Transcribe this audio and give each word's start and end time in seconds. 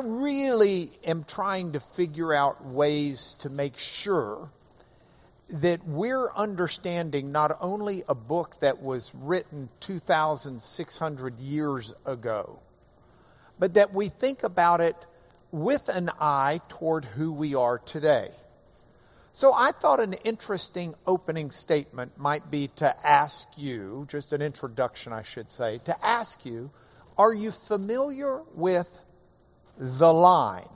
I 0.00 0.02
really 0.02 0.90
am 1.04 1.24
trying 1.24 1.72
to 1.72 1.80
figure 1.80 2.32
out 2.32 2.64
ways 2.64 3.36
to 3.40 3.50
make 3.50 3.76
sure 3.76 4.48
that 5.50 5.86
we're 5.86 6.32
understanding 6.32 7.32
not 7.32 7.54
only 7.60 8.02
a 8.08 8.14
book 8.14 8.58
that 8.60 8.80
was 8.80 9.14
written 9.14 9.68
2,600 9.80 11.38
years 11.38 11.92
ago, 12.06 12.60
but 13.58 13.74
that 13.74 13.92
we 13.92 14.08
think 14.08 14.42
about 14.42 14.80
it 14.80 14.96
with 15.52 15.90
an 15.90 16.10
eye 16.18 16.62
toward 16.70 17.04
who 17.04 17.30
we 17.30 17.54
are 17.54 17.76
today. 17.76 18.30
So 19.34 19.52
I 19.52 19.70
thought 19.70 20.00
an 20.00 20.14
interesting 20.14 20.94
opening 21.06 21.50
statement 21.50 22.16
might 22.16 22.50
be 22.50 22.68
to 22.76 23.06
ask 23.06 23.48
you, 23.58 24.06
just 24.08 24.32
an 24.32 24.40
introduction, 24.40 25.12
I 25.12 25.24
should 25.24 25.50
say, 25.50 25.78
to 25.84 25.94
ask 26.02 26.46
you, 26.46 26.70
are 27.18 27.34
you 27.34 27.50
familiar 27.50 28.40
with 28.54 28.98
the 29.80 30.12
line? 30.12 30.68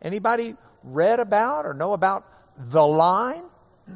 Anybody 0.00 0.54
read 0.84 1.20
about 1.20 1.66
or 1.66 1.74
know 1.74 1.92
about 1.92 2.24
the 2.56 2.86
line? 2.86 3.44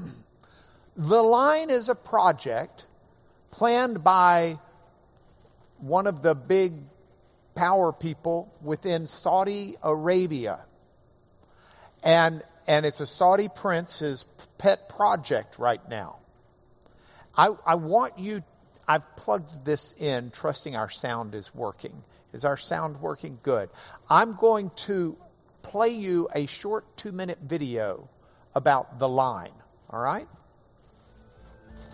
The 0.98 1.22
line 1.22 1.68
is 1.68 1.90
a 1.90 1.94
project 1.94 2.86
planned 3.50 4.02
by 4.02 4.58
one 5.76 6.06
of 6.06 6.22
the 6.22 6.34
big 6.34 6.72
power 7.54 7.92
people 7.92 8.50
within 8.62 9.06
Saudi 9.06 9.76
Arabia. 9.82 10.60
And, 12.02 12.42
and 12.66 12.86
it's 12.86 13.00
a 13.00 13.06
Saudi 13.06 13.48
prince's 13.54 14.24
pet 14.56 14.88
project 14.88 15.58
right 15.58 15.86
now. 15.88 16.16
I, 17.36 17.50
I 17.66 17.74
want 17.74 18.18
you, 18.18 18.42
I've 18.88 19.16
plugged 19.16 19.66
this 19.66 19.92
in, 19.98 20.30
trusting 20.30 20.76
our 20.76 20.88
sound 20.88 21.34
is 21.34 21.54
working. 21.54 22.04
Is 22.36 22.44
our 22.44 22.58
sound 22.58 23.00
working? 23.00 23.38
Good. 23.42 23.70
I'm 24.10 24.34
going 24.34 24.70
to 24.84 25.16
play 25.62 25.88
you 25.88 26.28
a 26.34 26.44
short 26.44 26.84
two 26.98 27.10
minute 27.10 27.38
video 27.42 28.10
about 28.54 28.98
the 28.98 29.08
line. 29.08 29.54
All 29.88 30.02
right? 30.02 30.28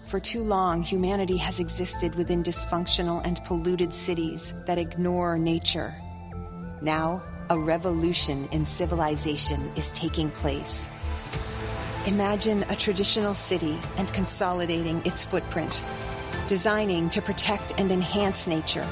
For 0.09 0.19
too 0.19 0.43
long, 0.43 0.83
humanity 0.83 1.37
has 1.37 1.61
existed 1.61 2.17
within 2.17 2.43
dysfunctional 2.43 3.25
and 3.25 3.41
polluted 3.45 3.95
cities 3.95 4.53
that 4.67 4.79
ignore 4.79 5.39
nature. 5.39 5.95
Now, 6.83 7.23
a 7.49 7.57
revolution 7.57 8.49
in 8.51 8.65
civilization 8.65 9.71
is 9.77 9.93
taking 9.93 10.29
place. 10.31 10.89
Imagine 12.07 12.65
a 12.65 12.75
traditional 12.75 13.33
city 13.33 13.79
and 13.97 14.13
consolidating 14.13 15.03
its 15.05 15.23
footprint, 15.23 15.81
designing 16.49 17.11
to 17.11 17.23
protect 17.23 17.79
and 17.79 17.93
enhance 17.93 18.49
nature. 18.49 18.89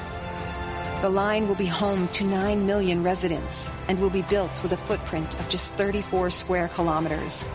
The 1.02 1.10
line 1.10 1.48
will 1.48 1.54
be 1.54 1.66
home 1.66 2.08
to 2.08 2.24
9 2.24 2.66
million 2.66 3.02
residents 3.02 3.70
and 3.88 3.98
will 3.98 4.10
be 4.10 4.22
built 4.22 4.62
with 4.62 4.72
a 4.72 4.76
footprint 4.76 5.38
of 5.40 5.48
just 5.48 5.74
34 5.74 6.30
square 6.30 6.68
kilometers 6.68 7.46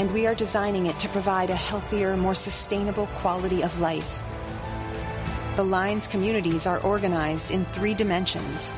and 0.00 0.12
we 0.14 0.26
are 0.26 0.34
designing 0.34 0.86
it 0.86 0.98
to 0.98 1.08
provide 1.10 1.50
a 1.50 1.54
healthier, 1.54 2.16
more 2.16 2.34
sustainable 2.34 3.06
quality 3.20 3.62
of 3.62 3.78
life. 3.80 4.22
The 5.56 5.62
Line's 5.62 6.06
communities 6.06 6.66
are 6.66 6.80
organized 6.80 7.50
in 7.50 7.66
three 7.66 7.92
dimensions. 7.92 8.72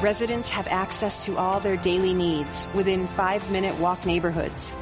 Residents 0.00 0.50
have 0.50 0.66
access 0.66 1.24
to 1.26 1.36
all 1.36 1.60
their 1.60 1.76
daily 1.76 2.14
needs 2.14 2.66
within 2.74 3.06
five 3.06 3.48
minute 3.52 3.78
walk 3.78 4.04
neighborhoods. 4.04 4.74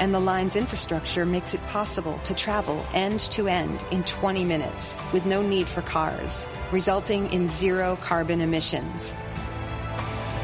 And 0.00 0.12
the 0.12 0.18
line's 0.18 0.56
infrastructure 0.56 1.24
makes 1.26 1.54
it 1.54 1.64
possible 1.66 2.18
to 2.24 2.34
travel 2.34 2.84
end 2.94 3.20
to 3.32 3.46
end 3.46 3.84
in 3.92 4.02
20 4.02 4.44
minutes 4.44 4.96
with 5.12 5.26
no 5.26 5.42
need 5.42 5.68
for 5.68 5.82
cars, 5.82 6.48
resulting 6.72 7.32
in 7.32 7.48
zero 7.48 7.96
carbon 8.00 8.40
emissions. 8.40 9.12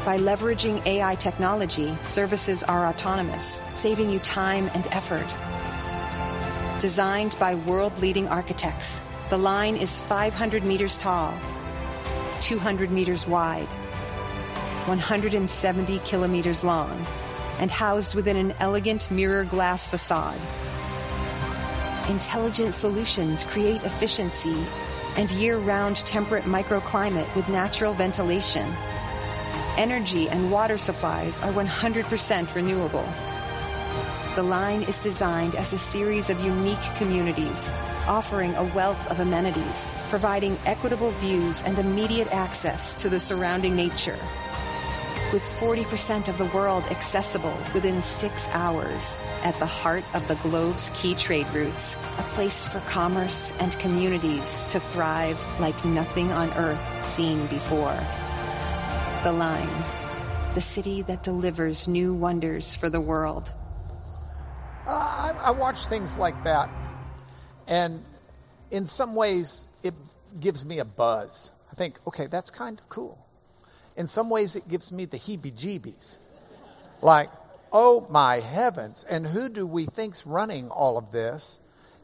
By 0.03 0.17
leveraging 0.17 0.85
AI 0.85 1.15
technology, 1.15 1.97
services 2.05 2.63
are 2.63 2.85
autonomous, 2.85 3.61
saving 3.73 4.09
you 4.09 4.19
time 4.19 4.69
and 4.73 4.87
effort. 4.87 5.27
Designed 6.79 7.35
by 7.39 7.55
world 7.55 7.97
leading 7.99 8.27
architects, 8.27 9.01
the 9.29 9.37
line 9.37 9.75
is 9.75 9.99
500 9.99 10.63
meters 10.63 10.97
tall, 10.97 11.33
200 12.41 12.91
meters 12.91 13.27
wide, 13.27 13.67
170 14.87 15.99
kilometers 15.99 16.63
long, 16.63 17.05
and 17.59 17.69
housed 17.69 18.15
within 18.15 18.37
an 18.37 18.53
elegant 18.59 19.09
mirror 19.11 19.43
glass 19.43 19.87
facade. 19.87 20.39
Intelligent 22.09 22.73
solutions 22.73 23.43
create 23.43 23.83
efficiency 23.83 24.65
and 25.17 25.29
year 25.31 25.57
round 25.57 25.97
temperate 25.97 26.45
microclimate 26.45 27.33
with 27.35 27.49
natural 27.49 27.93
ventilation 27.93 28.71
energy 29.77 30.27
and 30.29 30.51
water 30.51 30.77
supplies 30.77 31.39
are 31.41 31.53
100% 31.53 32.55
renewable. 32.55 33.07
The 34.35 34.43
line 34.43 34.83
is 34.83 35.01
designed 35.01 35.55
as 35.55 35.73
a 35.73 35.77
series 35.77 36.29
of 36.29 36.39
unique 36.43 36.81
communities, 36.97 37.69
offering 38.07 38.53
a 38.55 38.63
wealth 38.75 39.09
of 39.09 39.19
amenities, 39.19 39.89
providing 40.09 40.57
equitable 40.65 41.11
views 41.11 41.63
and 41.63 41.77
immediate 41.79 42.31
access 42.31 43.01
to 43.01 43.09
the 43.09 43.19
surrounding 43.19 43.75
nature. 43.75 44.17
With 45.33 45.43
40% 45.59 46.29
of 46.29 46.37
the 46.37 46.45
world 46.45 46.85
accessible 46.85 47.57
within 47.73 48.01
six 48.01 48.47
hours, 48.53 49.17
at 49.43 49.59
the 49.59 49.65
heart 49.65 50.05
of 50.13 50.25
the 50.29 50.35
globe's 50.35 50.89
key 50.95 51.15
trade 51.15 51.47
routes, 51.53 51.97
a 52.17 52.21
place 52.31 52.65
for 52.65 52.79
commerce 52.87 53.51
and 53.59 53.77
communities 53.77 54.63
to 54.69 54.79
thrive 54.79 55.37
like 55.59 55.83
nothing 55.83 56.31
on 56.31 56.49
earth 56.53 57.05
seen 57.05 57.45
before. 57.47 57.99
The 59.23 59.33
Line, 59.33 59.67
the 60.53 60.61
city 60.61 61.01
that 61.01 61.23
delivers 61.23 61.89
new 61.89 62.13
wonders 62.13 62.73
for 62.73 62.87
the 62.87 63.01
world. 63.01 63.51
Uh, 64.85 64.91
I, 64.91 65.35
I 65.47 65.51
watch 65.51 65.87
things 65.87 66.17
like 66.17 66.41
that, 66.45 66.69
and 67.67 68.01
in 68.71 68.85
some 68.85 69.13
ways, 69.13 69.67
it 69.83 69.93
gives 70.39 70.63
me 70.63 70.79
a 70.79 70.85
buzz. 70.85 71.51
I 71.69 71.75
think, 71.75 71.99
okay, 72.07 72.27
that's 72.27 72.49
kind 72.49 72.79
of 72.79 72.87
cool. 72.87 73.26
In 73.97 74.07
some 74.07 74.29
ways, 74.29 74.55
it 74.55 74.69
gives 74.69 74.91
me 74.91 75.05
the 75.05 75.17
heebie 75.17 75.53
jeebies. 75.53 76.17
Like, 77.01 77.29
oh 77.73 78.07
my 78.09 78.39
heavens, 78.39 79.05
and 79.09 79.27
who 79.27 79.49
do 79.49 79.67
we 79.67 79.85
think's 79.85 80.25
running 80.25 80.69
all 80.69 80.97
of 80.97 81.11
this? 81.11 81.59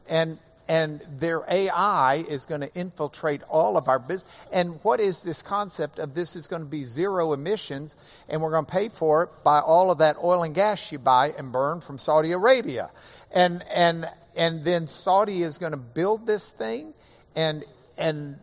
And 0.09 0.37
and 0.67 1.01
their 1.19 1.43
AI 1.49 2.23
is 2.29 2.45
going 2.45 2.61
to 2.61 2.73
infiltrate 2.73 3.41
all 3.49 3.75
of 3.75 3.89
our 3.89 3.99
business. 3.99 4.33
And 4.51 4.79
what 4.83 4.99
is 5.01 5.21
this 5.21 5.41
concept 5.41 5.99
of 5.99 6.13
this 6.15 6.35
is 6.37 6.47
going 6.47 6.61
to 6.61 6.67
be 6.67 6.85
zero 6.85 7.33
emissions 7.33 7.97
and 8.29 8.41
we're 8.41 8.51
going 8.51 8.65
to 8.65 8.71
pay 8.71 8.87
for 8.87 9.23
it 9.23 9.29
by 9.43 9.59
all 9.59 9.91
of 9.91 9.97
that 9.97 10.15
oil 10.23 10.43
and 10.43 10.55
gas 10.55 10.89
you 10.91 10.99
buy 10.99 11.33
and 11.37 11.51
burn 11.51 11.81
from 11.81 11.99
Saudi 11.99 12.31
Arabia. 12.31 12.91
And, 13.35 13.61
and, 13.73 14.09
and 14.37 14.63
then 14.63 14.87
Saudi 14.87 15.43
is 15.43 15.57
going 15.57 15.73
to 15.73 15.77
build 15.77 16.25
this 16.25 16.51
thing 16.53 16.93
and, 17.35 17.65
and 17.97 18.37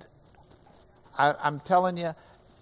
I, 1.16 1.34
I'm 1.42 1.60
telling 1.60 1.96
you, 1.96 2.14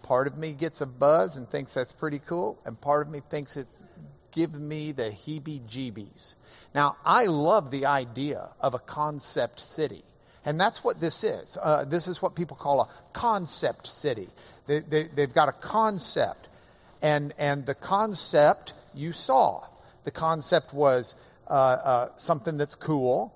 part 0.09 0.27
of 0.27 0.39
me 0.39 0.53
gets 0.53 0.81
a 0.81 0.87
buzz 0.87 1.37
and 1.37 1.47
thinks 1.51 1.75
that's 1.75 1.93
pretty 1.93 2.19
cool 2.21 2.59
and 2.65 2.81
part 2.81 3.07
of 3.07 3.13
me 3.13 3.21
thinks 3.29 3.59
it's 3.59 3.85
giving 4.33 4.67
me 4.67 4.93
the 4.93 5.11
heebie 5.11 5.61
jeebies. 5.69 6.35
Now, 6.75 6.97
I 7.05 7.27
love 7.27 7.71
the 7.71 7.87
idea 7.87 8.49
of 8.59 8.73
a 8.73 8.79
concept 8.79 9.61
city. 9.61 10.05
And 10.45 10.59
that's 10.59 10.83
what 10.83 10.99
this 10.99 11.25
is. 11.25 11.59
Uh, 11.61 11.85
this 11.85 12.09
is 12.09 12.23
what 12.23 12.35
people 12.35 12.57
call 12.57 12.81
a 12.81 12.89
concept 13.13 13.87
city. 13.87 14.29
They, 14.67 14.81
they, 14.81 15.03
they've 15.05 15.33
got 15.33 15.51
a 15.51 15.53
concept. 15.53 16.49
And, 17.03 17.35
and 17.37 17.67
the 17.67 17.75
concept 17.75 18.73
you 18.95 19.13
saw. 19.13 19.67
The 20.05 20.11
concept 20.11 20.73
was 20.73 21.17
uh, 21.49 21.53
uh, 21.53 22.09
something 22.17 22.57
that's 22.57 22.77
cool, 22.77 23.35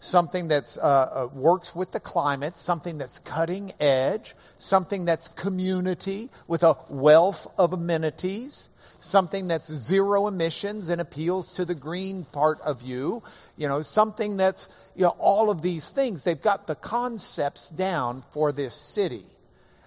something 0.00 0.48
that 0.48 0.76
uh, 0.80 0.84
uh, 0.84 1.28
works 1.32 1.74
with 1.74 1.90
the 1.90 2.00
climate, 2.00 2.56
something 2.56 2.96
that's 2.96 3.18
cutting 3.18 3.72
edge, 3.80 4.34
something 4.60 5.04
that's 5.04 5.28
community 5.28 6.28
with 6.46 6.62
a 6.62 6.76
wealth 6.88 7.50
of 7.58 7.72
amenities, 7.72 8.68
something 9.00 9.48
that's 9.48 9.72
zero 9.72 10.26
emissions 10.26 10.88
and 10.88 11.00
appeals 11.00 11.52
to 11.54 11.64
the 11.64 11.74
green 11.74 12.24
part 12.26 12.60
of 12.60 12.82
you, 12.82 13.22
you 13.56 13.66
know, 13.66 13.82
something 13.82 14.36
that's, 14.36 14.68
you 14.94 15.02
know, 15.02 15.16
all 15.18 15.50
of 15.50 15.62
these 15.62 15.88
things. 15.90 16.22
They've 16.22 16.40
got 16.40 16.66
the 16.66 16.74
concepts 16.74 17.70
down 17.70 18.22
for 18.30 18.52
this 18.52 18.76
city. 18.76 19.24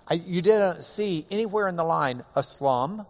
I, 0.08 0.16
you 0.16 0.42
didn't 0.42 0.84
see 0.84 1.26
anywhere 1.32 1.68
in 1.68 1.76
the 1.76 1.84
line 1.84 2.24
a 2.36 2.44
slum. 2.44 3.06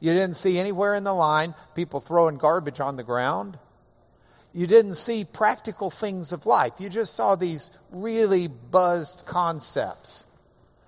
You 0.00 0.12
didn't 0.12 0.36
see 0.36 0.58
anywhere 0.58 0.94
in 0.94 1.04
the 1.04 1.14
line 1.14 1.54
people 1.74 2.00
throwing 2.00 2.38
garbage 2.38 2.80
on 2.80 2.96
the 2.96 3.04
ground. 3.04 3.58
You 4.54 4.66
didn't 4.66 4.96
see 4.96 5.24
practical 5.24 5.90
things 5.90 6.32
of 6.32 6.46
life. 6.46 6.74
You 6.78 6.88
just 6.88 7.14
saw 7.14 7.36
these 7.36 7.70
really 7.90 8.48
buzzed 8.48 9.24
concepts. 9.26 10.26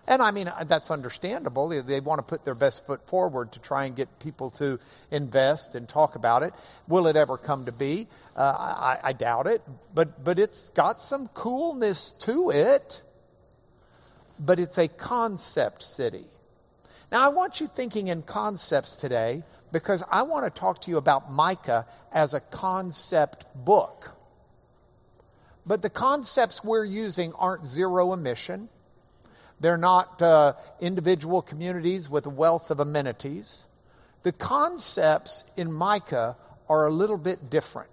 And 0.06 0.20
I 0.20 0.32
mean, 0.32 0.52
that's 0.66 0.90
understandable. 0.90 1.68
They, 1.68 1.80
they, 1.80 2.00
want 2.00 2.18
to 2.18 2.22
put 2.22 2.44
their 2.44 2.54
best 2.54 2.86
foot 2.86 3.06
forward 3.08 3.52
to 3.52 3.58
try 3.60 3.86
and 3.86 3.96
get 3.96 4.18
people 4.18 4.50
to 4.52 4.78
invest 5.10 5.74
and 5.74 5.88
talk 5.88 6.14
about 6.14 6.42
it. 6.42 6.52
Will 6.88 7.06
it 7.06 7.16
ever 7.16 7.38
come 7.38 7.64
to 7.64 7.72
be? 7.72 8.06
Uh, 8.36 8.42
I, 8.42 8.98
I, 9.02 9.12
doubt 9.14 9.46
it. 9.46 9.62
But, 9.94 10.22
but 10.22 10.38
it's 10.38 10.68
got 10.70 11.00
some 11.00 11.28
coolness 11.28 12.12
to 12.20 12.50
it. 12.50 13.02
but 14.38 14.58
it's 14.58 14.78
a 14.78 14.88
concept 14.88 15.82
city. 15.82 16.24
Now, 17.10 17.24
I 17.24 17.28
want 17.28 17.60
you 17.60 17.66
thinking 17.66 18.08
in 18.08 18.22
concepts 18.22 18.96
today 18.96 19.42
because 19.74 20.04
I 20.08 20.22
want 20.22 20.46
to 20.46 20.50
talk 20.50 20.80
to 20.82 20.90
you 20.90 20.98
about 20.98 21.32
Micah 21.32 21.84
as 22.12 22.32
a 22.32 22.38
concept 22.38 23.44
book. 23.56 24.12
But 25.66 25.82
the 25.82 25.90
concepts 25.90 26.62
we're 26.62 26.84
using 26.84 27.32
aren't 27.32 27.66
zero 27.66 28.12
emission. 28.12 28.68
They're 29.58 29.76
not 29.76 30.22
uh, 30.22 30.52
individual 30.80 31.42
communities 31.42 32.08
with 32.08 32.24
a 32.24 32.30
wealth 32.30 32.70
of 32.70 32.78
amenities. 32.78 33.64
The 34.22 34.30
concepts 34.30 35.42
in 35.56 35.72
Micah 35.72 36.36
are 36.68 36.86
a 36.86 36.90
little 36.90 37.18
bit 37.18 37.50
different. 37.50 37.90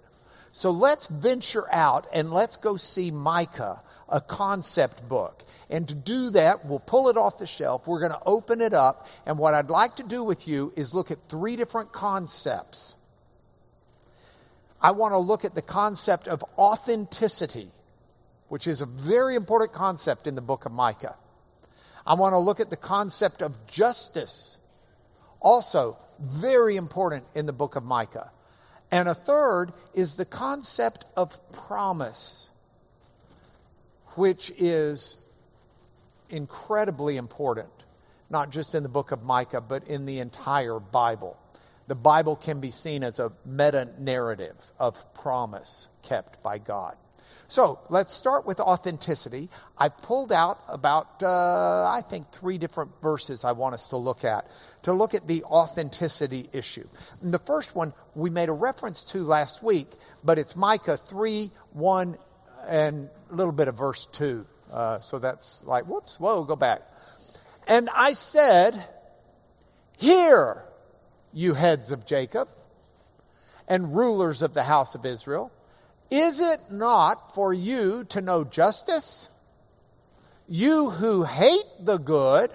So 0.52 0.70
let's 0.70 1.08
venture 1.08 1.64
out 1.72 2.06
and 2.14 2.32
let's 2.32 2.58
go 2.58 2.76
see 2.76 3.10
Micah, 3.10 3.82
a 4.08 4.20
concept 4.20 5.08
book. 5.08 5.44
And 5.70 5.88
to 5.88 5.94
do 5.94 6.30
that, 6.30 6.66
we'll 6.66 6.78
pull 6.78 7.08
it 7.08 7.16
off 7.16 7.38
the 7.38 7.46
shelf. 7.46 7.86
We're 7.86 8.00
going 8.00 8.12
to 8.12 8.22
open 8.26 8.60
it 8.60 8.74
up. 8.74 9.08
And 9.26 9.38
what 9.38 9.54
I'd 9.54 9.70
like 9.70 9.96
to 9.96 10.02
do 10.02 10.22
with 10.22 10.46
you 10.46 10.72
is 10.76 10.92
look 10.92 11.10
at 11.10 11.18
three 11.28 11.56
different 11.56 11.92
concepts. 11.92 12.94
I 14.80 14.90
want 14.90 15.12
to 15.12 15.18
look 15.18 15.44
at 15.44 15.54
the 15.54 15.62
concept 15.62 16.28
of 16.28 16.44
authenticity, 16.58 17.70
which 18.48 18.66
is 18.66 18.80
a 18.82 18.86
very 18.86 19.36
important 19.36 19.72
concept 19.72 20.26
in 20.26 20.34
the 20.34 20.42
book 20.42 20.66
of 20.66 20.72
Micah. 20.72 21.16
I 22.04 22.14
want 22.14 22.32
to 22.32 22.38
look 22.38 22.58
at 22.58 22.68
the 22.68 22.76
concept 22.76 23.42
of 23.42 23.66
justice, 23.66 24.58
also 25.40 25.96
very 26.18 26.76
important 26.76 27.24
in 27.34 27.46
the 27.46 27.52
book 27.52 27.76
of 27.76 27.84
Micah. 27.84 28.30
And 28.90 29.08
a 29.08 29.14
third 29.14 29.72
is 29.94 30.14
the 30.14 30.24
concept 30.24 31.06
of 31.16 31.38
promise, 31.52 32.50
which 34.16 34.52
is 34.58 35.16
incredibly 36.30 37.16
important, 37.16 37.70
not 38.30 38.50
just 38.50 38.74
in 38.74 38.82
the 38.82 38.88
book 38.88 39.12
of 39.12 39.22
Micah, 39.22 39.60
but 39.60 39.86
in 39.86 40.06
the 40.06 40.20
entire 40.20 40.78
Bible. 40.78 41.36
The 41.88 41.94
Bible 41.94 42.36
can 42.36 42.60
be 42.60 42.70
seen 42.70 43.02
as 43.02 43.18
a 43.18 43.32
meta 43.44 43.88
narrative 43.98 44.56
of 44.78 45.14
promise 45.14 45.88
kept 46.02 46.42
by 46.42 46.58
God. 46.58 46.96
So 47.48 47.80
let's 47.90 48.14
start 48.14 48.46
with 48.46 48.60
authenticity. 48.60 49.50
I 49.76 49.90
pulled 49.90 50.32
out 50.32 50.58
about, 50.68 51.22
uh, 51.22 51.84
I 51.86 52.02
think, 52.08 52.30
three 52.30 52.56
different 52.56 52.92
verses 53.02 53.44
I 53.44 53.52
want 53.52 53.74
us 53.74 53.88
to 53.88 53.98
look 53.98 54.24
at 54.24 54.46
to 54.84 54.94
look 54.94 55.12
at 55.12 55.26
the 55.26 55.44
authenticity 55.44 56.48
issue. 56.54 56.88
And 57.20 57.34
the 57.34 57.38
first 57.38 57.76
one 57.76 57.92
we 58.14 58.30
made 58.30 58.48
a 58.48 58.54
reference 58.54 59.04
to 59.12 59.18
last 59.18 59.62
week, 59.62 59.88
but 60.24 60.38
it's 60.38 60.56
Micah 60.56 60.96
3 60.96 61.50
1 61.72 62.16
and 62.68 63.10
little 63.34 63.52
bit 63.52 63.68
of 63.68 63.76
verse 63.76 64.06
2. 64.12 64.46
Uh, 64.72 65.00
so 65.00 65.18
that's 65.18 65.62
like, 65.64 65.84
whoops, 65.84 66.18
whoa, 66.18 66.44
go 66.44 66.56
back. 66.56 66.82
And 67.66 67.88
I 67.94 68.14
said, 68.14 68.82
Hear, 69.98 70.64
you 71.32 71.54
heads 71.54 71.90
of 71.90 72.06
Jacob 72.06 72.48
and 73.68 73.94
rulers 73.94 74.42
of 74.42 74.54
the 74.54 74.62
house 74.64 74.94
of 74.94 75.06
Israel. 75.06 75.52
Is 76.10 76.40
it 76.40 76.60
not 76.70 77.34
for 77.34 77.54
you 77.54 78.04
to 78.10 78.20
know 78.20 78.44
justice? 78.44 79.28
You 80.48 80.90
who 80.90 81.24
hate 81.24 81.64
the 81.80 81.98
good 81.98 82.50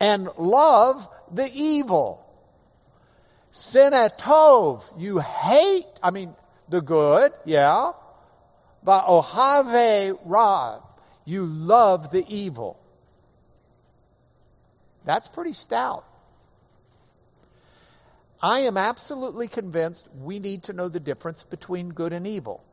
and 0.00 0.28
love 0.36 1.08
the 1.32 1.48
evil. 1.54 2.26
Sinatov, 3.52 4.82
you 4.98 5.18
hate, 5.20 5.86
I 6.02 6.10
mean, 6.10 6.34
the 6.68 6.80
good, 6.80 7.32
yeah. 7.44 7.92
But 8.84 9.06
ohave 9.06 10.18
ra, 10.24 10.80
you 11.24 11.44
love 11.44 12.10
the 12.10 12.24
evil. 12.28 12.78
That's 15.04 15.28
pretty 15.28 15.52
stout. 15.52 16.04
I 18.40 18.60
am 18.60 18.76
absolutely 18.76 19.46
convinced 19.46 20.08
we 20.20 20.40
need 20.40 20.64
to 20.64 20.72
know 20.72 20.88
the 20.88 20.98
difference 20.98 21.44
between 21.44 21.90
good 21.90 22.12
and 22.12 22.26
evil. 22.26 22.64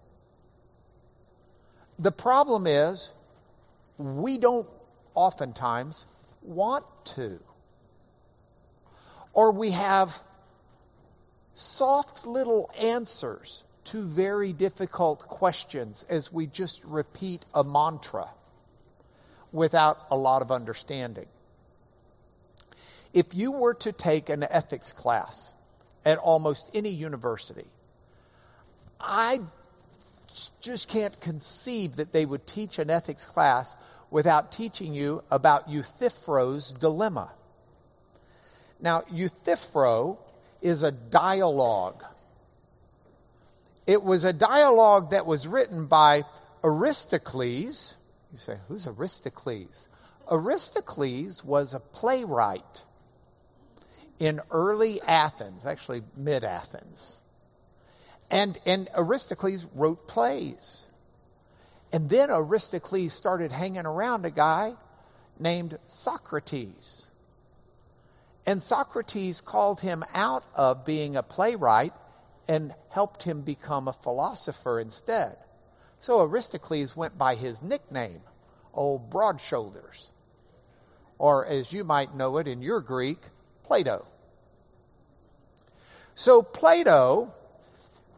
The 1.99 2.11
problem 2.11 2.65
is, 2.65 3.11
we 3.97 4.37
don't 4.37 4.67
oftentimes 5.13 6.05
want 6.41 6.85
to. 7.05 7.39
Or 9.33 9.51
we 9.51 9.71
have 9.71 10.23
soft 11.53 12.25
little 12.25 12.71
answers 12.79 13.63
to 13.85 14.03
very 14.03 14.53
difficult 14.53 15.27
questions 15.27 16.05
as 16.09 16.31
we 16.31 16.47
just 16.47 16.83
repeat 16.83 17.45
a 17.53 17.63
mantra 17.63 18.29
without 19.51 19.97
a 20.11 20.17
lot 20.17 20.41
of 20.41 20.51
understanding. 20.51 21.25
If 23.13 23.33
you 23.33 23.51
were 23.51 23.73
to 23.75 23.91
take 23.91 24.29
an 24.29 24.43
ethics 24.43 24.93
class, 24.93 25.53
at 26.05 26.17
almost 26.17 26.69
any 26.73 26.89
university. 26.89 27.67
I 28.99 29.41
just 30.61 30.87
can't 30.87 31.19
conceive 31.19 31.97
that 31.97 32.13
they 32.13 32.25
would 32.25 32.47
teach 32.47 32.79
an 32.79 32.89
ethics 32.89 33.25
class 33.25 33.77
without 34.11 34.51
teaching 34.51 34.93
you 34.93 35.23
about 35.29 35.69
Euthyphro's 35.69 36.71
dilemma. 36.73 37.31
Now, 38.81 39.03
Euthyphro 39.11 40.19
is 40.61 40.83
a 40.83 40.91
dialogue. 40.91 42.03
It 43.89 44.03
was 44.03 44.23
a 44.23 44.31
dialogue 44.31 45.09
that 45.09 45.25
was 45.25 45.47
written 45.47 45.87
by 45.87 46.21
Aristocles. 46.63 47.95
You 48.31 48.37
say, 48.37 48.57
who's 48.67 48.85
Aristocles? 48.85 49.89
Aristocles 50.29 51.43
was 51.43 51.73
a 51.73 51.79
playwright 51.79 52.83
in 54.19 54.41
early 54.51 55.01
Athens, 55.01 55.65
actually 55.65 56.03
mid 56.15 56.43
Athens. 56.43 57.19
And, 58.29 58.59
and 58.63 58.89
Aristocles 58.93 59.65
wrote 59.73 60.07
plays. 60.07 60.85
And 61.91 62.11
then 62.11 62.29
Aristocles 62.29 63.13
started 63.13 63.51
hanging 63.51 63.87
around 63.87 64.23
a 64.23 64.29
guy 64.29 64.75
named 65.39 65.79
Socrates. 65.87 67.07
And 68.45 68.61
Socrates 68.61 69.41
called 69.41 69.79
him 69.79 70.03
out 70.13 70.43
of 70.53 70.85
being 70.85 71.15
a 71.15 71.23
playwright 71.23 71.93
and 72.49 72.73
helped 72.89 73.23
him 73.23 73.43
become 73.43 73.87
a 73.87 73.93
philosopher 73.93 74.79
instead. 74.79 75.37
So 76.01 76.23
Aristocles 76.23 76.95
went 76.97 77.15
by 77.15 77.35
his 77.35 77.61
nickname, 77.61 78.21
Old 78.73 79.11
Broad 79.11 79.39
Shoulders. 79.39 80.11
Or 81.19 81.45
as 81.45 81.71
you 81.71 81.83
might 81.83 82.15
know 82.15 82.37
it 82.37 82.47
in 82.47 82.63
your 82.63 82.81
Greek, 82.81 83.19
Plato. 83.63 84.07
So 86.15 86.41
Plato 86.41 87.31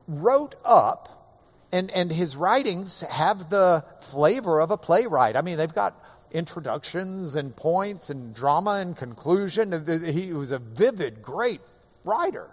wrote 0.07 0.55
up, 0.63 1.37
and, 1.73 1.91
and 1.91 2.09
his 2.09 2.37
writings 2.37 3.01
have 3.01 3.49
the 3.49 3.83
flavor 3.99 4.61
of 4.61 4.71
a 4.71 4.77
playwright. 4.77 5.35
I 5.35 5.41
mean, 5.41 5.57
they've 5.57 5.73
got 5.73 6.01
introductions 6.31 7.35
and 7.35 7.53
points 7.53 8.09
and 8.09 8.33
drama 8.33 8.75
and 8.75 8.95
conclusion. 8.95 10.05
He 10.05 10.31
was 10.31 10.51
a 10.51 10.59
vivid, 10.59 11.21
great 11.21 11.59
writer. 12.05 12.49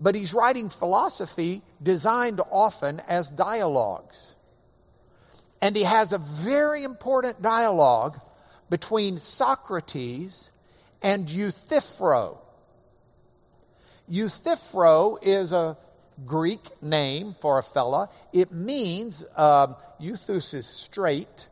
But 0.00 0.14
he's 0.14 0.34
writing 0.34 0.68
philosophy 0.68 1.62
designed 1.82 2.40
often 2.50 3.00
as 3.00 3.28
dialogues. 3.28 4.34
And 5.62 5.76
he 5.76 5.84
has 5.84 6.12
a 6.12 6.18
very 6.18 6.84
important 6.84 7.40
dialogue 7.40 8.20
between 8.68 9.18
Socrates 9.18 10.50
and 11.02 11.28
Euthyphro. 11.28 12.38
Euthyphro 14.08 15.18
is 15.22 15.52
a 15.52 15.76
Greek 16.26 16.60
name 16.82 17.34
for 17.40 17.58
a 17.58 17.62
fella. 17.62 18.10
It 18.32 18.52
means, 18.52 19.24
um, 19.36 19.76
euthus 20.00 20.54
is 20.54 20.66
straight, 20.66 21.48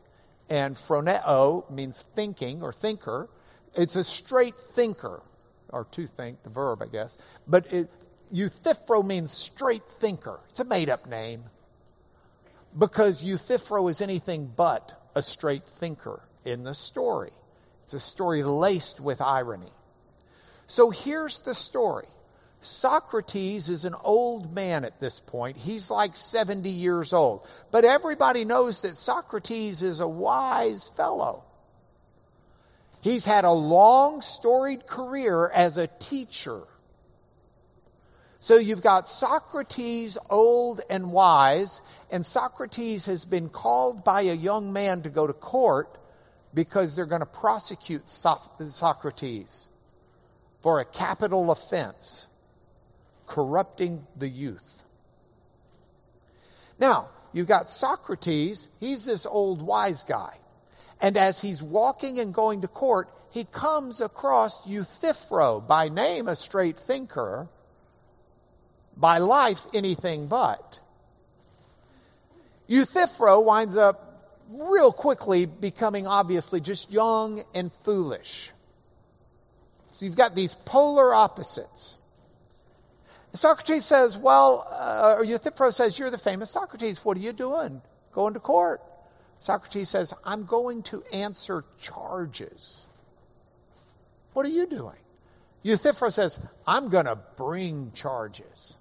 and 0.49 0.75
phroneo 0.75 1.69
means 1.71 2.03
thinking 2.15 2.61
or 2.61 2.71
thinker. 2.71 3.29
It's 3.73 3.95
a 3.95 4.03
straight 4.03 4.55
thinker, 4.57 5.21
or 5.69 5.85
to 5.91 6.07
think, 6.07 6.43
the 6.43 6.49
verb, 6.49 6.81
I 6.81 6.87
guess. 6.87 7.17
But 7.47 7.71
it, 7.73 7.89
Euthyphro 8.33 9.03
means 9.03 9.31
straight 9.31 9.85
thinker. 9.99 10.39
It's 10.49 10.59
a 10.59 10.65
made 10.65 10.89
up 10.89 11.07
name 11.07 11.43
because 12.77 13.23
Euthyphro 13.23 13.87
is 13.87 14.01
anything 14.01 14.51
but 14.55 14.99
a 15.13 15.21
straight 15.21 15.67
thinker 15.67 16.21
in 16.43 16.63
the 16.63 16.73
story. 16.73 17.31
It's 17.83 17.93
a 17.93 17.99
story 17.99 18.41
laced 18.41 18.99
with 18.99 19.21
irony. 19.21 19.71
So 20.65 20.89
here's 20.89 21.39
the 21.39 21.53
story 21.53 22.07
Socrates 22.63 23.69
is 23.69 23.85
an 23.85 23.93
old 24.03 24.51
man 24.51 24.83
at 24.83 24.99
this 24.99 25.19
point. 25.19 25.57
He's 25.57 25.91
like 25.91 26.15
70 26.15 26.69
years 26.69 27.13
old. 27.13 27.47
But 27.71 27.85
everybody 27.85 28.45
knows 28.45 28.81
that 28.81 28.95
Socrates 28.95 29.83
is 29.83 29.99
a 29.99 30.07
wise 30.07 30.89
fellow. 30.89 31.43
He's 33.01 33.25
had 33.25 33.43
a 33.43 33.51
long, 33.51 34.21
storied 34.21 34.87
career 34.87 35.49
as 35.49 35.77
a 35.77 35.87
teacher. 35.87 36.61
So 38.43 38.57
you've 38.57 38.81
got 38.81 39.07
Socrates, 39.07 40.17
old 40.29 40.81
and 40.89 41.13
wise, 41.13 41.79
and 42.11 42.25
Socrates 42.25 43.05
has 43.05 43.23
been 43.23 43.47
called 43.47 44.03
by 44.03 44.23
a 44.23 44.33
young 44.33 44.73
man 44.73 45.01
to 45.03 45.09
go 45.09 45.25
to 45.25 45.31
court 45.31 45.97
because 46.53 46.93
they're 46.93 47.05
going 47.05 47.21
to 47.21 47.25
prosecute 47.25 48.09
Socrates 48.09 49.69
for 50.59 50.81
a 50.81 50.85
capital 50.85 51.51
offense, 51.51 52.27
corrupting 53.27 54.05
the 54.17 54.27
youth. 54.27 54.83
Now, 56.77 57.11
you've 57.31 57.47
got 57.47 57.69
Socrates, 57.69 58.67
he's 58.81 59.05
this 59.05 59.25
old 59.25 59.61
wise 59.61 60.03
guy. 60.03 60.37
And 60.99 61.15
as 61.15 61.39
he's 61.39 61.63
walking 61.63 62.19
and 62.19 62.33
going 62.33 62.59
to 62.59 62.67
court, 62.67 63.07
he 63.31 63.45
comes 63.45 64.01
across 64.01 64.67
Euthyphro, 64.67 65.61
by 65.61 65.87
name 65.87 66.27
a 66.27 66.35
straight 66.35 66.77
thinker, 66.77 67.47
by 68.97 69.17
life 69.17 69.61
anything 69.73 70.27
but. 70.27 70.79
Euthyphro 72.67 73.41
winds 73.41 73.75
up 73.75 74.31
real 74.49 74.91
quickly 74.91 75.45
becoming 75.45 76.07
obviously 76.07 76.61
just 76.61 76.91
young 76.91 77.43
and 77.53 77.71
foolish. 77.83 78.51
So 79.91 80.05
you've 80.05 80.15
got 80.15 80.35
these 80.35 80.55
polar 80.55 81.13
opposites. 81.13 81.97
Socrates 83.33 83.85
says, 83.85 84.17
Well, 84.17 84.67
uh, 84.69 85.15
or 85.17 85.23
Euthyphro 85.23 85.71
says, 85.71 85.97
You're 85.97 86.11
the 86.11 86.17
famous 86.17 86.51
Socrates. 86.51 87.03
What 87.03 87.17
are 87.17 87.21
you 87.21 87.33
doing? 87.33 87.81
Going 88.13 88.33
to 88.35 88.39
court. 88.39 88.81
Socrates 89.39 89.89
says, 89.89 90.13
I'm 90.23 90.45
going 90.45 90.83
to 90.83 91.03
answer 91.11 91.65
charges. 91.81 92.85
What 94.33 94.45
are 94.45 94.49
you 94.49 94.65
doing? 94.65 94.95
Euthyphro 95.63 96.09
says, 96.09 96.39
I'm 96.65 96.89
going 96.89 97.05
to 97.05 97.17
bring 97.35 97.91
charges. 97.93 98.77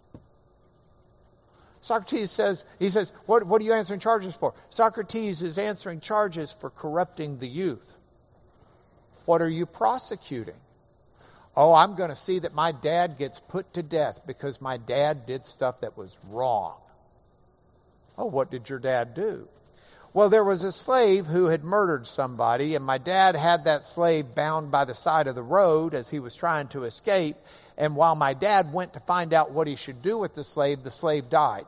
Socrates 1.83 2.31
says, 2.31 2.65
he 2.79 2.89
says, 2.89 3.13
what, 3.27 3.45
what 3.45 3.61
are 3.61 3.65
you 3.65 3.75
answering 3.75 4.01
charges 4.01 4.37
for? 4.37 4.55
Socrates 4.71 5.43
is 5.43 5.59
answering 5.59 6.01
charges 6.01 6.53
for 6.53 6.71
corrupting 6.71 7.39
the 7.39 7.49
youth. 7.49 7.97
What 9.27 9.43
are 9.43 9.51
you 9.51 9.67
prosecuting? 9.67 10.55
Oh, 11.57 11.75
I'm 11.75 11.97
going 11.97 12.11
to 12.11 12.17
see 12.17 12.39
that 12.39 12.55
my 12.55 12.71
dad 12.71 13.19
gets 13.19 13.41
put 13.41 13.75
to 13.75 13.83
death 13.83 14.23
because 14.27 14.61
my 14.61 14.77
dad 14.77 15.27
did 15.27 15.45
stuff 15.45 15.81
that 15.81 15.99
was 15.99 16.19
wrong. 16.29 16.77
Oh, 18.17 18.27
what 18.27 18.51
did 18.51 18.69
your 18.71 18.79
dad 18.79 19.15
do? 19.15 19.49
Well, 20.15 20.29
there 20.29 20.45
was 20.45 20.63
a 20.63 20.73
slave 20.73 21.27
who 21.27 21.47
had 21.47 21.65
murdered 21.65 22.07
somebody, 22.07 22.77
and 22.77 22.85
my 22.85 22.99
dad 22.99 23.35
had 23.35 23.65
that 23.65 23.85
slave 23.85 24.35
bound 24.37 24.71
by 24.71 24.85
the 24.85 24.95
side 24.95 25.27
of 25.27 25.35
the 25.35 25.43
road 25.43 25.95
as 25.95 26.11
he 26.11 26.21
was 26.21 26.37
trying 26.37 26.69
to 26.69 26.85
escape. 26.85 27.37
And 27.79 27.97
while 27.97 28.15
my 28.15 28.35
dad 28.35 28.73
went 28.73 28.93
to 28.95 29.01
find 29.01 29.33
out 29.33 29.53
what 29.53 29.67
he 29.67 29.77
should 29.77 30.03
do 30.03 30.19
with 30.19 30.35
the 30.35 30.45
slave, 30.45 30.83
the 30.83 30.91
slave 30.91 31.31
died. 31.31 31.67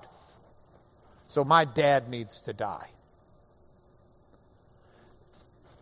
So 1.27 1.45
my 1.45 1.65
dad 1.65 2.09
needs 2.09 2.43
to 2.43 2.53
die. 2.53 2.89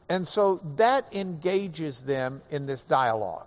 And 0.08 0.26
so 0.28 0.60
that 0.76 1.06
engages 1.12 2.02
them 2.02 2.42
in 2.50 2.66
this 2.66 2.84
dialogue. 2.84 3.46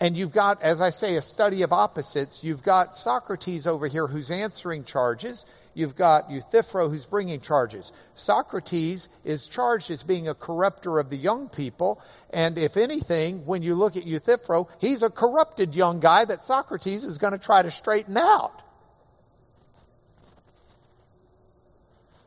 And 0.00 0.16
you've 0.16 0.32
got, 0.32 0.60
as 0.60 0.80
I 0.80 0.90
say, 0.90 1.16
a 1.16 1.22
study 1.22 1.62
of 1.62 1.72
opposites. 1.72 2.42
You've 2.42 2.62
got 2.62 2.96
Socrates 2.96 3.66
over 3.66 3.86
here 3.86 4.08
who's 4.08 4.30
answering 4.30 4.84
charges. 4.84 5.46
You've 5.74 5.96
got 5.96 6.30
Euthyphro 6.30 6.88
who's 6.88 7.04
bringing 7.04 7.40
charges. 7.40 7.92
Socrates 8.14 9.08
is 9.24 9.48
charged 9.48 9.90
as 9.90 10.02
being 10.02 10.28
a 10.28 10.34
corrupter 10.34 11.00
of 11.00 11.10
the 11.10 11.16
young 11.16 11.48
people. 11.48 12.00
And 12.30 12.56
if 12.56 12.76
anything, 12.76 13.44
when 13.44 13.62
you 13.62 13.74
look 13.74 13.96
at 13.96 14.06
Euthyphro, 14.06 14.68
he's 14.78 15.02
a 15.02 15.10
corrupted 15.10 15.74
young 15.74 15.98
guy 15.98 16.24
that 16.24 16.44
Socrates 16.44 17.04
is 17.04 17.18
going 17.18 17.32
to 17.32 17.38
try 17.38 17.62
to 17.62 17.70
straighten 17.70 18.16
out. 18.16 18.62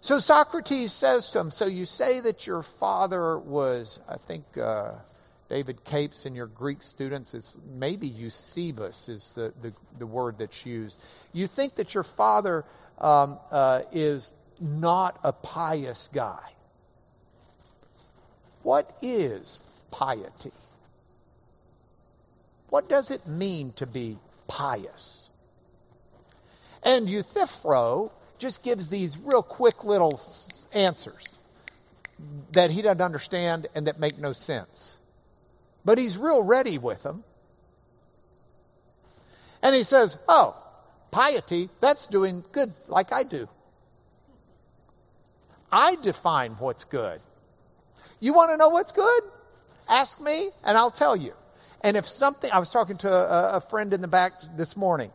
So 0.01 0.19
Socrates 0.19 0.91
says 0.91 1.29
to 1.31 1.39
him, 1.39 1.51
So 1.51 1.65
you 1.65 1.85
say 1.85 2.19
that 2.21 2.47
your 2.47 2.61
father 2.61 3.37
was, 3.37 3.99
I 4.07 4.15
think 4.15 4.45
uh, 4.57 4.91
David 5.49 5.83
Capes 5.83 6.25
and 6.25 6.35
your 6.35 6.47
Greek 6.47 6.83
students, 6.83 7.33
is 7.33 7.57
maybe 7.65 8.07
Eusebius 8.07 9.09
is 9.09 9.31
the, 9.35 9.53
the, 9.61 9.73
the 9.99 10.05
word 10.05 10.37
that's 10.37 10.65
used. 10.65 11.03
You 11.33 11.47
think 11.47 11.75
that 11.75 11.93
your 11.93 12.03
father 12.03 12.63
um, 12.99 13.39
uh, 13.51 13.83
is 13.91 14.33
not 14.59 15.19
a 15.23 15.31
pious 15.31 16.09
guy. 16.13 16.51
What 18.63 18.97
is 19.01 19.59
piety? 19.91 20.51
What 22.69 22.89
does 22.89 23.11
it 23.11 23.25
mean 23.27 23.71
to 23.73 23.85
be 23.85 24.17
pious? 24.47 25.29
And 26.83 27.07
Euthyphro 27.07 28.11
just 28.39 28.63
gives 28.63 28.89
these 28.89 29.17
real 29.17 29.41
quick 29.41 29.83
little 29.83 30.19
answers 30.73 31.39
that 32.51 32.71
he 32.71 32.81
doesn't 32.81 33.01
understand 33.01 33.67
and 33.75 33.87
that 33.87 33.99
make 33.99 34.17
no 34.17 34.33
sense. 34.33 34.97
But 35.85 35.97
he's 35.97 36.17
real 36.17 36.43
ready 36.43 36.77
with 36.77 37.03
them. 37.03 37.23
And 39.61 39.75
he 39.75 39.83
says, 39.83 40.17
Oh, 40.27 40.55
piety, 41.11 41.69
that's 41.79 42.07
doing 42.07 42.43
good 42.51 42.73
like 42.87 43.11
I 43.11 43.23
do. 43.23 43.47
I 45.71 45.95
define 45.95 46.51
what's 46.53 46.83
good. 46.83 47.19
You 48.19 48.33
want 48.33 48.51
to 48.51 48.57
know 48.57 48.69
what's 48.69 48.91
good? 48.91 49.21
Ask 49.89 50.21
me 50.21 50.49
and 50.65 50.77
I'll 50.77 50.91
tell 50.91 51.15
you. 51.15 51.33
And 51.81 51.95
if 51.95 52.07
something, 52.07 52.49
I 52.51 52.59
was 52.59 52.71
talking 52.71 52.97
to 52.97 53.11
a, 53.11 53.57
a, 53.57 53.61
friend 53.61 53.93
in 53.93 54.01
the 54.01 54.07
back 54.07 54.33
this 54.55 54.75
morning, 54.75 55.11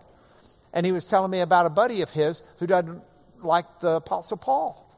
and 0.73 0.87
he 0.87 0.93
was 0.93 1.07
telling 1.07 1.31
me 1.31 1.41
about 1.41 1.67
a 1.67 1.71
buddy 1.71 2.03
of 2.03 2.11
his 2.11 2.43
who 2.59 2.67
doesn't 2.67 3.03
like 3.43 3.81
the 3.81 3.97
Apostle 3.97 4.37
Paul. 4.37 4.89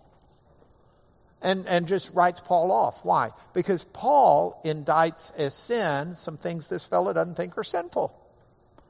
And, 1.41 1.67
and 1.67 1.87
just 1.87 2.15
writes 2.15 2.41
Paul 2.41 2.73
off. 2.73 3.05
Why? 3.05 3.31
Because 3.53 3.85
Paul 3.85 4.61
indicts 4.65 5.35
as 5.39 5.55
sin 5.55 6.15
some 6.15 6.39
things 6.39 6.71
this 6.71 6.87
fellow 6.87 7.13
doesn't 7.13 7.35
think 7.35 7.59
are 7.59 7.65
sinful. 7.65 8.19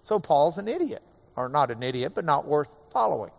So 0.02 0.20
Paul's 0.20 0.58
an 0.58 0.68
idiot 0.68 1.02
or 1.36 1.48
not 1.48 1.70
an 1.70 1.82
idiot, 1.82 2.12
but 2.14 2.24
not 2.24 2.46
worth 2.46 2.70
following. 2.92 3.30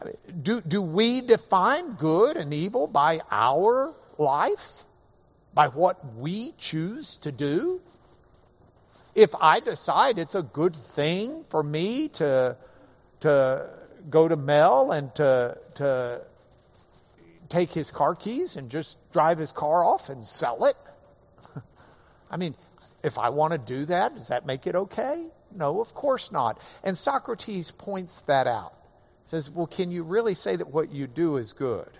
I 0.00 0.06
mean, 0.06 0.14
do, 0.42 0.60
do 0.60 0.80
we 0.80 1.20
define 1.20 1.92
good 1.92 2.36
and 2.36 2.54
evil 2.54 2.86
by 2.86 3.20
our 3.30 3.92
life? 4.18 4.84
By 5.52 5.68
what 5.68 6.14
we 6.16 6.54
choose 6.56 7.16
to 7.18 7.32
do? 7.32 7.80
If 9.14 9.34
I 9.40 9.60
decide 9.60 10.18
it's 10.18 10.34
a 10.34 10.42
good 10.42 10.76
thing 10.76 11.44
for 11.50 11.62
me 11.62 12.08
to, 12.10 12.56
to 13.20 13.70
go 14.08 14.28
to 14.28 14.36
Mel 14.36 14.92
and 14.92 15.14
to, 15.16 15.58
to 15.74 16.22
take 17.48 17.72
his 17.72 17.90
car 17.90 18.14
keys 18.14 18.56
and 18.56 18.70
just 18.70 18.98
drive 19.12 19.38
his 19.38 19.52
car 19.52 19.84
off 19.84 20.08
and 20.08 20.24
sell 20.24 20.64
it, 20.66 20.76
I 22.30 22.36
mean, 22.36 22.54
if 23.02 23.18
I 23.18 23.30
want 23.30 23.52
to 23.52 23.58
do 23.58 23.84
that, 23.86 24.14
does 24.14 24.28
that 24.28 24.46
make 24.46 24.66
it 24.66 24.76
okay? 24.76 25.26
No, 25.54 25.80
of 25.80 25.94
course 25.94 26.30
not. 26.32 26.60
And 26.84 26.96
Socrates 26.96 27.70
points 27.70 28.22
that 28.22 28.46
out. 28.46 28.74
Says, 29.26 29.48
well, 29.48 29.66
can 29.66 29.92
you 29.92 30.02
really 30.02 30.34
say 30.34 30.56
that 30.56 30.72
what 30.72 30.90
you 30.90 31.06
do 31.06 31.36
is 31.36 31.52
good? 31.52 31.90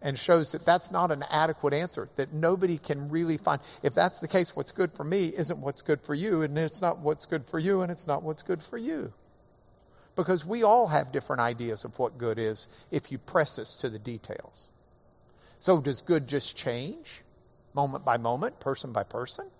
And 0.00 0.18
shows 0.18 0.52
that 0.52 0.64
that's 0.64 0.92
not 0.92 1.10
an 1.10 1.24
adequate 1.30 1.74
answer, 1.74 2.08
that 2.16 2.32
nobody 2.32 2.78
can 2.78 3.08
really 3.08 3.38
find. 3.38 3.60
If 3.82 3.94
that's 3.94 4.20
the 4.20 4.28
case, 4.28 4.54
what's 4.54 4.70
good 4.70 4.92
for 4.92 5.02
me 5.02 5.28
isn't 5.28 5.58
what's 5.58 5.82
good 5.82 6.00
for 6.02 6.14
you, 6.14 6.42
and 6.42 6.56
it's 6.58 6.82
not 6.82 6.98
what's 6.98 7.26
good 7.26 7.46
for 7.46 7.58
you, 7.58 7.80
and 7.82 7.90
it's 7.90 8.06
not 8.06 8.22
what's 8.22 8.42
good 8.42 8.62
for 8.62 8.76
you. 8.76 9.12
Because 10.14 10.44
we 10.44 10.62
all 10.62 10.86
have 10.88 11.10
different 11.10 11.40
ideas 11.40 11.84
of 11.84 11.98
what 11.98 12.18
good 12.18 12.38
is 12.38 12.68
if 12.90 13.10
you 13.10 13.18
press 13.18 13.58
us 13.58 13.74
to 13.76 13.88
the 13.88 13.98
details. 13.98 14.68
So, 15.58 15.80
does 15.80 16.02
good 16.02 16.28
just 16.28 16.56
change 16.56 17.22
moment 17.72 18.04
by 18.04 18.18
moment, 18.18 18.60
person 18.60 18.92
by 18.92 19.02
person? 19.02 19.50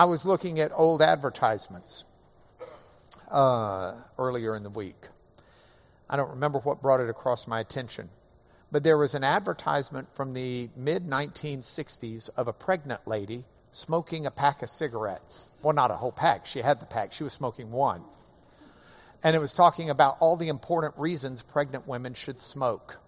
I 0.00 0.04
was 0.04 0.24
looking 0.24 0.60
at 0.60 0.72
old 0.74 1.02
advertisements 1.02 2.04
uh, 3.30 3.92
earlier 4.16 4.56
in 4.56 4.62
the 4.62 4.70
week. 4.70 4.96
I 6.08 6.16
don't 6.16 6.30
remember 6.30 6.58
what 6.60 6.80
brought 6.80 7.00
it 7.00 7.10
across 7.10 7.46
my 7.46 7.60
attention, 7.60 8.08
but 8.72 8.82
there 8.82 8.96
was 8.96 9.14
an 9.14 9.24
advertisement 9.24 10.08
from 10.14 10.32
the 10.32 10.70
mid 10.74 11.06
1960s 11.06 12.30
of 12.34 12.48
a 12.48 12.52
pregnant 12.54 13.06
lady 13.06 13.44
smoking 13.72 14.24
a 14.24 14.30
pack 14.30 14.62
of 14.62 14.70
cigarettes. 14.70 15.50
Well, 15.60 15.74
not 15.74 15.90
a 15.90 15.96
whole 15.96 16.12
pack. 16.12 16.46
She 16.46 16.62
had 16.62 16.80
the 16.80 16.86
pack, 16.86 17.12
she 17.12 17.22
was 17.22 17.34
smoking 17.34 17.70
one. 17.70 18.02
And 19.22 19.36
it 19.36 19.38
was 19.38 19.52
talking 19.52 19.90
about 19.90 20.16
all 20.18 20.36
the 20.36 20.48
important 20.48 20.94
reasons 20.96 21.42
pregnant 21.42 21.86
women 21.86 22.14
should 22.14 22.40
smoke. 22.40 22.98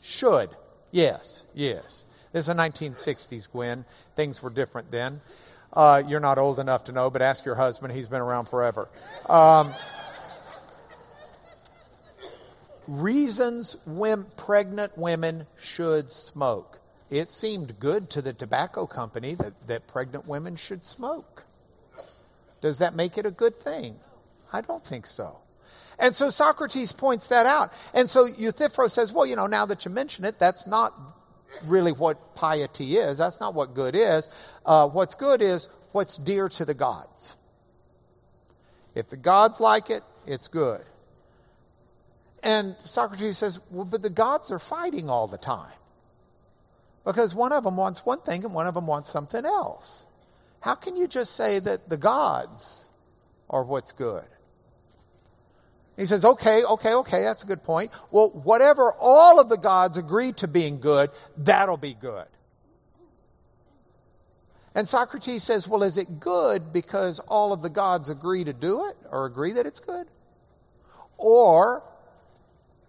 Should. 0.00 0.48
Yes, 0.92 1.44
yes. 1.52 2.06
This 2.32 2.44
is 2.44 2.46
the 2.46 2.54
1960s, 2.54 3.50
Gwen. 3.50 3.84
Things 4.16 4.42
were 4.42 4.50
different 4.50 4.90
then. 4.90 5.20
Uh, 5.72 6.02
you're 6.06 6.20
not 6.20 6.38
old 6.38 6.58
enough 6.58 6.84
to 6.84 6.92
know, 6.92 7.10
but 7.10 7.22
ask 7.22 7.44
your 7.44 7.54
husband. 7.54 7.92
He's 7.92 8.08
been 8.08 8.20
around 8.20 8.46
forever. 8.46 8.88
Um, 9.28 9.72
reasons 12.86 13.76
when 13.84 14.24
pregnant 14.36 14.96
women 14.96 15.46
should 15.58 16.12
smoke. 16.12 16.78
It 17.10 17.30
seemed 17.30 17.78
good 17.78 18.08
to 18.10 18.22
the 18.22 18.32
tobacco 18.32 18.86
company 18.86 19.34
that, 19.34 19.52
that 19.66 19.86
pregnant 19.86 20.26
women 20.26 20.56
should 20.56 20.84
smoke. 20.84 21.44
Does 22.62 22.78
that 22.78 22.94
make 22.94 23.18
it 23.18 23.26
a 23.26 23.30
good 23.30 23.60
thing? 23.60 23.96
I 24.52 24.62
don't 24.62 24.84
think 24.84 25.06
so. 25.06 25.38
And 25.98 26.14
so 26.14 26.30
Socrates 26.30 26.92
points 26.92 27.28
that 27.28 27.44
out. 27.44 27.72
And 27.92 28.08
so 28.08 28.26
Euthyphro 28.26 28.88
says, 28.88 29.12
well, 29.12 29.26
you 29.26 29.36
know, 29.36 29.46
now 29.46 29.66
that 29.66 29.84
you 29.84 29.90
mention 29.90 30.24
it, 30.24 30.38
that's 30.38 30.66
not 30.66 30.92
really 31.64 31.92
what 31.92 32.34
piety 32.34 32.96
is. 32.96 33.18
That's 33.18 33.40
not 33.40 33.54
what 33.54 33.74
good 33.74 33.94
is. 33.94 34.28
Uh, 34.64 34.88
what's 34.88 35.14
good 35.14 35.42
is 35.42 35.68
what's 35.92 36.16
dear 36.16 36.48
to 36.48 36.64
the 36.64 36.74
gods. 36.74 37.36
If 38.94 39.08
the 39.08 39.16
gods 39.16 39.60
like 39.60 39.90
it, 39.90 40.02
it's 40.26 40.48
good. 40.48 40.82
And 42.42 42.74
Socrates 42.84 43.38
says, 43.38 43.60
well, 43.70 43.84
but 43.84 44.02
the 44.02 44.10
gods 44.10 44.50
are 44.50 44.58
fighting 44.58 45.08
all 45.08 45.28
the 45.28 45.38
time. 45.38 45.72
Because 47.04 47.34
one 47.34 47.52
of 47.52 47.64
them 47.64 47.76
wants 47.76 48.04
one 48.04 48.20
thing 48.20 48.44
and 48.44 48.54
one 48.54 48.66
of 48.66 48.74
them 48.74 48.86
wants 48.86 49.10
something 49.10 49.44
else. 49.44 50.06
How 50.60 50.74
can 50.74 50.96
you 50.96 51.06
just 51.06 51.34
say 51.34 51.58
that 51.58 51.88
the 51.88 51.96
gods 51.96 52.86
are 53.50 53.64
what's 53.64 53.92
good? 53.92 54.24
He 55.96 56.06
says, 56.06 56.24
okay, 56.24 56.64
okay, 56.64 56.94
okay, 56.94 57.22
that's 57.22 57.42
a 57.42 57.46
good 57.46 57.62
point. 57.62 57.90
Well, 58.10 58.30
whatever 58.30 58.92
all 58.98 59.38
of 59.38 59.48
the 59.48 59.58
gods 59.58 59.96
agree 59.96 60.32
to 60.32 60.48
being 60.48 60.80
good, 60.80 61.10
that'll 61.36 61.76
be 61.76 61.94
good. 61.94 62.26
And 64.74 64.88
Socrates 64.88 65.42
says, 65.42 65.68
well, 65.68 65.82
is 65.82 65.98
it 65.98 66.18
good 66.18 66.72
because 66.72 67.18
all 67.18 67.52
of 67.52 67.60
the 67.60 67.68
gods 67.68 68.08
agree 68.08 68.44
to 68.44 68.54
do 68.54 68.86
it 68.86 68.96
or 69.10 69.26
agree 69.26 69.52
that 69.52 69.66
it's 69.66 69.80
good? 69.80 70.06
Or 71.18 71.82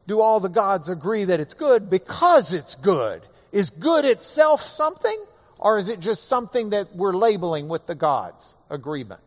do 0.08 0.22
all 0.22 0.40
the 0.40 0.50
gods 0.50 0.88
agree 0.88 1.26
that 1.26 1.42
it's 1.42 1.54
good 1.54 1.90
because 1.90 2.54
it's 2.54 2.76
good? 2.76 3.22
Is 3.52 3.70
good 3.70 4.06
itself 4.06 4.62
something 4.62 5.26
or 5.60 5.78
is 5.78 5.90
it 5.90 6.00
just 6.00 6.28
something 6.28 6.70
that 6.70 6.96
we're 6.96 7.14
labeling 7.14 7.68
with 7.68 7.86
the 7.86 7.96
gods' 7.96 8.58
agreement? 8.70 9.22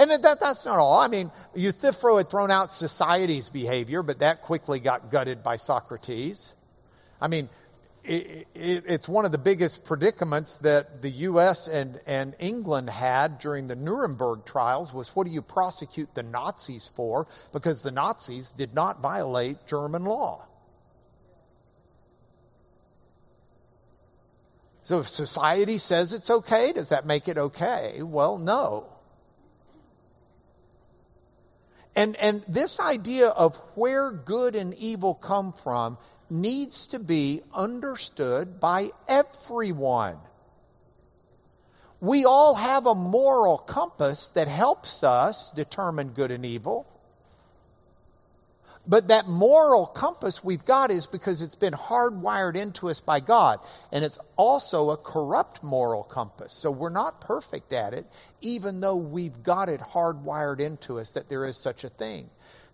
And 0.00 0.10
that, 0.10 0.40
that's 0.40 0.64
not 0.64 0.78
all. 0.78 0.98
I 0.98 1.08
mean, 1.08 1.30
Euthyphro 1.54 2.16
had 2.16 2.30
thrown 2.30 2.50
out 2.50 2.72
society's 2.72 3.50
behavior, 3.50 4.02
but 4.02 4.20
that 4.20 4.40
quickly 4.40 4.80
got 4.80 5.10
gutted 5.10 5.42
by 5.42 5.58
Socrates. 5.58 6.54
I 7.20 7.28
mean, 7.28 7.50
it, 8.02 8.48
it, 8.54 8.84
it's 8.86 9.06
one 9.10 9.26
of 9.26 9.30
the 9.30 9.36
biggest 9.36 9.84
predicaments 9.84 10.56
that 10.58 11.02
the 11.02 11.10
U.S. 11.10 11.68
and, 11.68 12.00
and 12.06 12.34
England 12.38 12.88
had 12.88 13.40
during 13.40 13.68
the 13.68 13.76
Nuremberg 13.76 14.46
trials 14.46 14.90
was 14.94 15.14
what 15.14 15.26
do 15.26 15.32
you 15.34 15.42
prosecute 15.42 16.14
the 16.14 16.22
Nazis 16.22 16.90
for? 16.96 17.26
Because 17.52 17.82
the 17.82 17.90
Nazis 17.90 18.52
did 18.52 18.74
not 18.74 19.02
violate 19.02 19.66
German 19.66 20.04
law. 20.04 20.46
So 24.82 25.00
if 25.00 25.08
society 25.08 25.76
says 25.76 26.14
it's 26.14 26.30
okay, 26.30 26.72
does 26.72 26.88
that 26.88 27.04
make 27.04 27.28
it 27.28 27.36
okay? 27.36 28.00
Well, 28.02 28.38
no. 28.38 28.86
And, 32.00 32.16
and 32.16 32.42
this 32.48 32.80
idea 32.80 33.28
of 33.28 33.58
where 33.74 34.10
good 34.10 34.56
and 34.56 34.72
evil 34.72 35.12
come 35.12 35.52
from 35.52 35.98
needs 36.30 36.86
to 36.86 36.98
be 36.98 37.42
understood 37.52 38.58
by 38.58 38.88
everyone. 39.06 40.16
We 42.00 42.24
all 42.24 42.54
have 42.54 42.86
a 42.86 42.94
moral 42.94 43.58
compass 43.58 44.28
that 44.28 44.48
helps 44.48 45.04
us 45.04 45.50
determine 45.50 46.14
good 46.14 46.30
and 46.30 46.46
evil. 46.46 46.86
But 48.90 49.06
that 49.06 49.28
moral 49.28 49.86
compass 49.86 50.42
we've 50.42 50.64
got 50.64 50.90
is 50.90 51.06
because 51.06 51.42
it's 51.42 51.54
been 51.54 51.74
hardwired 51.74 52.56
into 52.56 52.90
us 52.90 52.98
by 52.98 53.20
God. 53.20 53.60
And 53.92 54.04
it's 54.04 54.18
also 54.34 54.90
a 54.90 54.96
corrupt 54.96 55.62
moral 55.62 56.02
compass. 56.02 56.52
So 56.52 56.72
we're 56.72 56.90
not 56.90 57.20
perfect 57.20 57.72
at 57.72 57.94
it, 57.94 58.04
even 58.40 58.80
though 58.80 58.96
we've 58.96 59.44
got 59.44 59.68
it 59.68 59.80
hardwired 59.80 60.58
into 60.58 60.98
us 60.98 61.12
that 61.12 61.28
there 61.28 61.46
is 61.46 61.56
such 61.56 61.84
a 61.84 61.88
thing. 61.88 62.30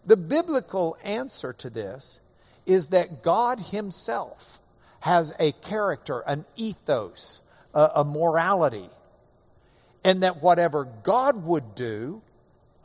The 0.06 0.16
biblical 0.16 0.96
answer 1.04 1.52
to 1.52 1.68
this 1.68 2.18
is 2.64 2.88
that 2.88 3.22
God 3.22 3.60
Himself 3.60 4.58
has 5.00 5.34
a 5.38 5.52
character, 5.52 6.20
an 6.20 6.46
ethos, 6.56 7.42
a, 7.74 7.90
a 7.96 8.04
morality. 8.04 8.88
And 10.02 10.22
that 10.22 10.42
whatever 10.42 10.88
God 11.02 11.44
would 11.44 11.74
do 11.74 12.22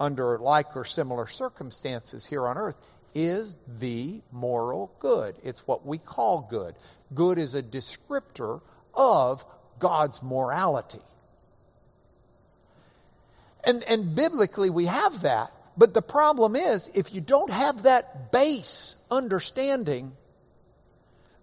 under 0.02 0.38
like 0.38 0.76
or 0.76 0.84
similar 0.84 1.28
circumstances 1.28 2.26
here 2.26 2.46
on 2.46 2.58
earth, 2.58 2.76
is 3.14 3.56
the 3.80 4.22
moral 4.32 4.92
good. 5.00 5.36
It's 5.44 5.66
what 5.68 5.86
we 5.86 5.98
call 5.98 6.48
good. 6.50 6.76
Good 7.14 7.38
is 7.38 7.56
a 7.56 7.64
descriptor 7.64 8.62
of 8.94 9.46
God's 9.80 10.22
morality. 10.22 11.02
And, 13.64 13.84
and 13.84 14.16
biblically, 14.16 14.70
we 14.70 14.86
have 14.86 15.22
that. 15.22 15.52
But 15.78 15.94
the 15.94 16.02
problem 16.02 16.56
is, 16.56 16.90
if 16.94 17.14
you 17.14 17.22
don't 17.22 17.50
have 17.50 17.84
that 17.84 18.32
base 18.32 18.96
understanding, 19.10 20.14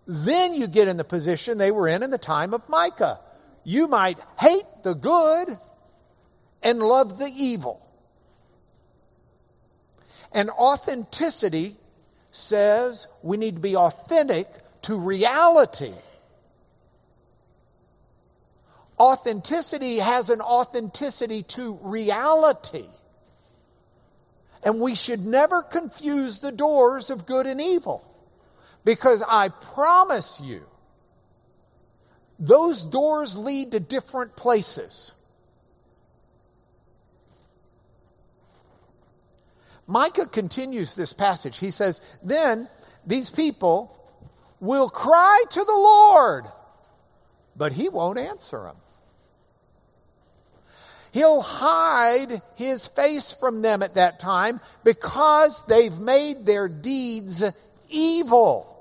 then 0.06 0.54
you 0.54 0.66
get 0.66 0.88
in 0.88 0.96
the 0.96 1.04
position 1.04 1.58
they 1.58 1.70
were 1.70 1.88
in 1.88 2.02
in 2.02 2.10
the 2.10 2.18
time 2.18 2.54
of 2.54 2.68
Micah. 2.68 3.20
You 3.64 3.88
might 3.88 4.18
hate 4.38 4.64
the 4.82 4.94
good 4.94 5.58
and 6.62 6.80
love 6.80 7.18
the 7.18 7.30
evil. 7.34 7.87
And 10.32 10.50
authenticity 10.50 11.76
says 12.30 13.06
we 13.22 13.36
need 13.36 13.56
to 13.56 13.60
be 13.60 13.76
authentic 13.76 14.46
to 14.82 14.96
reality. 14.96 15.92
Authenticity 18.98 19.98
has 19.98 20.28
an 20.28 20.40
authenticity 20.40 21.42
to 21.44 21.78
reality. 21.82 22.86
And 24.62 24.80
we 24.80 24.94
should 24.94 25.24
never 25.24 25.62
confuse 25.62 26.38
the 26.38 26.52
doors 26.52 27.10
of 27.10 27.26
good 27.26 27.46
and 27.46 27.60
evil. 27.60 28.04
Because 28.84 29.22
I 29.26 29.50
promise 29.50 30.40
you, 30.40 30.62
those 32.38 32.84
doors 32.84 33.36
lead 33.36 33.72
to 33.72 33.80
different 33.80 34.36
places. 34.36 35.14
Micah 39.88 40.26
continues 40.26 40.94
this 40.94 41.14
passage. 41.14 41.58
He 41.58 41.70
says, 41.70 42.02
Then 42.22 42.68
these 43.06 43.30
people 43.30 43.98
will 44.60 44.90
cry 44.90 45.42
to 45.50 45.64
the 45.64 45.72
Lord, 45.72 46.44
but 47.56 47.72
he 47.72 47.88
won't 47.88 48.18
answer 48.18 48.64
them. 48.64 48.76
He'll 51.10 51.40
hide 51.40 52.42
his 52.56 52.86
face 52.86 53.32
from 53.32 53.62
them 53.62 53.82
at 53.82 53.94
that 53.94 54.20
time 54.20 54.60
because 54.84 55.64
they've 55.66 55.98
made 55.98 56.44
their 56.44 56.68
deeds 56.68 57.42
evil. 57.88 58.74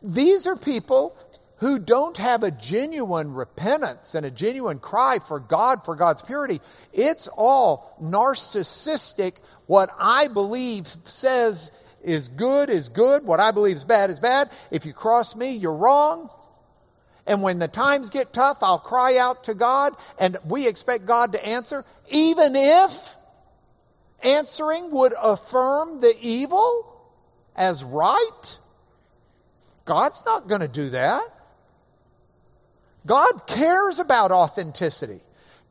These 0.00 0.46
are 0.46 0.54
people 0.54 1.16
who 1.64 1.78
don't 1.78 2.18
have 2.18 2.42
a 2.42 2.50
genuine 2.50 3.32
repentance 3.32 4.14
and 4.14 4.26
a 4.26 4.30
genuine 4.30 4.78
cry 4.78 5.18
for 5.18 5.40
God, 5.40 5.82
for 5.82 5.96
God's 5.96 6.20
purity. 6.20 6.60
It's 6.92 7.26
all 7.26 7.96
narcissistic. 8.02 9.36
What 9.64 9.88
I 9.98 10.28
believe 10.28 10.86
says 11.04 11.70
is 12.02 12.28
good 12.28 12.68
is 12.68 12.90
good. 12.90 13.24
What 13.24 13.40
I 13.40 13.50
believe 13.50 13.76
is 13.76 13.84
bad 13.86 14.10
is 14.10 14.20
bad. 14.20 14.50
If 14.70 14.84
you 14.84 14.92
cross 14.92 15.34
me, 15.34 15.52
you're 15.52 15.74
wrong. 15.74 16.28
And 17.26 17.42
when 17.42 17.58
the 17.60 17.68
times 17.68 18.10
get 18.10 18.34
tough, 18.34 18.58
I'll 18.60 18.78
cry 18.78 19.16
out 19.16 19.44
to 19.44 19.54
God 19.54 19.96
and 20.20 20.36
we 20.46 20.68
expect 20.68 21.06
God 21.06 21.32
to 21.32 21.42
answer, 21.42 21.86
even 22.10 22.56
if 22.56 23.16
answering 24.22 24.90
would 24.90 25.14
affirm 25.18 26.02
the 26.02 26.14
evil 26.20 27.10
as 27.56 27.82
right. 27.82 28.58
God's 29.86 30.26
not 30.26 30.46
going 30.46 30.60
to 30.60 30.68
do 30.68 30.90
that. 30.90 31.22
God 33.06 33.46
cares 33.46 33.98
about 33.98 34.30
authenticity. 34.30 35.20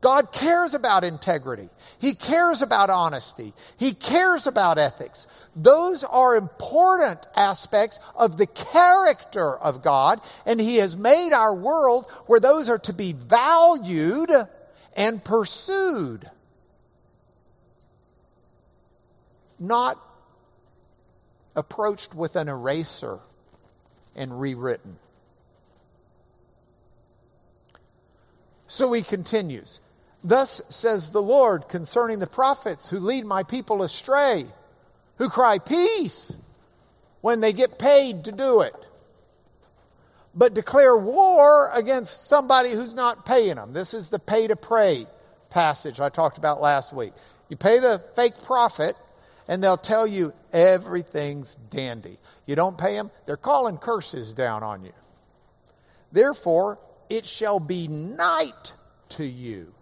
God 0.00 0.32
cares 0.32 0.74
about 0.74 1.02
integrity. 1.02 1.70
He 1.98 2.14
cares 2.14 2.60
about 2.60 2.90
honesty. 2.90 3.54
He 3.78 3.94
cares 3.94 4.46
about 4.46 4.76
ethics. 4.76 5.26
Those 5.56 6.04
are 6.04 6.36
important 6.36 7.26
aspects 7.34 7.98
of 8.14 8.36
the 8.36 8.46
character 8.46 9.56
of 9.56 9.82
God, 9.82 10.20
and 10.44 10.60
He 10.60 10.76
has 10.76 10.94
made 10.94 11.32
our 11.32 11.54
world 11.54 12.04
where 12.26 12.38
those 12.38 12.68
are 12.68 12.80
to 12.80 12.92
be 12.92 13.14
valued 13.14 14.30
and 14.94 15.24
pursued. 15.24 16.28
Not 19.58 19.98
approached 21.56 22.14
with 22.14 22.36
an 22.36 22.48
eraser 22.48 23.20
and 24.14 24.38
rewritten. 24.38 24.98
So 28.74 28.92
he 28.92 29.02
continues. 29.02 29.78
Thus 30.24 30.60
says 30.68 31.12
the 31.12 31.22
Lord 31.22 31.68
concerning 31.68 32.18
the 32.18 32.26
prophets 32.26 32.90
who 32.90 32.98
lead 32.98 33.24
my 33.24 33.44
people 33.44 33.84
astray, 33.84 34.46
who 35.16 35.28
cry 35.28 35.60
peace 35.60 36.36
when 37.20 37.40
they 37.40 37.52
get 37.52 37.78
paid 37.78 38.24
to 38.24 38.32
do 38.32 38.62
it, 38.62 38.74
but 40.34 40.54
declare 40.54 40.96
war 40.96 41.70
against 41.72 42.26
somebody 42.26 42.72
who's 42.72 42.96
not 42.96 43.24
paying 43.24 43.54
them. 43.54 43.72
This 43.72 43.94
is 43.94 44.10
the 44.10 44.18
pay 44.18 44.48
to 44.48 44.56
pray 44.56 45.06
passage 45.50 46.00
I 46.00 46.08
talked 46.08 46.36
about 46.36 46.60
last 46.60 46.92
week. 46.92 47.12
You 47.48 47.56
pay 47.56 47.78
the 47.78 48.02
fake 48.16 48.42
prophet, 48.42 48.96
and 49.46 49.62
they'll 49.62 49.76
tell 49.76 50.04
you 50.04 50.32
everything's 50.52 51.54
dandy. 51.54 52.18
You 52.44 52.56
don't 52.56 52.76
pay 52.76 52.94
them, 52.94 53.12
they're 53.26 53.36
calling 53.36 53.78
curses 53.78 54.34
down 54.34 54.64
on 54.64 54.84
you. 54.84 54.92
Therefore, 56.10 56.80
it 57.08 57.24
shall 57.24 57.60
be 57.60 57.88
night 57.88 58.74
to 59.10 59.24
you 59.24 59.74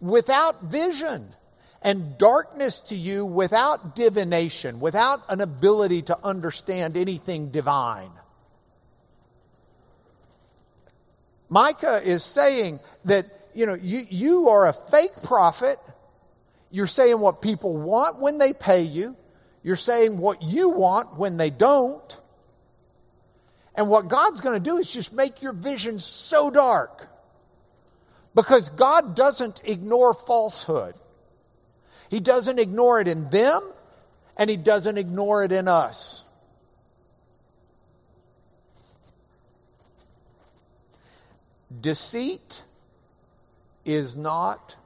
without 0.00 0.64
vision 0.64 1.34
and 1.82 2.18
darkness 2.18 2.80
to 2.80 2.94
you 2.94 3.24
without 3.24 3.96
divination, 3.96 4.80
without 4.80 5.20
an 5.28 5.40
ability 5.40 6.02
to 6.02 6.18
understand 6.22 6.96
anything 6.96 7.50
divine. 7.50 8.10
Micah 11.48 12.00
is 12.02 12.22
saying 12.22 12.80
that, 13.06 13.26
you 13.54 13.66
know, 13.66 13.74
you, 13.74 14.04
you 14.08 14.48
are 14.50 14.68
a 14.68 14.72
fake 14.72 15.22
prophet. 15.24 15.78
You're 16.70 16.86
saying 16.86 17.18
what 17.18 17.42
people 17.42 17.76
want 17.76 18.20
when 18.20 18.38
they 18.38 18.52
pay 18.52 18.82
you. 18.82 19.16
You're 19.62 19.76
saying 19.76 20.18
what 20.18 20.42
you 20.42 20.68
want 20.70 21.18
when 21.18 21.36
they 21.36 21.50
don't. 21.50 22.16
And 23.80 23.88
what 23.88 24.08
God's 24.08 24.42
going 24.42 24.62
to 24.62 24.70
do 24.70 24.76
is 24.76 24.92
just 24.92 25.14
make 25.14 25.40
your 25.40 25.54
vision 25.54 26.00
so 26.00 26.50
dark. 26.50 27.08
Because 28.34 28.68
God 28.68 29.16
doesn't 29.16 29.62
ignore 29.64 30.12
falsehood. 30.12 30.94
He 32.10 32.20
doesn't 32.20 32.58
ignore 32.58 33.00
it 33.00 33.08
in 33.08 33.30
them, 33.30 33.62
and 34.36 34.50
He 34.50 34.58
doesn't 34.58 34.98
ignore 34.98 35.44
it 35.44 35.50
in 35.50 35.66
us. 35.66 36.26
Deceit 41.80 42.64
is 43.86 44.14
not 44.14 44.76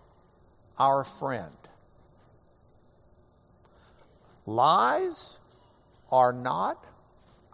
our 0.79 1.03
friend. 1.03 1.57
Lies 4.47 5.41
are 6.13 6.33
not 6.33 6.87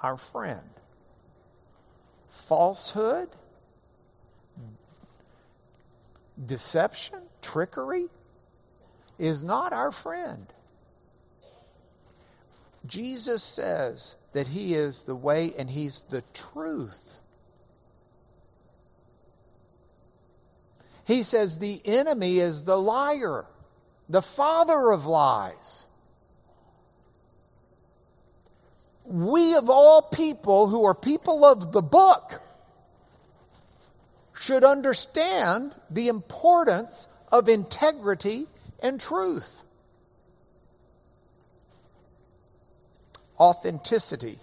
our 0.03 0.19
friend. 0.19 0.61
Falsehood, 2.31 3.29
deception, 6.47 7.21
trickery 7.43 8.07
is 9.19 9.43
not 9.43 9.73
our 9.73 9.93
friend. 9.93 10.47
Jesus 12.87 13.43
says 13.43 14.15
that 14.33 14.49
He 14.49 14.75
is 14.75 15.03
the 15.03 15.15
way 15.15 15.53
and 15.59 15.71
He's 15.71 16.01
the 16.11 16.23
truth. 16.33 17.21
He 21.05 21.23
says 21.23 21.59
the 21.59 21.83
enemy 21.85 22.39
is 22.39 22.65
the 22.65 22.79
liar, 22.79 23.45
the 24.09 24.23
father 24.23 24.91
of 24.93 25.07
lies. 25.07 25.87
We, 29.11 29.57
of 29.57 29.69
all 29.69 30.03
people 30.03 30.69
who 30.69 30.85
are 30.85 30.95
people 30.95 31.45
of 31.45 31.73
the 31.73 31.83
book, 31.83 32.41
should 34.39 34.63
understand 34.63 35.75
the 35.91 36.07
importance 36.07 37.09
of 37.33 37.49
integrity 37.49 38.47
and 38.81 39.01
truth. 39.01 39.65
Authenticity 43.39 44.39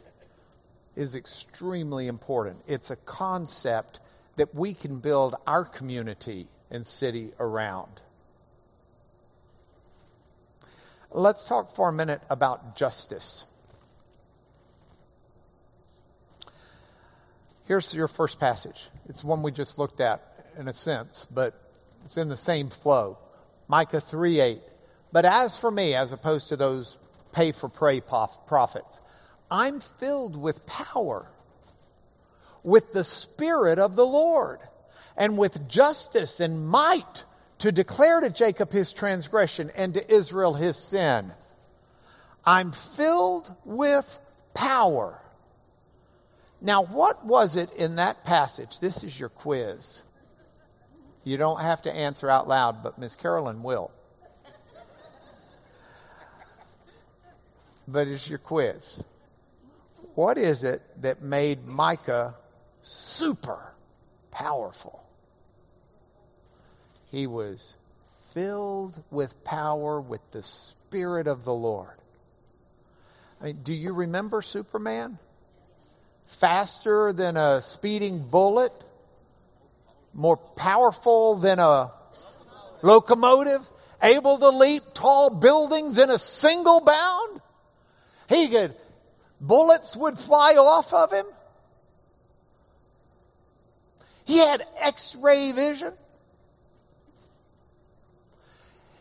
is 0.98 1.16
extremely 1.16 2.08
important. 2.08 2.58
It's 2.68 2.92
a 2.92 2.98
concept 2.98 4.02
that 4.36 4.54
we 4.54 4.74
can 4.74 5.00
build 5.00 5.36
our 5.48 5.64
community 5.64 6.50
and 6.70 6.86
city 6.86 7.32
around. 7.40 8.02
Let's 11.10 11.46
talk 11.46 11.74
for 11.74 11.88
a 11.88 11.94
minute 11.94 12.22
about 12.30 12.76
justice. 12.76 13.46
Here's 17.68 17.94
your 17.94 18.08
first 18.08 18.40
passage. 18.40 18.90
It's 19.10 19.26
one 19.26 19.44
we 19.44 19.52
just 19.52 19.78
looked 19.78 20.00
at 20.00 20.22
in 20.58 20.70
a 20.70 20.74
sense, 20.74 21.28
but 21.30 21.54
it's 22.06 22.16
in 22.16 22.30
the 22.30 22.38
same 22.38 22.70
flow. 22.70 23.18
Micah 23.68 24.00
3 24.00 24.40
8. 24.40 24.62
But 25.12 25.26
as 25.26 25.58
for 25.58 25.70
me, 25.70 25.94
as 25.94 26.14
opposed 26.14 26.50
to 26.50 26.56
those 26.56 26.98
pay 27.34 27.52
for 27.52 27.68
pray 27.68 28.00
prophets, 28.00 29.02
I'm 29.52 29.82
filled 29.82 30.42
with 30.42 30.66
power, 30.66 31.30
with 32.64 32.94
the 32.94 33.04
Spirit 33.04 33.80
of 33.80 33.98
the 33.98 34.06
Lord 34.06 34.60
and 35.18 35.38
with 35.38 35.68
justice 35.68 36.40
and 36.40 36.68
might 36.68 37.26
to 37.60 37.74
declare 37.74 38.22
to 38.22 38.30
Jacob 38.30 38.72
his 38.72 38.94
transgression 38.94 39.72
and 39.76 39.94
to 39.96 40.14
Israel 40.14 40.54
his 40.54 40.78
sin. 40.78 41.34
I'm 42.46 42.72
filled 42.72 43.54
with 43.66 44.20
power. 44.54 45.20
Now, 46.62 46.84
what 46.84 47.24
was 47.26 47.56
it 47.56 47.72
in 47.74 47.98
that 47.98 48.24
passage? 48.24 48.80
This 48.80 49.04
is 49.04 49.20
your 49.20 49.30
quiz. 49.30 50.04
You 51.24 51.38
don't 51.38 51.62
have 51.62 51.82
to 51.84 51.94
answer 51.94 52.30
out 52.30 52.48
loud, 52.48 52.82
but 52.82 52.98
Miss 52.98 53.16
Carolyn 53.16 53.62
will. 53.62 53.92
But 57.88 58.08
it's 58.08 58.30
your 58.30 58.40
quiz. 58.40 59.04
What 60.16 60.38
is 60.38 60.64
it 60.64 60.82
that 61.02 61.22
made 61.22 61.68
Micah 61.68 62.34
super 62.82 63.74
powerful? 64.32 65.04
He 67.12 67.28
was 67.28 67.76
filled 68.34 69.02
with 69.12 69.44
power 69.44 70.02
with 70.02 70.32
the 70.32 70.44
Spirit 70.44 71.28
of 71.28 71.46
the 71.46 71.54
Lord. 71.54 71.98
I 73.40 73.46
mean, 73.46 73.60
do 73.64 73.74
you 73.74 73.94
remember 73.94 74.42
Superman? 74.42 75.20
Faster 76.28 77.14
than 77.14 77.38
a 77.38 77.62
speeding 77.62 78.20
bullet, 78.20 78.72
more 80.14 80.38
powerful 80.38 81.36
than 81.36 81.58
a 81.58 81.92
locomotive, 82.82 83.68
able 84.02 84.38
to 84.38 84.50
leap 84.50 84.84
tall 84.94 85.30
buildings 85.30 85.98
in 85.98 86.10
a 86.10 86.18
single 86.18 86.82
bound. 86.82 87.42
He 88.30 88.48
could, 88.50 88.76
bullets 89.40 89.96
would 89.96 90.20
fly 90.20 90.54
off 90.54 90.94
of 90.94 91.12
him. 91.12 91.26
He 94.26 94.40
had 94.40 94.62
x 94.80 95.16
ray 95.16 95.54
vision. 95.54 95.94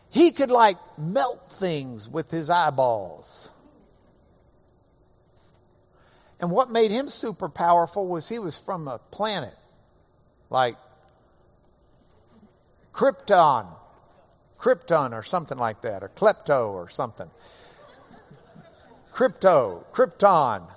He 0.09 0.31
could 0.31 0.49
like 0.49 0.77
melt 0.97 1.51
things 1.51 2.07
with 2.07 2.31
his 2.31 2.49
eyeballs. 2.49 3.49
And 6.39 6.51
what 6.51 6.69
made 6.69 6.91
him 6.91 7.09
super 7.09 7.49
powerful 7.49 8.07
was 8.07 8.29
he 8.29 8.39
was 8.39 8.57
from 8.57 8.87
a 8.87 8.99
planet 9.11 9.55
like 10.49 10.75
Krypton, 12.93 13.67
Krypton 14.59 15.13
or 15.13 15.23
something 15.23 15.57
like 15.57 15.81
that, 15.81 16.03
or 16.03 16.09
Klepto 16.09 16.71
or 16.71 16.89
something. 16.89 17.29
Crypto, 19.11 19.85
Krypton. 19.93 20.67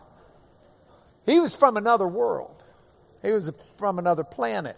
He 1.26 1.38
was 1.38 1.54
from 1.54 1.76
another 1.76 2.08
world. 2.08 2.62
He 3.22 3.30
was 3.32 3.50
from 3.78 3.98
another 3.98 4.24
planet. 4.24 4.76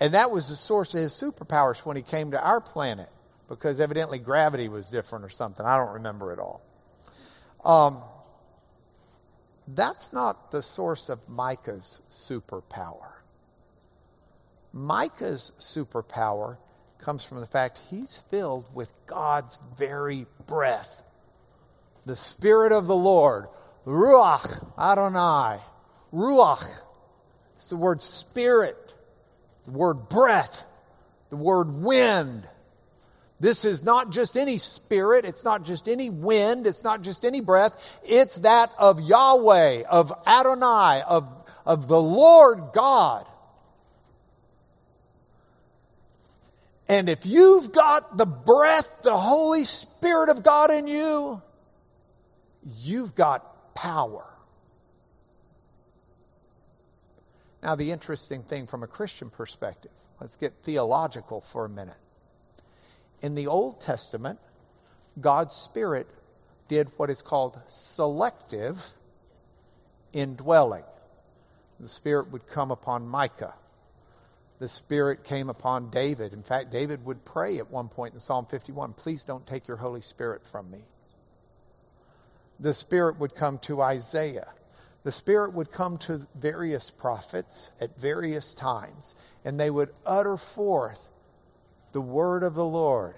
And 0.00 0.14
that 0.14 0.32
was 0.32 0.48
the 0.48 0.56
source 0.56 0.94
of 0.94 1.00
his 1.00 1.12
superpowers 1.12 1.84
when 1.86 1.96
he 1.96 2.02
came 2.02 2.32
to 2.32 2.40
our 2.40 2.60
planet 2.60 3.08
because 3.48 3.80
evidently 3.80 4.18
gravity 4.18 4.68
was 4.68 4.88
different 4.88 5.24
or 5.24 5.28
something. 5.28 5.64
I 5.64 5.76
don't 5.76 5.94
remember 5.94 6.32
it 6.32 6.38
all. 6.38 6.60
Um, 7.64 8.02
that's 9.74 10.12
not 10.12 10.50
the 10.50 10.62
source 10.62 11.08
of 11.08 11.28
Micah's 11.28 12.00
superpower. 12.10 13.12
Micah's 14.72 15.52
superpower 15.58 16.56
comes 16.98 17.24
from 17.24 17.40
the 17.40 17.46
fact 17.46 17.80
he's 17.90 18.24
filled 18.30 18.64
with 18.74 18.92
God's 19.06 19.58
very 19.76 20.26
breath. 20.46 21.02
The 22.06 22.16
Spirit 22.16 22.72
of 22.72 22.86
the 22.86 22.96
Lord, 22.96 23.48
Ruach 23.86 24.64
Adonai, 24.78 25.60
Ruach. 26.12 26.66
It's 27.56 27.70
the 27.70 27.76
word 27.76 28.02
spirit, 28.02 28.94
the 29.66 29.72
word 29.72 30.08
breath, 30.08 30.64
the 31.30 31.36
word 31.36 31.72
wind. 31.82 32.46
This 33.42 33.64
is 33.64 33.82
not 33.82 34.10
just 34.10 34.36
any 34.36 34.56
spirit, 34.56 35.24
it's 35.24 35.42
not 35.42 35.64
just 35.64 35.88
any 35.88 36.10
wind, 36.10 36.64
it's 36.64 36.84
not 36.84 37.02
just 37.02 37.24
any 37.24 37.40
breath, 37.40 37.76
it's 38.04 38.36
that 38.36 38.70
of 38.78 39.00
Yahweh, 39.00 39.82
of 39.90 40.12
Adonai, 40.24 41.02
of, 41.02 41.28
of 41.66 41.88
the 41.88 42.00
Lord 42.00 42.70
God. 42.72 43.26
And 46.86 47.08
if 47.08 47.26
you've 47.26 47.72
got 47.72 48.16
the 48.16 48.26
breath, 48.26 48.88
the 49.02 49.16
Holy 49.16 49.64
Spirit 49.64 50.28
of 50.28 50.44
God 50.44 50.70
in 50.70 50.86
you, 50.86 51.42
you've 52.76 53.16
got 53.16 53.74
power. 53.74 54.24
Now, 57.60 57.74
the 57.74 57.90
interesting 57.90 58.44
thing 58.44 58.68
from 58.68 58.84
a 58.84 58.86
Christian 58.86 59.30
perspective, 59.30 59.90
let's 60.20 60.36
get 60.36 60.52
theological 60.62 61.40
for 61.40 61.64
a 61.64 61.68
minute. 61.68 61.96
In 63.22 63.34
the 63.34 63.46
Old 63.46 63.80
Testament, 63.80 64.38
God's 65.20 65.54
Spirit 65.54 66.08
did 66.68 66.90
what 66.96 67.10
is 67.10 67.22
called 67.22 67.58
selective 67.68 68.84
indwelling. 70.12 70.84
The 71.80 71.88
Spirit 71.88 72.30
would 72.30 72.46
come 72.46 72.70
upon 72.70 73.06
Micah. 73.06 73.54
The 74.58 74.68
Spirit 74.68 75.24
came 75.24 75.48
upon 75.48 75.90
David. 75.90 76.32
In 76.32 76.42
fact, 76.42 76.70
David 76.70 77.04
would 77.04 77.24
pray 77.24 77.58
at 77.58 77.70
one 77.70 77.88
point 77.88 78.14
in 78.14 78.20
Psalm 78.20 78.46
51 78.46 78.92
Please 78.92 79.24
don't 79.24 79.46
take 79.46 79.66
your 79.66 79.76
Holy 79.76 80.02
Spirit 80.02 80.46
from 80.46 80.70
me. 80.70 80.82
The 82.60 82.74
Spirit 82.74 83.18
would 83.18 83.34
come 83.34 83.58
to 83.60 83.82
Isaiah. 83.82 84.48
The 85.02 85.10
Spirit 85.10 85.52
would 85.54 85.72
come 85.72 85.98
to 85.98 86.28
various 86.36 86.90
prophets 86.90 87.72
at 87.80 87.98
various 87.98 88.54
times, 88.54 89.16
and 89.44 89.58
they 89.58 89.70
would 89.70 89.90
utter 90.06 90.36
forth 90.36 91.08
the 91.92 92.00
word 92.00 92.42
of 92.42 92.54
the 92.54 92.64
Lord. 92.64 93.14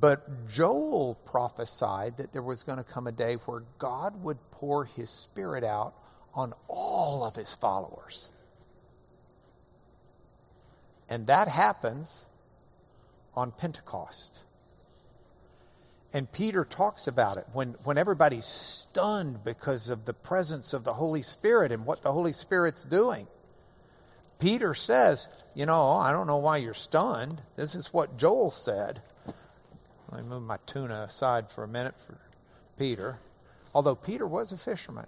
But 0.00 0.48
Joel 0.48 1.14
prophesied 1.24 2.18
that 2.18 2.32
there 2.32 2.42
was 2.42 2.62
going 2.62 2.78
to 2.78 2.84
come 2.84 3.06
a 3.06 3.12
day 3.12 3.34
where 3.34 3.62
God 3.78 4.22
would 4.22 4.38
pour 4.50 4.84
his 4.84 5.10
Spirit 5.10 5.64
out 5.64 5.94
on 6.34 6.52
all 6.68 7.24
of 7.24 7.34
his 7.34 7.54
followers. 7.54 8.30
And 11.08 11.26
that 11.26 11.48
happens 11.48 12.26
on 13.34 13.50
Pentecost. 13.50 14.40
And 16.12 16.30
Peter 16.30 16.64
talks 16.64 17.06
about 17.06 17.36
it 17.36 17.46
when, 17.52 17.74
when 17.84 17.98
everybody's 17.98 18.46
stunned 18.46 19.42
because 19.42 19.88
of 19.88 20.04
the 20.04 20.14
presence 20.14 20.72
of 20.72 20.84
the 20.84 20.94
Holy 20.94 21.22
Spirit 21.22 21.72
and 21.72 21.84
what 21.86 22.02
the 22.02 22.12
Holy 22.12 22.32
Spirit's 22.32 22.84
doing. 22.84 23.26
Peter 24.38 24.74
says, 24.74 25.28
You 25.54 25.66
know, 25.66 25.90
I 25.90 26.12
don't 26.12 26.26
know 26.26 26.38
why 26.38 26.58
you're 26.58 26.74
stunned. 26.74 27.42
This 27.56 27.74
is 27.74 27.92
what 27.92 28.16
Joel 28.16 28.50
said. 28.50 29.00
Let 30.10 30.22
me 30.22 30.28
move 30.28 30.42
my 30.42 30.58
tuna 30.66 31.06
aside 31.08 31.50
for 31.50 31.64
a 31.64 31.68
minute 31.68 31.94
for 32.00 32.16
Peter. 32.78 33.18
Although 33.74 33.96
Peter 33.96 34.26
was 34.26 34.52
a 34.52 34.56
fisherman. 34.56 35.06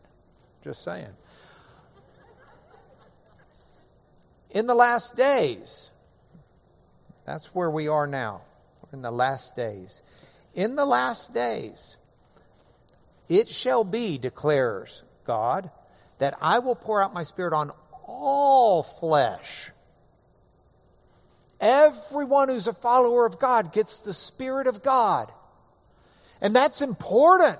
Just 0.62 0.82
saying. 0.82 1.14
In 4.50 4.66
the 4.66 4.74
last 4.74 5.16
days, 5.16 5.90
that's 7.24 7.54
where 7.54 7.70
we 7.70 7.88
are 7.88 8.06
now. 8.06 8.42
We're 8.82 8.96
in 8.96 9.02
the 9.02 9.10
last 9.10 9.54
days. 9.54 10.02
In 10.54 10.74
the 10.74 10.84
last 10.84 11.32
days, 11.32 11.96
it 13.28 13.48
shall 13.48 13.84
be, 13.84 14.18
declares 14.18 15.04
God, 15.24 15.70
that 16.18 16.36
I 16.40 16.58
will 16.58 16.74
pour 16.74 17.02
out 17.02 17.14
my 17.14 17.22
spirit 17.22 17.54
on 17.54 17.70
all 18.10 18.82
flesh. 18.82 19.70
Everyone 21.60 22.48
who's 22.48 22.66
a 22.66 22.72
follower 22.72 23.26
of 23.26 23.38
God 23.38 23.72
gets 23.72 24.00
the 24.00 24.14
Spirit 24.14 24.66
of 24.66 24.82
God. 24.82 25.30
And 26.40 26.56
that's 26.56 26.82
important. 26.82 27.58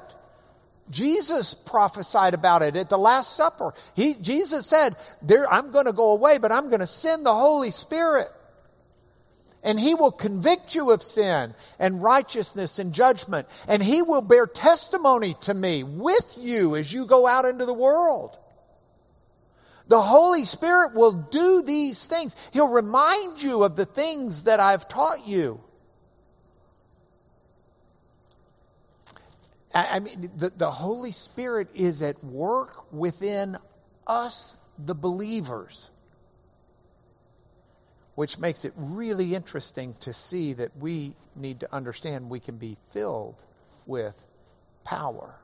Jesus 0.90 1.54
prophesied 1.54 2.34
about 2.34 2.62
it 2.62 2.76
at 2.76 2.88
the 2.88 2.98
Last 2.98 3.36
Supper. 3.36 3.74
He, 3.94 4.14
Jesus 4.14 4.66
said, 4.66 4.96
I'm 5.50 5.70
going 5.70 5.86
to 5.86 5.92
go 5.92 6.10
away, 6.12 6.38
but 6.38 6.50
I'm 6.50 6.68
going 6.68 6.80
to 6.80 6.86
send 6.86 7.24
the 7.24 7.34
Holy 7.34 7.70
Spirit. 7.70 8.28
And 9.62 9.78
he 9.78 9.94
will 9.94 10.10
convict 10.10 10.74
you 10.74 10.90
of 10.90 11.02
sin 11.02 11.54
and 11.78 12.02
righteousness 12.02 12.78
and 12.78 12.94
judgment. 12.94 13.46
And 13.68 13.82
he 13.82 14.00
will 14.00 14.22
bear 14.22 14.46
testimony 14.46 15.36
to 15.42 15.52
me 15.52 15.82
with 15.82 16.36
you 16.38 16.76
as 16.76 16.90
you 16.92 17.04
go 17.04 17.26
out 17.26 17.44
into 17.44 17.66
the 17.66 17.74
world. 17.74 18.38
The 19.90 20.00
Holy 20.00 20.44
Spirit 20.44 20.94
will 20.94 21.10
do 21.10 21.62
these 21.62 22.06
things. 22.06 22.36
He'll 22.52 22.68
remind 22.68 23.42
you 23.42 23.64
of 23.64 23.74
the 23.74 23.84
things 23.84 24.44
that 24.44 24.60
I've 24.60 24.86
taught 24.86 25.26
you. 25.26 25.60
I 29.74 29.98
mean, 29.98 30.30
the, 30.36 30.50
the 30.50 30.70
Holy 30.70 31.10
Spirit 31.10 31.70
is 31.74 32.02
at 32.02 32.22
work 32.22 32.92
within 32.92 33.56
us, 34.06 34.54
the 34.78 34.94
believers, 34.94 35.90
which 38.14 38.38
makes 38.38 38.64
it 38.64 38.72
really 38.76 39.34
interesting 39.34 39.94
to 40.00 40.12
see 40.12 40.52
that 40.52 40.76
we 40.76 41.14
need 41.34 41.58
to 41.60 41.74
understand 41.74 42.30
we 42.30 42.38
can 42.38 42.58
be 42.58 42.76
filled 42.90 43.42
with 43.86 44.22
power. 44.84 45.34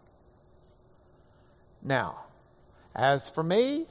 Now, 1.82 2.26
as 2.94 3.28
for 3.28 3.42
me, 3.42 3.86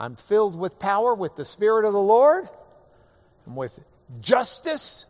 I'm 0.00 0.16
filled 0.16 0.58
with 0.58 0.78
power 0.78 1.14
with 1.14 1.36
the 1.36 1.44
Spirit 1.44 1.84
of 1.84 1.92
the 1.92 2.00
Lord 2.00 2.48
and 3.44 3.54
with 3.54 3.78
justice 4.22 5.04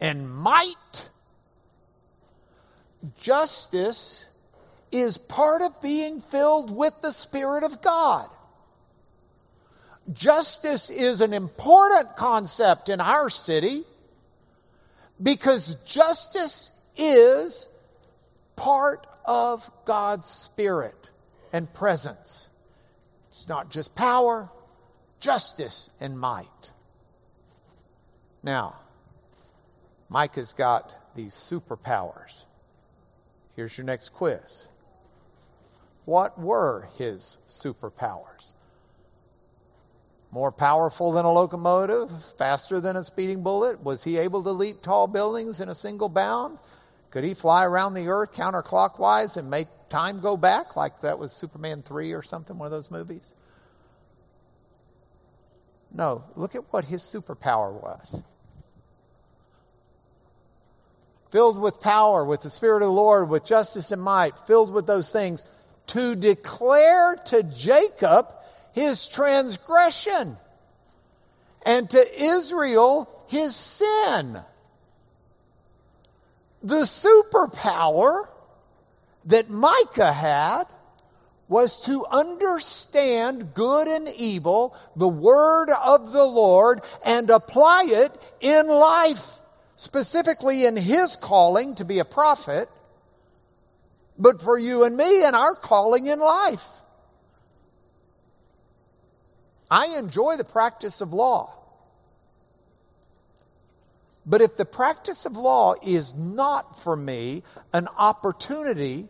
and 0.00 0.30
might. 0.32 1.10
Justice 3.20 4.26
is 4.92 5.18
part 5.18 5.60
of 5.62 5.82
being 5.82 6.20
filled 6.20 6.74
with 6.74 6.94
the 7.02 7.10
Spirit 7.10 7.64
of 7.64 7.82
God. 7.82 8.30
Justice 10.12 10.88
is 10.88 11.20
an 11.20 11.32
important 11.32 12.14
concept 12.14 12.88
in 12.88 13.00
our 13.00 13.28
city 13.28 13.82
because 15.20 15.74
justice 15.84 16.70
is 16.96 17.66
part 18.54 19.04
of 19.24 19.68
God's 19.84 20.28
Spirit 20.28 21.10
and 21.52 21.74
presence. 21.74 22.48
It's 23.38 23.48
not 23.48 23.70
just 23.70 23.94
power, 23.94 24.50
justice, 25.20 25.90
and 26.00 26.18
might. 26.18 26.72
Now, 28.42 28.80
Micah's 30.08 30.52
got 30.52 30.92
these 31.14 31.34
superpowers. 31.34 32.46
Here's 33.54 33.78
your 33.78 33.84
next 33.84 34.08
quiz. 34.08 34.66
What 36.04 36.36
were 36.40 36.88
his 36.96 37.36
superpowers? 37.48 38.54
More 40.32 40.50
powerful 40.50 41.12
than 41.12 41.24
a 41.24 41.32
locomotive, 41.32 42.10
faster 42.38 42.80
than 42.80 42.96
a 42.96 43.04
speeding 43.04 43.44
bullet? 43.44 43.84
Was 43.84 44.02
he 44.02 44.18
able 44.18 44.42
to 44.42 44.50
leap 44.50 44.82
tall 44.82 45.06
buildings 45.06 45.60
in 45.60 45.68
a 45.68 45.76
single 45.76 46.08
bound? 46.08 46.58
Could 47.12 47.22
he 47.22 47.34
fly 47.34 47.64
around 47.64 47.94
the 47.94 48.08
earth 48.08 48.32
counterclockwise 48.32 49.36
and 49.36 49.48
make 49.48 49.68
time 49.88 50.20
go 50.20 50.36
back, 50.36 50.76
like 50.76 51.00
that 51.02 51.18
was 51.18 51.32
Superman 51.32 51.82
3 51.82 52.12
or 52.12 52.22
something, 52.22 52.58
one 52.58 52.66
of 52.66 52.72
those 52.72 52.90
movies? 52.90 53.34
No, 55.92 56.24
look 56.36 56.54
at 56.54 56.64
what 56.72 56.84
his 56.84 57.02
superpower 57.02 57.72
was. 57.72 58.22
Filled 61.30 61.60
with 61.60 61.80
power, 61.80 62.24
with 62.24 62.42
the 62.42 62.50
Spirit 62.50 62.82
of 62.82 62.88
the 62.88 62.92
Lord, 62.92 63.28
with 63.28 63.44
justice 63.44 63.92
and 63.92 64.02
might, 64.02 64.38
filled 64.46 64.72
with 64.72 64.86
those 64.86 65.10
things, 65.10 65.44
to 65.88 66.14
declare 66.14 67.16
to 67.26 67.42
Jacob 67.42 68.32
his 68.72 69.08
transgression 69.08 70.36
and 71.62 71.90
to 71.90 72.22
Israel 72.22 73.24
his 73.28 73.54
sin. 73.54 74.38
The 76.62 76.82
superpower 76.82 78.28
that 79.28 79.50
Micah 79.50 80.12
had 80.12 80.64
was 81.48 81.80
to 81.86 82.04
understand 82.06 83.54
good 83.54 83.88
and 83.88 84.08
evil, 84.08 84.76
the 84.96 85.08
word 85.08 85.70
of 85.70 86.12
the 86.12 86.24
Lord, 86.24 86.80
and 87.04 87.30
apply 87.30 87.84
it 87.86 88.12
in 88.40 88.66
life, 88.66 89.40
specifically 89.76 90.66
in 90.66 90.76
his 90.76 91.16
calling 91.16 91.74
to 91.76 91.84
be 91.84 91.98
a 92.00 92.04
prophet, 92.04 92.68
but 94.18 94.42
for 94.42 94.58
you 94.58 94.84
and 94.84 94.96
me 94.96 95.24
and 95.24 95.36
our 95.36 95.54
calling 95.54 96.06
in 96.06 96.18
life. 96.18 96.66
I 99.70 99.96
enjoy 99.98 100.36
the 100.36 100.44
practice 100.44 101.00
of 101.00 101.12
law. 101.12 101.54
But 104.24 104.42
if 104.42 104.56
the 104.56 104.66
practice 104.66 105.24
of 105.24 105.36
law 105.36 105.74
is 105.82 106.14
not 106.14 106.82
for 106.82 106.94
me 106.96 107.42
an 107.72 107.88
opportunity 107.96 109.08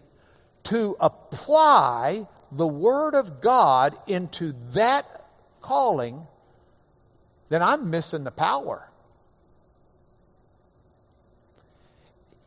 to 0.68 0.96
apply 1.00 2.26
the 2.52 2.66
Word 2.66 3.14
of 3.14 3.40
God 3.40 3.96
into 4.07 4.52
that 4.72 5.04
calling, 5.62 6.26
then 7.48 7.62
I'm 7.62 7.90
missing 7.90 8.24
the 8.24 8.31
power. 8.31 8.87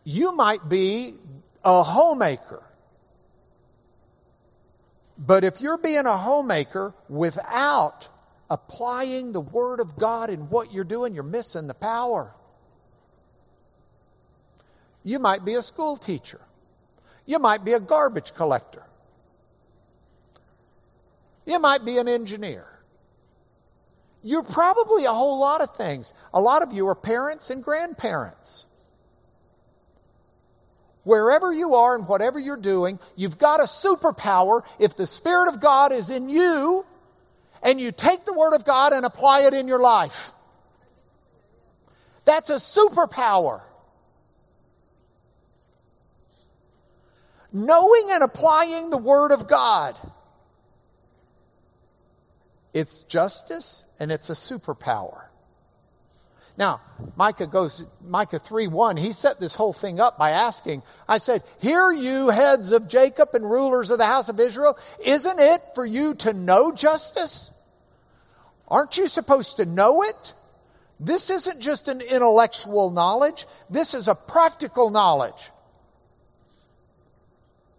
You 0.04 0.36
might 0.36 0.70
be 0.70 1.16
a 1.64 1.82
homemaker. 1.82 2.64
But 5.18 5.44
if 5.44 5.60
you're 5.60 5.78
being 5.78 6.06
a 6.06 6.18
homemaker 6.18 6.94
without 7.10 8.08
applying 8.52 9.32
the 9.32 9.42
Word 9.42 9.80
of 9.80 9.98
God 9.98 10.30
in 10.30 10.42
what 10.50 10.72
you're 10.72 10.84
doing, 10.84 11.16
you're 11.16 11.24
missing 11.24 11.66
the 11.66 11.74
power. 11.74 12.36
You 15.04 15.18
might 15.18 15.44
be 15.44 15.56
a 15.56 15.64
school 15.64 15.98
teacher. 15.98 16.42
You 17.26 17.40
might 17.40 17.64
be 17.64 17.74
a 17.74 17.80
garbage 17.80 18.34
collector. 18.34 18.84
You 21.46 21.60
might 21.60 21.86
be 21.86 21.98
an 21.98 22.08
engineer. 22.08 22.66
You're 24.24 24.44
probably 24.44 25.06
a 25.06 25.12
whole 25.12 25.40
lot 25.40 25.62
of 25.62 25.76
things. 25.76 26.14
A 26.34 26.42
lot 26.42 26.62
of 26.62 26.74
you 26.74 26.88
are 26.88 26.96
parents 26.96 27.50
and 27.50 27.64
grandparents. 27.64 28.66
Wherever 31.04 31.52
you 31.52 31.74
are 31.74 31.96
and 31.96 32.08
whatever 32.08 32.38
you're 32.38 32.58
doing, 32.58 33.00
you've 33.16 33.40
got 33.40 33.60
a 33.60 33.64
superpower 33.64 34.64
if 34.78 34.96
the 34.96 35.08
Spirit 35.08 35.48
of 35.48 35.60
God 35.60 35.92
is 35.92 36.12
in 36.12 36.30
you 36.30 36.86
and 37.64 37.82
you 37.82 37.92
take 37.92 38.26
the 38.26 38.34
Word 38.34 38.54
of 38.54 38.66
God 38.66 38.94
and 38.94 39.04
apply 39.06 39.42
it 39.42 39.56
in 39.56 39.68
your 39.68 39.80
life. 39.80 40.32
That's 42.26 42.52
a 42.52 42.56
superpower. 42.56 43.62
Knowing 47.54 48.08
and 48.12 48.24
applying 48.24 48.90
the 48.90 48.98
Word 48.98 49.32
of 49.32 49.48
God. 49.48 49.96
It's 52.74 53.04
justice 53.04 53.86
and 54.00 54.12
it's 54.12 54.30
a 54.30 54.34
superpower. 54.34 55.24
Now, 56.58 56.82
Micah 57.16 57.48
goes, 57.48 57.86
Micah 58.06 58.40
3 58.40 58.68
1, 58.68 58.98
he 58.98 59.14
set 59.14 59.40
this 59.40 59.56
whole 59.56 59.74
thing 59.74 60.00
up 60.00 60.18
by 60.18 60.32
asking, 60.32 60.84
I 61.08 61.18
said, 61.18 61.44
Hear 61.60 61.92
you, 61.92 62.30
heads 62.30 62.72
of 62.72 62.88
Jacob 62.88 63.30
and 63.34 63.50
rulers 63.50 63.90
of 63.90 63.98
the 63.98 64.06
house 64.06 64.30
of 64.30 64.40
Israel, 64.40 64.78
isn't 65.04 65.40
it 65.40 65.62
for 65.76 65.86
you 65.86 66.14
to 66.16 66.34
know 66.34 66.72
justice? 66.72 67.52
Aren't 68.68 68.98
you 68.98 69.08
supposed 69.08 69.58
to 69.58 69.66
know 69.66 70.04
it? 70.04 70.34
This 71.00 71.30
isn't 71.30 71.62
just 71.62 71.88
an 71.88 72.00
intellectual 72.00 72.92
knowledge, 72.92 73.46
this 73.70 73.94
is 73.94 74.08
a 74.08 74.16
practical 74.16 74.90
knowledge. 74.90 75.51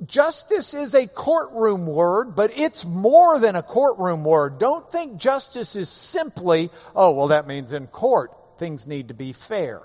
Justice 0.06 0.74
is 0.74 0.94
a 0.94 1.06
courtroom 1.06 1.86
word, 1.86 2.34
but 2.34 2.50
it's 2.58 2.84
more 2.84 3.38
than 3.38 3.56
a 3.56 3.62
courtroom 3.62 4.24
word. 4.24 4.58
Don't 4.58 4.90
think 4.90 5.16
justice 5.16 5.76
is 5.76 5.88
simply, 5.88 6.70
oh, 6.96 7.12
well, 7.12 7.28
that 7.28 7.46
means 7.46 7.72
in 7.72 7.86
court 7.86 8.32
things 8.58 8.86
need 8.86 9.08
to 9.08 9.14
be 9.14 9.32
fair. 9.32 9.82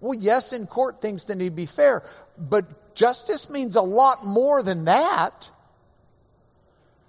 Well, 0.00 0.18
yes, 0.18 0.52
in 0.52 0.66
court 0.66 1.00
things 1.00 1.28
need 1.28 1.44
to 1.44 1.50
be 1.50 1.66
fair, 1.66 2.02
but 2.38 2.94
justice 2.94 3.50
means 3.50 3.76
a 3.76 3.82
lot 3.82 4.26
more 4.26 4.62
than 4.62 4.86
that. 4.86 5.50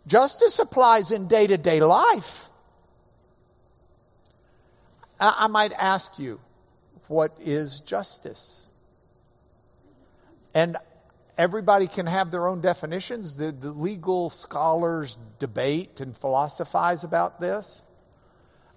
Justice 0.06 0.60
applies 0.60 1.12
in 1.12 1.28
day 1.28 1.48
to 1.48 1.58
day 1.58 1.80
life. 1.80 2.50
I 5.20 5.48
might 5.48 5.72
ask 5.74 6.18
you, 6.18 6.40
what 7.08 7.32
is 7.40 7.80
justice? 7.82 8.68
And 10.56 10.78
everybody 11.42 11.88
can 11.88 12.06
have 12.06 12.30
their 12.30 12.48
own 12.48 12.62
definitions. 12.62 13.36
The, 13.36 13.52
the, 13.52 13.72
legal 13.72 14.30
scholars 14.30 15.18
debate 15.40 16.00
and 16.00 16.16
philosophize 16.16 17.04
about 17.04 17.42
this. 17.42 17.82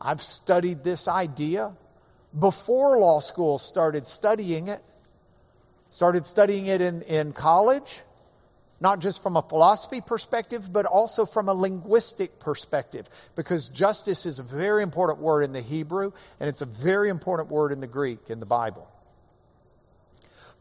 I've 0.00 0.22
studied 0.22 0.82
this 0.82 1.06
idea 1.06 1.72
before 2.36 2.98
law 2.98 3.20
school 3.20 3.58
started 3.58 4.06
studying 4.06 4.68
it. 4.68 4.82
Started 5.90 6.24
studying 6.26 6.66
it 6.66 6.80
in, 6.80 7.02
in 7.02 7.34
college, 7.34 8.00
not 8.80 8.98
just 8.98 9.22
from 9.22 9.36
a 9.36 9.42
philosophy 9.42 10.00
perspective, 10.00 10.72
but 10.72 10.86
also 10.86 11.26
from 11.26 11.50
a 11.50 11.54
linguistic 11.54 12.40
perspective, 12.40 13.08
because 13.36 13.68
justice 13.68 14.24
is 14.24 14.38
a 14.38 14.42
very 14.42 14.82
important 14.82 15.18
word 15.18 15.42
in 15.42 15.52
the 15.52 15.60
Hebrew, 15.60 16.12
and 16.40 16.48
it's 16.48 16.62
a 16.62 16.66
very 16.66 17.10
important 17.10 17.50
word 17.50 17.72
in 17.72 17.80
the 17.80 17.86
Greek 17.86 18.30
in 18.30 18.40
the 18.40 18.46
Bible. 18.46 18.88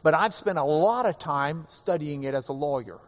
But 0.04 0.13
I've 0.13 0.34
spent 0.34 0.58
a 0.58 0.63
lot 0.63 1.06
of 1.06 1.18
time 1.18 1.66
studying 1.70 2.26
it 2.26 2.34
as 2.34 2.50
a 2.50 2.54
lawyer 2.54 3.00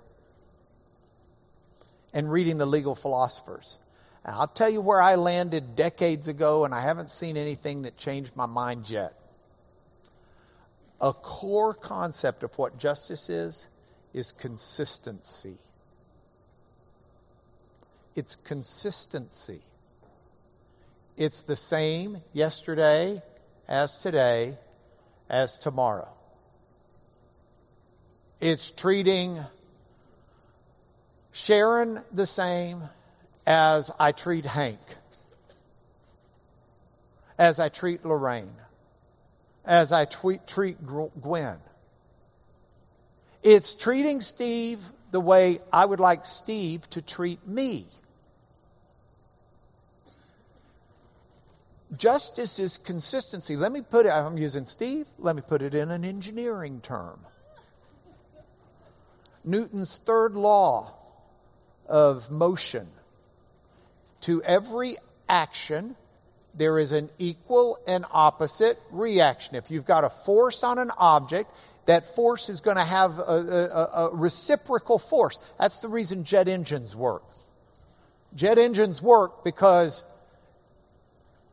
and 2.14 2.32
reading 2.32 2.58
the 2.58 2.66
legal 2.66 2.96
philosophers. 2.96 3.78
And 4.24 4.34
I'll 4.34 4.48
tell 4.48 4.70
you 4.70 4.82
where 4.82 5.02
I 5.02 5.16
landed 5.16 5.76
decades 5.76 6.30
ago, 6.30 6.64
and 6.64 6.74
I 6.74 6.80
haven't 6.80 7.12
seen 7.12 7.36
anything 7.36 7.82
that 7.84 7.98
changed 7.98 8.36
my 8.36 8.46
mind 8.46 8.90
yet. 8.90 9.14
A 11.02 11.12
core 11.12 11.74
concept 11.74 12.42
of 12.42 12.58
what 12.58 12.80
justice 12.80 13.30
is 13.30 13.68
is 14.14 14.32
consistency. 14.32 15.58
It's 18.16 18.38
consistency. 18.38 19.60
It's 21.18 21.42
the 21.42 21.58
same 21.58 22.22
yesterday 22.32 23.22
as 23.68 24.00
today 24.00 24.58
as 25.30 25.60
tomorrow. 25.60 26.15
It's 28.42 28.70
treating 28.72 29.40
Sharon 31.32 32.02
the 32.12 32.28
same 32.28 32.84
as 33.48 33.92
I 34.00 34.12
treat 34.12 34.46
Hank, 34.46 34.80
as 37.38 37.60
I 37.60 37.70
treat 37.70 38.06
Lorraine, 38.06 38.56
as 39.64 39.92
I 39.92 40.06
treat, 40.06 40.46
treat 40.48 40.78
Gwen. 40.86 41.60
It's 43.42 43.74
treating 43.76 44.22
Steve 44.22 44.80
the 45.12 45.20
way 45.20 45.60
I 45.72 45.86
would 45.86 46.00
like 46.00 46.26
Steve 46.26 46.90
to 46.90 47.02
treat 47.02 47.48
me. 47.48 47.86
Justice 51.96 52.60
is 52.60 52.78
consistency. 52.78 53.56
Let 53.56 53.72
me 53.72 53.82
put 53.82 54.06
it, 54.06 54.10
I'm 54.10 54.38
using 54.38 54.66
Steve, 54.66 55.08
let 55.20 55.36
me 55.36 55.42
put 55.42 55.62
it 55.62 55.74
in 55.74 55.92
an 55.92 56.04
engineering 56.04 56.82
term. 56.82 57.20
Newton's 59.46 59.98
third 59.98 60.34
law 60.34 60.94
of 61.88 62.32
motion. 62.32 62.88
To 64.22 64.42
every 64.44 64.96
action, 65.30 65.96
there 66.56 66.80
is 66.80 66.92
an 66.92 67.10
equal 67.18 67.78
and 67.86 68.06
opposite 68.12 68.80
reaction. 68.92 69.56
If 69.56 69.70
you've 69.70 69.86
got 69.86 70.04
a 70.04 70.10
force 70.10 70.64
on 70.64 70.80
an 70.80 70.92
object, 70.98 71.52
that 71.86 72.16
force 72.16 72.50
is 72.50 72.62
going 72.62 72.78
to 72.78 72.84
have 72.84 73.20
a, 73.20 73.22
a, 73.22 74.06
a, 74.06 74.16
reciprocal 74.16 74.98
force. 74.98 75.38
That's 75.60 75.80
the 75.80 75.90
reason 75.90 76.24
jet 76.24 76.48
engines 76.48 76.96
work. 76.96 77.24
Jet 78.34 78.58
engines 78.58 79.02
work 79.02 79.44
because 79.44 80.04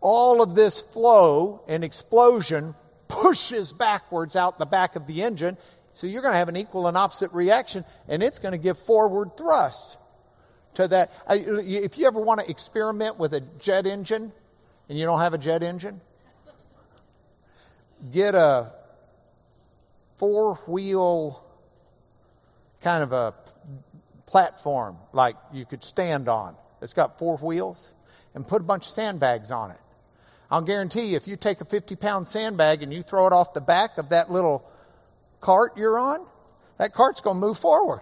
all 0.01 0.43
of 0.43 0.55
this 0.55 0.81
flow 0.81 1.63
and 1.69 1.85
explosion 1.85 2.75
pushes 3.09 3.73
backwards 3.73 4.37
out 4.37 4.59
the 4.59 4.67
back 4.67 4.97
of 4.97 5.07
the 5.07 5.23
engine 5.23 5.59
so 5.95 6.07
you're 6.07 6.23
going 6.23 6.33
to 6.33 6.39
have 6.39 6.49
an 6.49 6.57
equal 6.57 6.87
and 6.87 6.97
opposite 6.97 7.33
reaction, 7.33 7.85
and 8.09 8.23
it's 8.23 8.39
going 8.39 8.53
to 8.53 8.59
give 8.59 8.79
forward 8.79 9.37
thrust 9.37 9.99
to 10.75 10.89
that. 10.89 11.11
If 11.29 11.99
you 11.99 12.07
ever 12.07 12.21
want 12.21 12.41
to 12.41 12.51
experiment 12.51 13.19
with 13.19 13.35
a 13.35 13.41
jet 13.41 13.87
engine 13.87 14.33
and 14.89 14.99
you 14.99 15.05
don't 15.05 15.21
have 15.21 15.35
a 15.35 15.39
jet 15.39 15.63
engine, 15.63 16.01
get 18.11 18.35
a 18.35 18.73
four 20.17 20.55
wheel 20.67 21.45
kind 22.81 23.03
of 23.03 23.13
a 23.13 23.35
platform 24.27 24.97
like 25.13 25.35
you 25.53 25.67
could 25.67 25.85
stand 25.85 26.29
on. 26.29 26.57
It's 26.81 26.95
got 26.95 27.19
four 27.19 27.37
wheels 27.37 27.93
and 28.35 28.47
put 28.47 28.63
a 28.63 28.65
bunch 28.65 28.87
of 28.87 28.93
sandbags 28.93 29.51
on 29.51 29.71
it. 29.71 29.81
I'll 30.51 30.63
guarantee 30.63 31.07
you, 31.07 31.17
if 31.17 31.29
you 31.29 31.37
take 31.37 31.61
a 31.61 31.65
50 31.65 31.97
pound 31.97 32.29
sandbag 32.29 32.83
and 32.83 32.93
you 32.93 33.03
throw 33.03 33.27
it 33.27 33.33
off 33.33 33.55
the 33.55 33.61
back 33.61 33.99
of 33.99 34.09
that 34.09 34.31
little 34.31 34.69
cart 35.43 35.77
you're 35.77 35.99
on, 35.99 36.27
that 36.79 36.95
cart's 36.95 37.21
going 37.21 37.37
to 37.37 37.47
move 37.47 37.59
forward. 37.59 38.01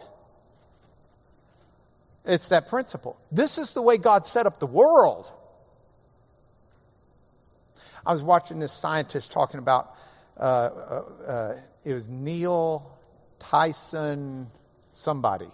It's 2.25 2.49
that 2.51 2.69
principle. 2.69 3.19
This 3.33 3.59
is 3.59 3.75
the 3.75 3.83
way 3.83 3.97
God 3.97 4.27
set 4.27 4.47
up 4.47 4.61
the 4.61 4.67
world. 4.67 5.33
I 8.07 8.13
was 8.13 8.23
watching 8.23 8.61
this 8.61 8.73
scientist 8.73 9.33
talking 9.33 9.59
about, 9.59 9.95
uh, 10.39 10.41
uh, 10.41 11.03
uh, 11.27 11.57
it 11.85 11.93
was 11.93 12.09
Neil 12.09 12.97
Tyson 13.39 14.47
somebody. 14.93 15.49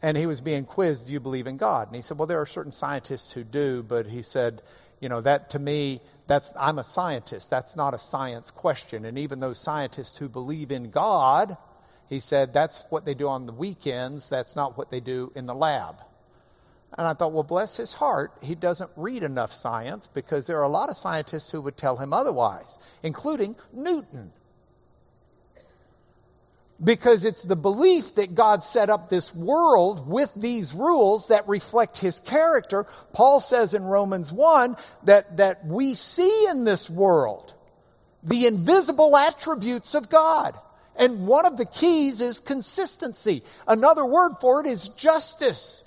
And 0.00 0.16
he 0.16 0.26
was 0.26 0.40
being 0.40 0.64
quizzed, 0.64 1.06
Do 1.06 1.12
you 1.12 1.20
believe 1.20 1.46
in 1.46 1.56
God? 1.56 1.88
And 1.88 1.96
he 1.96 2.02
said, 2.02 2.18
Well, 2.18 2.26
there 2.26 2.40
are 2.40 2.46
certain 2.46 2.72
scientists 2.72 3.32
who 3.32 3.42
do, 3.42 3.82
but 3.82 4.06
he 4.06 4.22
said, 4.22 4.62
You 5.00 5.08
know, 5.08 5.20
that 5.20 5.50
to 5.50 5.58
me, 5.58 6.00
that's, 6.26 6.52
I'm 6.58 6.78
a 6.78 6.84
scientist. 6.84 7.50
That's 7.50 7.76
not 7.76 7.94
a 7.94 7.98
science 7.98 8.50
question. 8.50 9.04
And 9.04 9.18
even 9.18 9.40
those 9.40 9.58
scientists 9.58 10.18
who 10.18 10.28
believe 10.28 10.70
in 10.70 10.90
God, 10.90 11.56
he 12.08 12.20
said, 12.20 12.52
that's 12.52 12.84
what 12.90 13.04
they 13.04 13.14
do 13.14 13.28
on 13.28 13.46
the 13.46 13.52
weekends. 13.52 14.28
That's 14.28 14.56
not 14.56 14.76
what 14.76 14.90
they 14.90 15.00
do 15.00 15.32
in 15.34 15.46
the 15.46 15.54
lab. 15.54 16.02
And 16.96 17.06
I 17.06 17.12
thought, 17.12 17.32
well, 17.32 17.42
bless 17.42 17.76
his 17.76 17.92
heart, 17.92 18.32
he 18.42 18.54
doesn't 18.54 18.90
read 18.96 19.22
enough 19.22 19.52
science 19.52 20.06
because 20.06 20.46
there 20.46 20.58
are 20.58 20.64
a 20.64 20.68
lot 20.68 20.88
of 20.88 20.96
scientists 20.96 21.50
who 21.50 21.60
would 21.60 21.76
tell 21.76 21.98
him 21.98 22.12
otherwise, 22.12 22.78
including 23.02 23.56
Newton 23.72 24.32
because 26.82 27.24
it's 27.24 27.42
the 27.42 27.56
belief 27.56 28.14
that 28.14 28.34
God 28.34 28.62
set 28.62 28.88
up 28.88 29.08
this 29.08 29.34
world 29.34 30.08
with 30.08 30.32
these 30.36 30.72
rules 30.72 31.28
that 31.28 31.48
reflect 31.48 31.98
his 31.98 32.20
character. 32.20 32.86
Paul 33.12 33.40
says 33.40 33.74
in 33.74 33.84
Romans 33.84 34.32
1 34.32 34.76
that, 35.04 35.38
that 35.38 35.66
we 35.66 35.94
see 35.94 36.46
in 36.48 36.64
this 36.64 36.88
world 36.88 37.54
the 38.22 38.46
invisible 38.46 39.16
attributes 39.16 39.94
of 39.94 40.08
God. 40.08 40.56
And 40.96 41.26
one 41.28 41.46
of 41.46 41.56
the 41.56 41.64
keys 41.64 42.20
is 42.20 42.40
consistency. 42.40 43.42
Another 43.66 44.04
word 44.04 44.34
for 44.40 44.60
it 44.60 44.66
is 44.66 44.88
justice. 44.88 45.84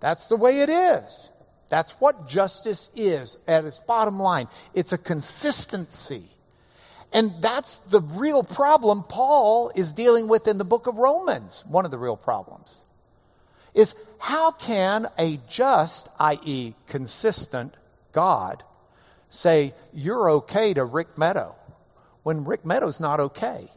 That's 0.00 0.28
the 0.28 0.36
way 0.36 0.62
it 0.62 0.68
is. 0.68 1.30
That's 1.68 1.92
what 1.92 2.28
justice 2.28 2.90
is 2.96 3.38
at 3.46 3.64
its 3.64 3.78
bottom 3.78 4.18
line. 4.18 4.48
It's 4.74 4.92
a 4.92 4.98
consistency. 4.98 6.24
And 7.12 7.32
that's 7.40 7.78
the 7.78 8.00
real 8.00 8.44
problem 8.44 9.02
Paul 9.02 9.72
is 9.74 9.92
dealing 9.92 10.28
with 10.28 10.46
in 10.46 10.58
the 10.58 10.64
book 10.64 10.86
of 10.86 10.96
Romans. 10.96 11.64
One 11.66 11.84
of 11.84 11.90
the 11.90 11.98
real 11.98 12.16
problems 12.16 12.84
is 13.74 13.94
how 14.18 14.52
can 14.52 15.06
a 15.18 15.40
just, 15.48 16.08
i.e., 16.18 16.74
consistent 16.86 17.74
God 18.12 18.62
say, 19.28 19.74
you're 19.92 20.30
okay 20.30 20.74
to 20.74 20.84
Rick 20.84 21.16
Meadow 21.16 21.54
when 22.22 22.44
Rick 22.44 22.66
Meadow's 22.66 23.00
not 23.00 23.20
okay? 23.20 23.68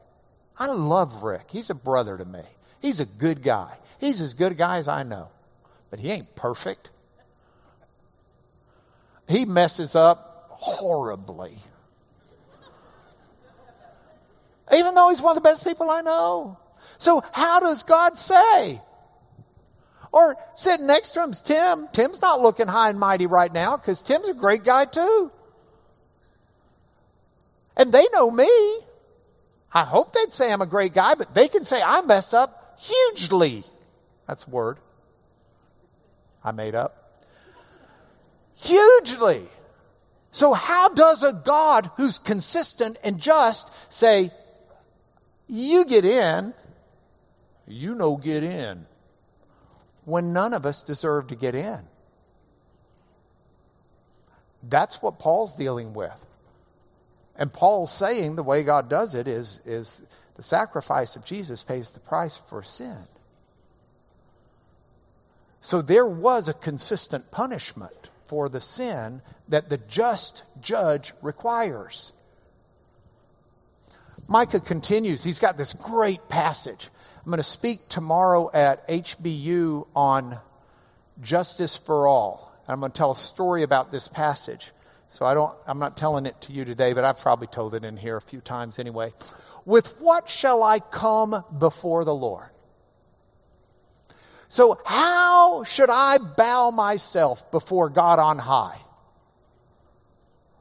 I 0.57 0.67
love 0.67 1.23
Rick. 1.23 1.49
He's 1.51 1.69
a 1.69 1.75
brother 1.75 2.17
to 2.17 2.25
me. 2.25 2.41
He's 2.81 2.99
a 2.99 3.05
good 3.05 3.41
guy. 3.41 3.77
He's 3.99 4.21
as 4.21 4.33
good 4.33 4.51
a 4.51 4.55
guy 4.55 4.77
as 4.77 4.87
I 4.87 5.03
know, 5.03 5.29
but 5.89 5.99
he 5.99 6.11
ain't 6.11 6.35
perfect. 6.35 6.89
He 9.27 9.45
messes 9.45 9.95
up 9.95 10.47
horribly. 10.49 11.55
Even 14.71 14.95
though 14.95 15.09
he's 15.09 15.21
one 15.21 15.35
of 15.35 15.43
the 15.43 15.47
best 15.47 15.63
people 15.63 15.89
I 15.89 16.01
know. 16.01 16.57
So, 16.97 17.23
how 17.31 17.59
does 17.59 17.83
God 17.83 18.17
say? 18.17 18.81
Or 20.11 20.37
sitting 20.53 20.87
next 20.87 21.11
to 21.11 21.21
him's 21.21 21.41
Tim. 21.41 21.87
Tim's 21.91 22.21
not 22.21 22.39
looking 22.39 22.67
high 22.67 22.89
and 22.89 22.99
mighty 22.99 23.25
right 23.25 23.51
now 23.51 23.77
because 23.77 24.01
Tim's 24.01 24.29
a 24.29 24.33
great 24.33 24.63
guy 24.63 24.85
too. 24.85 25.31
And 27.75 27.91
they 27.91 28.05
know 28.13 28.29
me. 28.29 28.47
I 29.73 29.83
hope 29.83 30.13
they'd 30.13 30.31
say 30.31 30.53
I'm 30.53 30.61
a 30.61 30.67
great 30.67 30.93
guy, 30.93 31.15
but 31.15 31.33
they 31.33 31.47
can 31.47 31.65
say 31.65 31.81
I 31.81 32.01
mess 32.01 32.33
up 32.33 32.79
hugely. 32.79 33.63
That's 34.27 34.45
a 34.45 34.49
word 34.51 34.77
I 36.43 36.51
made 36.51 36.75
up. 36.75 37.23
Hugely. 38.55 39.43
So, 40.31 40.53
how 40.53 40.89
does 40.89 41.23
a 41.23 41.33
God 41.33 41.89
who's 41.97 42.19
consistent 42.19 42.97
and 43.03 43.19
just 43.19 43.71
say, 43.91 44.31
You 45.47 45.85
get 45.85 46.05
in, 46.05 46.53
you 47.67 47.95
know, 47.95 48.17
get 48.17 48.43
in, 48.43 48.85
when 50.05 50.33
none 50.33 50.53
of 50.53 50.65
us 50.65 50.81
deserve 50.81 51.27
to 51.27 51.35
get 51.35 51.55
in? 51.55 51.79
That's 54.63 55.01
what 55.01 55.19
Paul's 55.19 55.55
dealing 55.55 55.93
with. 55.93 56.25
And 57.35 57.51
Paul's 57.51 57.91
saying 57.91 58.35
the 58.35 58.43
way 58.43 58.63
God 58.63 58.89
does 58.89 59.15
it 59.15 59.27
is, 59.27 59.59
is 59.65 60.03
the 60.35 60.43
sacrifice 60.43 61.15
of 61.15 61.25
Jesus 61.25 61.63
pays 61.63 61.91
the 61.91 61.99
price 61.99 62.37
for 62.37 62.63
sin. 62.63 63.05
So 65.61 65.81
there 65.81 66.05
was 66.05 66.47
a 66.47 66.53
consistent 66.53 67.31
punishment 67.31 68.09
for 68.25 68.49
the 68.49 68.61
sin 68.61 69.21
that 69.47 69.69
the 69.69 69.77
just 69.77 70.43
judge 70.61 71.13
requires. 71.21 72.13
Micah 74.27 74.59
continues. 74.59 75.23
He's 75.23 75.39
got 75.39 75.57
this 75.57 75.73
great 75.73 76.29
passage. 76.29 76.89
I'm 77.17 77.29
going 77.29 77.37
to 77.37 77.43
speak 77.43 77.87
tomorrow 77.89 78.49
at 78.53 78.87
HBU 78.87 79.87
on 79.95 80.39
justice 81.21 81.77
for 81.77 82.07
all. 82.07 82.53
I'm 82.67 82.79
going 82.79 82.91
to 82.91 82.97
tell 82.97 83.11
a 83.11 83.15
story 83.15 83.63
about 83.63 83.91
this 83.91 84.07
passage. 84.07 84.71
So 85.09 85.25
I 85.25 85.33
don't, 85.33 85.55
I'm 85.67 85.79
not 85.79 85.95
telling 85.95 86.25
it 86.25 86.39
to 86.41 86.53
you 86.53 86.65
today, 86.65 86.93
but 86.93 87.03
I've 87.03 87.19
probably 87.19 87.47
told 87.47 87.75
it 87.75 87.83
in 87.83 87.97
here 87.97 88.17
a 88.17 88.21
few 88.21 88.41
times 88.41 88.79
anyway. 88.79 89.13
With 89.65 89.87
what 90.01 90.29
shall 90.29 90.63
I 90.63 90.79
come 90.79 91.43
before 91.57 92.03
the 92.03 92.15
Lord? 92.15 92.49
So 94.49 94.79
how 94.85 95.63
should 95.63 95.89
I 95.89 96.17
bow 96.17 96.71
myself 96.71 97.49
before 97.51 97.89
God 97.89 98.19
on 98.19 98.37
high? 98.37 98.77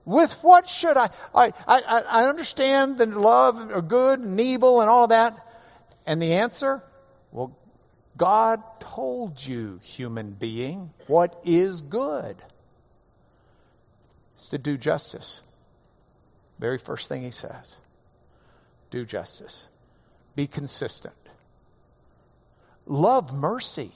With 0.04 0.32
what 0.42 0.68
should 0.68 0.96
I? 0.96 1.10
I, 1.34 1.52
I, 1.66 2.02
I 2.10 2.24
understand 2.24 2.98
the 2.98 3.06
love 3.06 3.70
or 3.70 3.82
good 3.82 4.18
and 4.18 4.40
evil 4.40 4.80
and 4.80 4.90
all 4.90 5.04
of 5.04 5.10
that. 5.10 5.34
And 6.06 6.20
the 6.20 6.34
answer? 6.34 6.82
Well, 7.30 7.56
God 8.16 8.62
told 8.80 9.44
you, 9.44 9.78
human 9.82 10.32
being, 10.32 10.90
what 11.06 11.40
is 11.44 11.80
good 11.80 12.36
is 14.36 14.48
to 14.48 14.58
do 14.58 14.76
justice. 14.76 15.42
Very 16.58 16.78
first 16.78 17.08
thing 17.08 17.22
he 17.22 17.30
says 17.30 17.78
do 18.90 19.06
justice, 19.06 19.68
be 20.36 20.46
consistent, 20.46 21.14
love 22.86 23.34
mercy. 23.34 23.92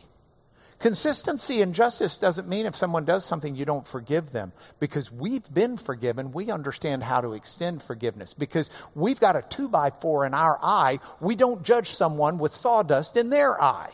Consistency 0.78 1.62
and 1.62 1.74
justice 1.74 2.18
doesn't 2.18 2.48
mean 2.48 2.66
if 2.66 2.76
someone 2.76 3.06
does 3.06 3.24
something, 3.24 3.56
you 3.56 3.64
don't 3.64 3.86
forgive 3.86 4.30
them. 4.30 4.52
Because 4.78 5.10
we've 5.10 5.52
been 5.52 5.78
forgiven, 5.78 6.32
we 6.32 6.50
understand 6.50 7.02
how 7.02 7.22
to 7.22 7.32
extend 7.32 7.82
forgiveness. 7.82 8.34
Because 8.34 8.70
we've 8.94 9.18
got 9.18 9.36
a 9.36 9.42
two 9.42 9.68
by 9.68 9.90
four 9.90 10.26
in 10.26 10.34
our 10.34 10.58
eye, 10.62 10.98
we 11.18 11.34
don't 11.34 11.62
judge 11.62 11.90
someone 11.90 12.38
with 12.38 12.52
sawdust 12.52 13.16
in 13.16 13.30
their 13.30 13.60
eye. 13.60 13.90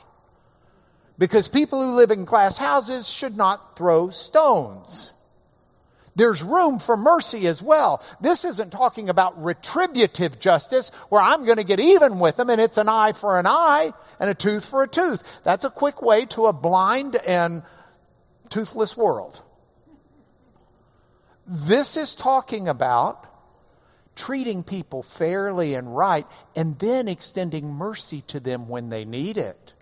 Because 1.19 1.47
people 1.47 1.81
who 1.81 1.95
live 1.95 2.11
in 2.11 2.25
glass 2.25 2.59
houses 2.59 3.09
should 3.09 3.37
not 3.37 3.77
throw 3.77 4.11
stones. 4.11 5.13
There's 6.15 6.43
room 6.43 6.79
for 6.79 6.97
mercy 6.97 7.47
as 7.47 7.63
well. 7.63 8.03
This 8.21 8.45
isn't 8.45 8.71
talking 8.71 9.09
about 9.09 9.43
retributive 9.43 10.39
justice 10.39 10.91
where 11.09 11.23
I'm 11.23 11.45
going 11.45 11.57
to 11.57 11.65
get 11.65 11.81
even 11.81 12.19
with 12.19 12.37
them 12.37 12.51
and 12.51 12.61
it's 12.61 12.77
an 12.77 12.89
eye 12.89 13.13
for 13.13 13.39
an 13.39 13.47
eye 13.47 13.93
and 14.21 14.29
a 14.29 14.35
tooth 14.35 14.69
for 14.69 14.83
a 14.83 14.89
tooth. 14.89 15.23
That's 15.43 15.65
a 15.65 15.71
quick 15.71 16.03
way 16.03 16.27
to 16.27 16.47
a 16.47 16.53
blind 16.53 17.17
and 17.17 17.63
toothless 18.51 18.97
world. 18.97 19.43
This 21.47 21.97
is 21.97 22.15
talking 22.15 22.69
about 22.69 23.27
treating 24.15 24.63
people 24.63 25.03
fairly 25.03 25.73
and 25.75 25.97
right 25.97 26.27
and 26.55 26.79
then 26.79 27.09
extending 27.09 27.73
mercy 27.73 28.21
to 28.29 28.39
them 28.39 28.69
when 28.69 28.91
they 28.91 29.07
need 29.07 29.39
it 29.39 29.73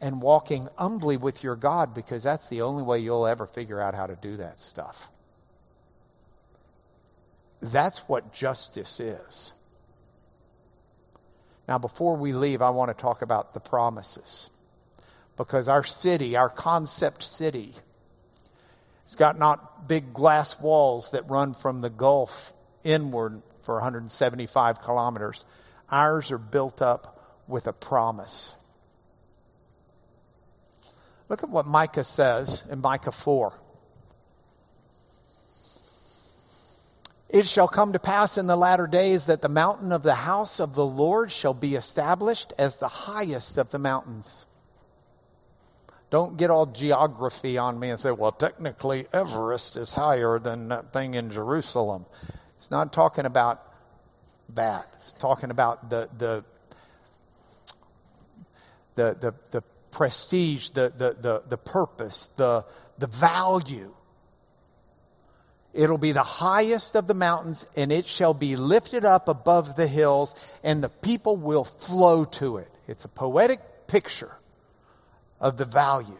and 0.00 0.22
walking 0.22 0.68
humbly 0.76 1.16
with 1.16 1.42
your 1.42 1.56
God 1.56 1.94
because 1.94 2.22
that's 2.22 2.48
the 2.48 2.62
only 2.62 2.84
way 2.84 3.00
you'll 3.00 3.26
ever 3.26 3.46
figure 3.46 3.80
out 3.80 3.96
how 3.96 4.06
to 4.06 4.16
do 4.16 4.36
that 4.36 4.60
stuff. 4.60 5.08
That's 7.62 8.00
what 8.08 8.32
justice 8.34 8.98
is. 8.98 9.52
Now, 11.68 11.78
before 11.78 12.16
we 12.16 12.32
leave, 12.32 12.60
I 12.60 12.70
want 12.70 12.90
to 12.90 13.00
talk 13.00 13.22
about 13.22 13.54
the 13.54 13.60
promises. 13.60 14.50
Because 15.36 15.68
our 15.68 15.84
city, 15.84 16.36
our 16.36 16.50
concept 16.50 17.22
city, 17.22 17.72
it's 19.04 19.14
got 19.14 19.38
not 19.38 19.86
big 19.88 20.12
glass 20.12 20.60
walls 20.60 21.12
that 21.12 21.30
run 21.30 21.54
from 21.54 21.80
the 21.80 21.88
Gulf 21.88 22.52
inward 22.82 23.40
for 23.62 23.76
175 23.76 24.80
kilometers. 24.80 25.44
Ours 25.88 26.32
are 26.32 26.38
built 26.38 26.82
up 26.82 27.44
with 27.46 27.68
a 27.68 27.72
promise. 27.72 28.56
Look 31.28 31.44
at 31.44 31.48
what 31.48 31.66
Micah 31.66 32.04
says 32.04 32.64
in 32.70 32.80
Micah 32.80 33.12
4. 33.12 33.52
It 37.32 37.48
shall 37.48 37.66
come 37.66 37.94
to 37.94 37.98
pass 37.98 38.36
in 38.36 38.46
the 38.46 38.56
latter 38.56 38.86
days 38.86 39.24
that 39.24 39.40
the 39.40 39.48
mountain 39.48 39.90
of 39.90 40.02
the 40.02 40.14
house 40.14 40.60
of 40.60 40.74
the 40.74 40.84
Lord 40.84 41.32
shall 41.32 41.54
be 41.54 41.74
established 41.74 42.52
as 42.58 42.76
the 42.76 42.88
highest 42.88 43.56
of 43.56 43.70
the 43.70 43.78
mountains. 43.78 44.44
Don't 46.10 46.36
get 46.36 46.50
all 46.50 46.66
geography 46.66 47.56
on 47.56 47.80
me 47.80 47.88
and 47.88 47.98
say, 47.98 48.10
well, 48.10 48.32
technically 48.32 49.06
Everest 49.14 49.76
is 49.76 49.94
higher 49.94 50.38
than 50.38 50.68
that 50.68 50.92
thing 50.92 51.14
in 51.14 51.30
Jerusalem. 51.30 52.04
It's 52.58 52.70
not 52.70 52.92
talking 52.92 53.24
about 53.24 53.62
that. 54.50 54.86
It's 54.96 55.12
talking 55.12 55.50
about 55.50 55.88
the, 55.88 56.10
the, 56.18 56.44
the, 58.94 59.16
the, 59.18 59.34
the 59.52 59.62
prestige, 59.90 60.68
the, 60.68 60.92
the, 60.94 61.16
the, 61.18 61.42
the 61.48 61.56
purpose, 61.56 62.28
the, 62.36 62.66
the 62.98 63.06
value 63.06 63.94
It'll 65.74 65.98
be 65.98 66.12
the 66.12 66.22
highest 66.22 66.96
of 66.96 67.06
the 67.06 67.14
mountains, 67.14 67.64
and 67.76 67.90
it 67.90 68.06
shall 68.06 68.34
be 68.34 68.56
lifted 68.56 69.04
up 69.04 69.28
above 69.28 69.76
the 69.76 69.86
hills, 69.86 70.34
and 70.62 70.82
the 70.82 70.90
people 70.90 71.36
will 71.36 71.64
flow 71.64 72.24
to 72.24 72.58
it. 72.58 72.70
It's 72.86 73.04
a 73.04 73.08
poetic 73.08 73.60
picture 73.86 74.36
of 75.40 75.56
the 75.56 75.64
value. 75.64 76.18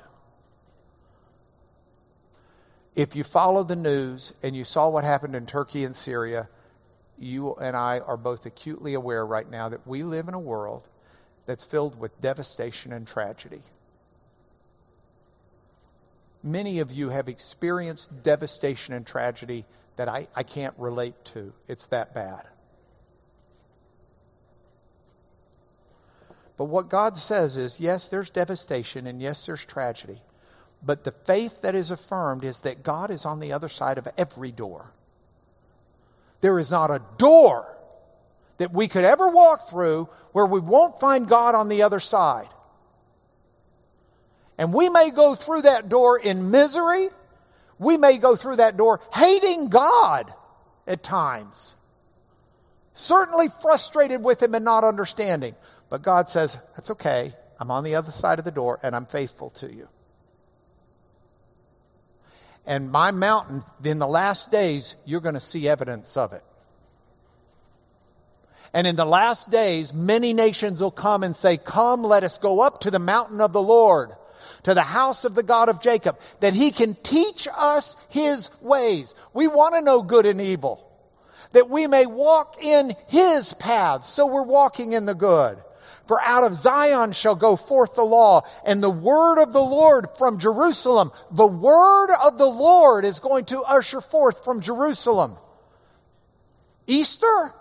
If 2.95 3.15
you 3.17 3.25
follow 3.25 3.63
the 3.63 3.77
news 3.77 4.33
and 4.43 4.55
you 4.57 4.65
saw 4.65 4.89
what 4.89 5.05
happened 5.05 5.35
in 5.35 5.47
Turkey 5.47 5.85
and 5.85 5.95
Syria, 5.97 6.49
you 7.19 7.55
and 7.55 7.77
I 7.77 8.01
are 8.01 8.17
both 8.17 8.45
acutely 8.47 8.95
aware 8.95 9.25
right 9.25 9.49
now 9.51 9.69
that 9.69 9.87
we 9.87 10.03
live 10.03 10.29
in 10.29 10.35
a 10.35 10.41
world 10.41 10.89
that's 11.47 11.65
filled 11.65 11.99
with 11.99 12.21
devastation 12.21 12.93
and 12.93 13.07
tragedy. 13.07 13.63
Many 16.43 16.81
of 16.81 16.91
you 16.91 17.11
have 17.11 17.29
experienced 17.29 18.23
devastation 18.23 18.95
and 18.95 19.07
tragedy 19.07 19.65
that 19.97 20.09
I, 20.09 20.27
I 20.35 20.43
can't 20.43 20.75
relate 20.77 21.25
to. 21.27 21.53
It's 21.69 21.87
that 21.89 22.15
bad. 22.15 22.43
But 26.57 26.65
what 26.65 26.89
God 26.89 27.17
says 27.17 27.57
is 27.57 27.81
yes, 27.81 28.09
there's 28.09 28.31
devastation 28.31 29.07
and 29.07 29.21
yes, 29.21 29.47
there's 29.47 29.65
tragedy. 29.65 30.23
But 30.83 31.05
the 31.05 31.13
faith 31.13 31.63
that 31.63 31.75
is 31.75 31.91
affirmed 31.91 32.45
is 32.45 32.61
that 32.61 32.83
God 32.83 33.11
is 33.11 33.25
on 33.25 33.41
the 33.41 33.53
other 33.53 33.69
side 33.69 33.99
of 33.99 34.09
every 34.17 34.51
door. 34.51 34.93
There 36.41 36.59
is 36.59 36.71
not 36.71 36.91
a 36.91 37.03
door 37.19 37.69
that 38.59 38.73
we 38.73 38.89
could 38.89 39.05
ever 39.05 39.29
walk 39.29 39.69
through 39.69 40.09
where 40.33 40.47
we 40.47 40.61
won't 40.61 40.99
find 40.99 41.29
God 41.29 41.55
on 41.55 41.69
the 41.69 41.83
other 41.83 42.01
side. 42.01 42.49
And 44.59 44.73
we 44.73 44.89
may 44.89 45.11
go 45.11 45.35
through 45.35 45.63
that 45.63 45.89
door 45.89 46.19
in 46.19 46.51
misery. 46.51 47.09
We 47.79 47.97
may 47.97 48.19
go 48.19 48.37
through 48.37 48.57
that 48.57 48.77
door 48.77 49.01
hating 49.13 49.69
God 49.69 50.33
at 50.87 51.03
times. 51.03 51.75
Certainly 52.95 53.49
frustrated 53.61 54.23
with 54.23 54.43
Him 54.43 54.55
and 54.55 54.65
not 54.65 54.85
understanding. 54.85 55.57
But 55.89 56.03
God 56.03 56.29
says, 56.29 56.57
That's 56.77 56.91
okay. 56.91 57.35
I'm 57.59 57.71
on 57.71 57.85
the 57.85 57.95
other 57.95 58.11
side 58.11 58.39
of 58.39 58.45
the 58.45 58.51
door 58.51 58.81
and 58.83 58.95
I'm 58.95 59.07
faithful 59.07 59.51
to 59.51 59.73
you. 59.73 59.89
And 62.67 62.91
my 62.91 63.11
mountain, 63.11 63.65
in 63.85 63.99
the 63.99 64.07
last 64.07 64.51
days, 64.51 64.95
you're 65.05 65.21
going 65.21 65.35
to 65.35 65.41
see 65.41 65.69
evidence 65.69 66.17
of 66.17 66.33
it. 66.33 66.45
And 68.73 68.87
in 68.87 68.97
the 68.97 69.05
last 69.05 69.51
days, 69.51 69.93
many 69.93 70.33
nations 70.33 70.81
will 70.81 70.91
come 70.91 71.23
and 71.23 71.37
say, 71.37 71.57
Come, 71.57 72.03
let 72.03 72.25
us 72.25 72.39
go 72.39 72.61
up 72.61 72.81
to 72.81 72.91
the 72.91 72.99
mountain 72.99 73.41
of 73.41 73.53
the 73.53 73.63
Lord, 73.63 74.13
to 74.65 74.75
the 74.75 74.83
house 74.83 75.25
of 75.25 75.35
the 75.35 75.43
God 75.43 75.69
of 75.69 75.81
Jacob, 75.81 76.19
that 76.41 76.55
he 76.55 76.71
can 76.71 76.95
teach 77.03 77.49
us 77.57 77.97
his 78.09 78.49
ways. 78.61 79.15
We 79.33 79.49
want 79.49 79.75
to 79.75 79.81
know 79.81 80.03
good 80.03 80.27
and 80.27 80.41
evil, 80.41 80.89
that 81.53 81.69
we 81.69 81.87
may 81.87 82.07
walk 82.07 82.63
in 82.63 82.95
his 83.09 83.53
paths. 83.55 84.09
So 84.09 84.27
we're 84.27 84.43
walking 84.43 84.93
in 84.93 85.07
the 85.07 85.15
good. 85.15 85.59
For 86.07 86.21
out 86.21 86.45
of 86.45 86.55
Zion 86.55 87.13
shall 87.13 87.37
go 87.37 87.57
forth 87.57 87.95
the 87.95 88.05
law 88.05 88.43
and 88.67 88.83
the 88.83 88.91
word 88.91 89.41
of 89.41 89.53
the 89.53 89.63
Lord 89.63 90.09
from 90.19 90.39
Jerusalem. 90.39 91.13
The 91.31 91.47
word 91.47 92.11
of 92.11 92.39
the 92.39 92.51
Lord 92.51 93.05
is 93.05 93.21
going 93.21 93.45
to 93.47 93.61
usher 93.61 94.01
forth 94.01 94.45
from 94.45 94.61
Jerusalem. 94.61 95.37
Easter? 96.87 97.55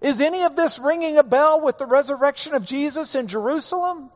Is 0.00 0.20
any 0.20 0.42
of 0.42 0.54
this 0.54 0.78
ringing 0.78 1.18
a 1.18 1.22
bell 1.22 1.60
with 1.60 1.78
the 1.78 1.86
resurrection 1.86 2.54
of 2.54 2.64
Jesus 2.64 3.14
in 3.14 3.26
Jerusalem? 3.26 4.10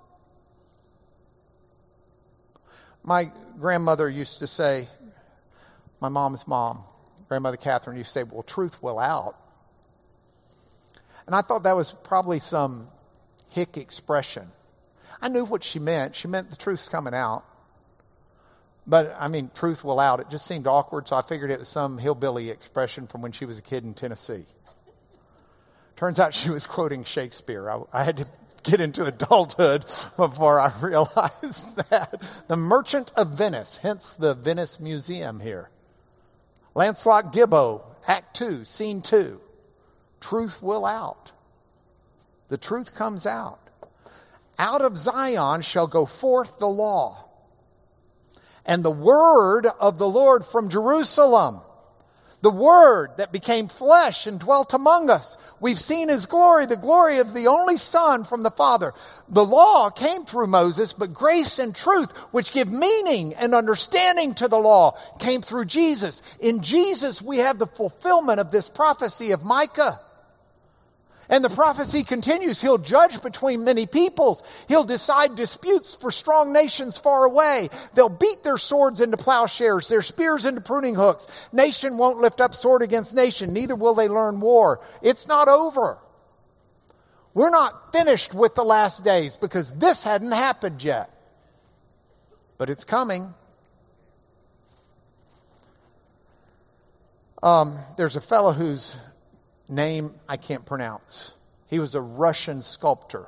My 3.09 3.31
grandmother 3.59 4.07
used 4.07 4.41
to 4.41 4.47
say, 4.47 4.87
my 5.99 6.11
mom's 6.11 6.47
mom, 6.47 6.85
grandmother 7.27 7.57
Catherine, 7.57 7.97
used 7.97 8.09
to 8.09 8.21
say, 8.21 8.23
Well, 8.23 8.43
truth 8.43 8.83
will 8.83 8.99
out. 8.99 9.35
And 11.25 11.35
I 11.35 11.41
thought 11.41 11.63
that 11.63 11.75
was 11.75 11.97
probably 12.05 12.39
some 12.39 12.89
hick 13.49 13.79
expression. 13.79 14.53
I 15.23 15.31
knew 15.31 15.47
what 15.47 15.65
she 15.65 15.79
meant. 15.79 16.17
She 16.17 16.29
meant 16.29 16.51
the 16.51 16.57
truth's 16.57 16.91
coming 16.91 17.15
out. 17.15 17.45
But 18.87 19.17
I 19.19 19.29
mean, 19.29 19.51
truth 19.55 19.85
will 19.85 20.01
out. 20.01 20.21
It 20.21 20.29
just 20.29 20.45
seemed 20.45 20.67
awkward, 20.67 21.09
so 21.09 21.17
I 21.17 21.23
figured 21.23 21.51
it 21.51 21.61
was 21.61 21.69
some 21.71 21.97
hillbilly 21.97 22.51
expression 22.51 23.07
from 23.07 23.23
when 23.23 23.33
she 23.33 23.47
was 23.47 23.59
a 23.59 23.63
kid 23.63 23.85
in 23.85 23.95
Tennessee. 23.95 24.45
Turns 25.97 26.21
out 26.21 26.35
she 26.35 26.51
was 26.51 26.67
quoting 26.67 27.05
Shakespeare. 27.05 27.71
I, 27.71 27.81
I 27.91 28.05
had 28.05 28.19
to 28.19 28.27
get 28.69 28.81
into 28.81 29.05
adulthood 29.05 29.85
before 30.17 30.61
I 30.61 30.73
realized 30.81 31.77
that. 31.91 32.23
The 32.49 32.57
Merchant 32.57 33.13
of 33.17 33.31
Venice, 33.31 33.79
hence 33.79 34.15
the 34.17 34.35
Venice 34.35 34.81
Museum 34.81 35.41
here. 35.41 35.71
Lancelot 36.75 37.33
Gobbo, 37.33 37.83
Act 38.07 38.37
2, 38.37 38.65
Scene 38.65 39.03
2. 39.03 39.41
Truth 40.21 40.63
will 40.63 40.85
out. 40.85 41.33
The 42.49 42.59
truth 42.59 42.95
comes 42.95 43.27
out. 43.27 43.61
Out 44.59 44.83
of 44.83 44.97
Zion 44.97 45.63
shall 45.63 45.87
go 45.87 46.05
forth 46.07 46.59
the 46.59 46.67
law 46.67 47.29
and 48.69 48.85
the 48.85 48.91
word 48.91 49.67
of 49.81 49.99
the 49.99 50.09
Lord 50.09 50.45
from 50.45 50.69
Jerusalem 50.69 51.63
the 52.41 52.51
Word 52.51 53.11
that 53.17 53.33
became 53.33 53.69
flesh 53.69 54.27
and 54.27 54.39
dwelt 54.39 54.73
among 54.73 55.11
us. 55.11 55.37
We've 55.61 55.81
seen 55.81 56.09
His 56.09 56.27
glory, 56.27 56.67
the 56.67 56.77
glory 56.77 57.19
of 57.19 57.35
the 57.35 57.49
only 57.49 57.77
Son 57.77 58.25
from 58.25 58.43
the 58.43 58.51
Father. 58.51 58.93
The 59.29 59.45
law 59.45 59.91
came 59.91 60.25
through 60.25 60.47
Moses, 60.47 60.93
but 60.93 61.13
grace 61.13 61.59
and 61.59 61.75
truth, 61.75 62.17
which 62.31 62.53
give 62.53 62.71
meaning 62.71 63.35
and 63.35 63.55
understanding 63.55 64.35
to 64.35 64.49
the 64.49 64.59
law, 64.59 64.97
came 65.19 65.43
through 65.43 65.65
Jesus. 65.65 66.23
In 66.41 66.63
Jesus, 66.63 67.21
we 67.21 67.39
have 67.39 67.59
the 67.59 67.67
fulfillment 67.67 68.39
of 68.41 68.51
this 68.51 68.69
prophecy 68.69 69.33
of 69.33 69.45
Micah. 69.45 70.01
And 71.31 71.45
the 71.45 71.51
prophecy 71.51 72.05
continues. 72.05 72.61
He'll 72.61 72.79
judge 72.79 73.21
between 73.21 73.63
many 73.63 73.87
peoples. 73.87 74.43
He'll 74.67 74.85
decide 74.85 75.37
disputes 75.37 75.95
for 75.95 76.11
strong 76.11 76.53
nations 76.53 76.99
far 76.99 77.25
away. 77.25 77.69
They'll 77.95 78.09
beat 78.09 78.43
their 78.45 78.57
swords 78.57 79.03
into 79.03 79.19
plowshares, 79.19 79.89
their 79.89 80.01
spears 80.01 80.47
into 80.47 80.63
pruning 80.63 80.95
hooks. 80.95 81.27
Nation 81.53 81.99
won't 81.99 82.19
lift 82.19 82.41
up 82.41 82.55
sword 82.55 82.81
against 82.81 83.15
nation, 83.15 83.53
neither 83.53 83.75
will 83.75 83.95
they 83.95 84.09
learn 84.09 84.41
war. 84.41 84.81
It's 85.03 85.29
not 85.29 85.49
over. 85.49 85.99
We're 87.35 87.51
not 87.51 87.93
finished 87.93 88.35
with 88.35 88.55
the 88.55 88.65
last 88.65 89.05
days 89.05 89.37
because 89.37 89.71
this 89.73 90.03
hadn't 90.03 90.33
happened 90.33 90.83
yet. 90.83 91.11
But 92.57 92.71
it's 92.71 92.85
coming. 92.85 93.35
Um, 97.43 97.79
there's 97.97 98.17
a 98.17 98.21
fellow 98.21 98.53
who's 98.53 98.97
name 99.69 100.15
I 100.29 100.37
can't 100.37 100.65
pronounce. 100.65 101.35
He 101.67 101.79
was 101.79 101.95
a 101.95 102.01
Russian 102.01 102.63
sculptor. 102.63 103.27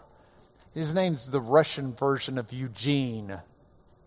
His 0.75 0.95
name's 0.95 1.31
the 1.31 1.41
Russian 1.41 1.95
version 1.95 2.39
of 2.39 2.53
Eugene. 2.53 3.39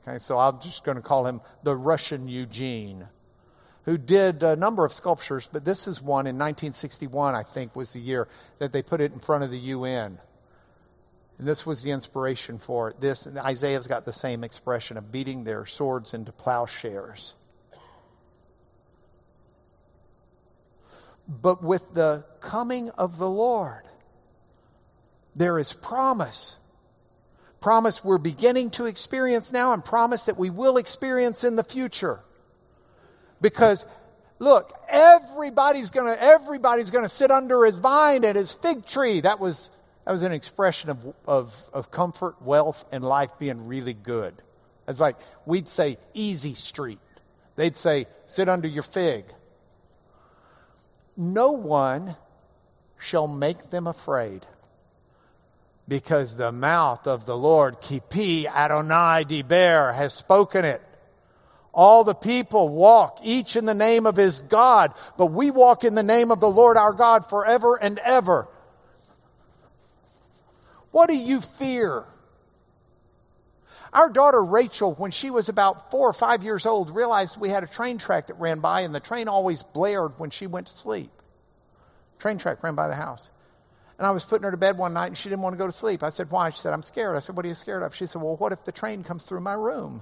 Okay, 0.07 0.19
so 0.19 0.37
I'm 0.37 0.59
just 0.59 0.83
going 0.83 0.97
to 0.97 1.03
call 1.03 1.25
him 1.27 1.41
the 1.63 1.75
Russian 1.75 2.27
Eugene, 2.27 3.07
who 3.85 3.97
did 3.97 4.43
a 4.43 4.55
number 4.55 4.85
of 4.85 4.91
sculptures, 4.91 5.47
but 5.51 5.65
this 5.65 5.87
is 5.87 6.01
one 6.01 6.25
in 6.25 6.35
1961, 6.35 7.35
I 7.35 7.43
think, 7.43 7.75
was 7.75 7.93
the 7.93 7.99
year 7.99 8.27
that 8.59 8.71
they 8.71 8.81
put 8.81 9.01
it 9.01 9.13
in 9.13 9.19
front 9.19 9.43
of 9.43 9.51
the 9.51 9.59
UN. 9.59 10.19
And 11.37 11.47
this 11.47 11.65
was 11.65 11.83
the 11.83 11.91
inspiration 11.91 12.59
for 12.59 12.89
it. 12.89 13.01
This, 13.01 13.27
Isaiah's 13.27 13.87
got 13.87 14.05
the 14.05 14.13
same 14.13 14.43
expression 14.43 14.97
of 14.97 15.11
beating 15.11 15.43
their 15.43 15.65
swords 15.65 16.13
into 16.13 16.31
plowshares. 16.31 17.35
But 21.27 21.63
with 21.63 21.93
the 21.93 22.25
coming 22.41 22.89
of 22.91 23.17
the 23.17 23.29
Lord, 23.29 23.83
there 25.35 25.57
is 25.57 25.73
promise. 25.73 26.57
Promise 27.61 28.03
we're 28.03 28.17
beginning 28.17 28.71
to 28.71 28.85
experience 28.85 29.51
now, 29.51 29.73
and 29.73 29.83
promise 29.83 30.23
that 30.23 30.37
we 30.37 30.49
will 30.49 30.77
experience 30.77 31.43
in 31.43 31.55
the 31.55 31.63
future. 31.63 32.19
Because 33.39 33.85
look, 34.39 34.73
everybody's 34.89 35.89
gonna 35.89 36.17
everybody's 36.19 36.91
gonna 36.91 37.09
sit 37.09 37.31
under 37.31 37.65
his 37.65 37.77
vine 37.77 38.25
and 38.25 38.35
his 38.35 38.53
fig 38.53 38.85
tree. 38.85 39.21
That 39.21 39.39
was 39.39 39.69
that 40.05 40.11
was 40.11 40.23
an 40.23 40.33
expression 40.33 40.89
of, 40.89 41.13
of, 41.25 41.69
of 41.71 41.89
comfort, 41.89 42.41
wealth, 42.41 42.83
and 42.91 43.03
life 43.03 43.31
being 43.39 43.67
really 43.67 43.93
good. 43.93 44.41
It's 44.87 44.99
like 44.99 45.15
we'd 45.45 45.69
say 45.69 45.97
easy 46.13 46.55
street. 46.55 46.99
They'd 47.55 47.77
say, 47.77 48.07
sit 48.25 48.49
under 48.49 48.67
your 48.67 48.83
fig 48.83 49.25
no 51.15 51.51
one 51.51 52.15
shall 52.97 53.27
make 53.27 53.69
them 53.69 53.87
afraid. 53.87 54.45
Because 55.87 56.37
the 56.37 56.51
mouth 56.51 57.07
of 57.07 57.25
the 57.25 57.35
Lord, 57.35 57.81
Kipi 57.81 58.47
Adonai 58.47 59.25
Diber, 59.25 59.93
has 59.93 60.13
spoken 60.13 60.63
it. 60.63 60.81
All 61.73 62.03
the 62.03 62.13
people 62.13 62.69
walk, 62.69 63.19
each 63.23 63.55
in 63.55 63.65
the 63.65 63.73
name 63.73 64.05
of 64.05 64.15
his 64.15 64.39
God, 64.39 64.93
but 65.17 65.27
we 65.27 65.51
walk 65.51 65.83
in 65.83 65.95
the 65.95 66.03
name 66.03 66.31
of 66.31 66.39
the 66.39 66.49
Lord 66.49 66.77
our 66.77 66.93
God 66.93 67.29
forever 67.29 67.75
and 67.75 67.99
ever. 67.99 68.47
What 70.91 71.09
do 71.09 71.15
you 71.15 71.41
fear? 71.41 72.05
Our 73.93 74.09
daughter 74.09 74.43
Rachel, 74.43 74.95
when 74.95 75.11
she 75.11 75.29
was 75.29 75.49
about 75.49 75.91
four 75.91 76.09
or 76.09 76.13
five 76.13 76.43
years 76.43 76.65
old, 76.65 76.95
realized 76.95 77.37
we 77.37 77.49
had 77.49 77.63
a 77.63 77.67
train 77.67 77.99
track 77.99 78.27
that 78.27 78.39
ran 78.39 78.59
by, 78.59 78.81
and 78.81 78.93
the 78.93 78.99
train 78.99 79.27
always 79.27 79.61
blared 79.61 80.17
when 80.17 80.31
she 80.31 80.47
went 80.47 80.67
to 80.67 80.73
sleep. 80.73 81.11
Train 82.17 82.39
track 82.39 82.63
ran 82.63 82.73
by 82.73 82.87
the 82.87 82.95
house. 82.95 83.29
And 83.99 84.07
I 84.07 84.11
was 84.11 84.23
putting 84.23 84.43
her 84.45 84.51
to 84.51 84.57
bed 84.57 84.79
one 84.79 84.93
night, 84.93 85.07
and 85.07 85.17
she 85.17 85.29
didn't 85.29 85.43
want 85.43 85.53
to 85.53 85.59
go 85.59 85.67
to 85.67 85.71
sleep. 85.71 86.01
I 86.01 86.09
said, 86.09 86.31
Why? 86.31 86.49
She 86.49 86.57
said, 86.57 86.73
I'm 86.73 86.81
scared. 86.81 87.15
I 87.15 87.19
said, 87.19 87.37
What 87.37 87.45
are 87.45 87.49
you 87.49 87.55
scared 87.55 87.83
of? 87.83 87.93
She 87.93 88.07
said, 88.07 88.21
Well, 88.21 88.35
what 88.35 88.51
if 88.51 88.65
the 88.65 88.71
train 88.71 89.03
comes 89.03 89.25
through 89.25 89.41
my 89.41 89.53
room? 89.53 90.01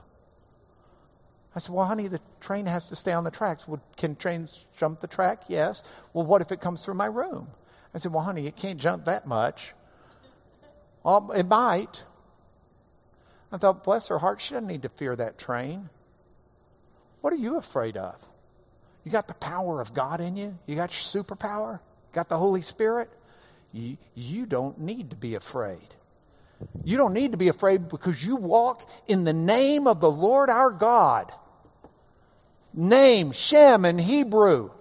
I 1.54 1.60
said, 1.60 1.76
Well, 1.76 1.86
honey, 1.86 2.08
the 2.08 2.22
train 2.40 2.68
has 2.68 2.88
to 2.88 2.96
stay 2.96 3.12
on 3.12 3.26
the 3.26 3.32
tracks. 3.32 3.68
Well, 3.68 3.84
can 3.98 4.16
trains 4.16 4.68
jump 4.78 5.02
the 5.02 5.08
track? 5.08 5.44
Yes. 5.50 5.84
Well, 6.14 6.26
what 6.26 6.42
if 6.42 6.54
it 6.54 6.62
comes 6.62 6.86
through 6.86 6.94
my 6.94 7.08
room? 7.08 7.50
I 7.94 7.98
said, 7.98 8.14
Well, 8.14 8.24
honey, 8.24 8.48
it 8.48 8.56
can't 8.56 8.80
jump 8.80 9.06
that 9.06 9.28
much. 9.28 9.74
Well, 11.04 11.32
it 11.32 11.46
might. 11.46 12.06
I 13.52 13.58
thought, 13.58 13.84
bless 13.84 14.08
her 14.08 14.20
heart, 14.20 14.42
she 14.42 14.54
doesn't 14.54 14.68
need 14.68 14.84
to 14.84 14.90
fear 14.90 15.16
that 15.16 15.38
train. 15.38 15.90
What 17.22 17.34
are 17.34 17.38
you 17.38 17.58
afraid 17.58 17.98
of? 17.98 18.16
You 19.04 19.12
got 19.12 19.28
the 19.28 19.34
power 19.34 19.82
of 19.82 19.94
God 19.94 20.22
in 20.22 20.38
you? 20.38 20.58
You 20.66 20.76
got 20.76 20.92
your 20.92 21.24
superpower? 21.24 21.80
Got 22.14 22.30
the 22.30 22.38
Holy 22.38 22.62
Spirit? 22.62 23.10
You, 23.74 23.98
you 24.16 24.46
don't 24.46 24.80
need 24.80 25.12
to 25.12 25.16
be 25.16 25.36
afraid. 25.36 25.96
You 26.84 26.98
don't 26.98 27.14
need 27.14 27.32
to 27.32 27.38
be 27.38 27.48
afraid 27.48 27.90
because 27.90 28.24
you 28.24 28.36
walk 28.36 28.88
in 29.08 29.24
the 29.24 29.34
name 29.34 29.88
of 29.88 30.00
the 30.00 30.12
Lord 30.12 30.50
our 30.50 30.72
God. 30.72 31.32
Name, 32.74 33.32
Shem 33.32 33.86
in 33.86 33.98
Hebrew. 33.98 34.72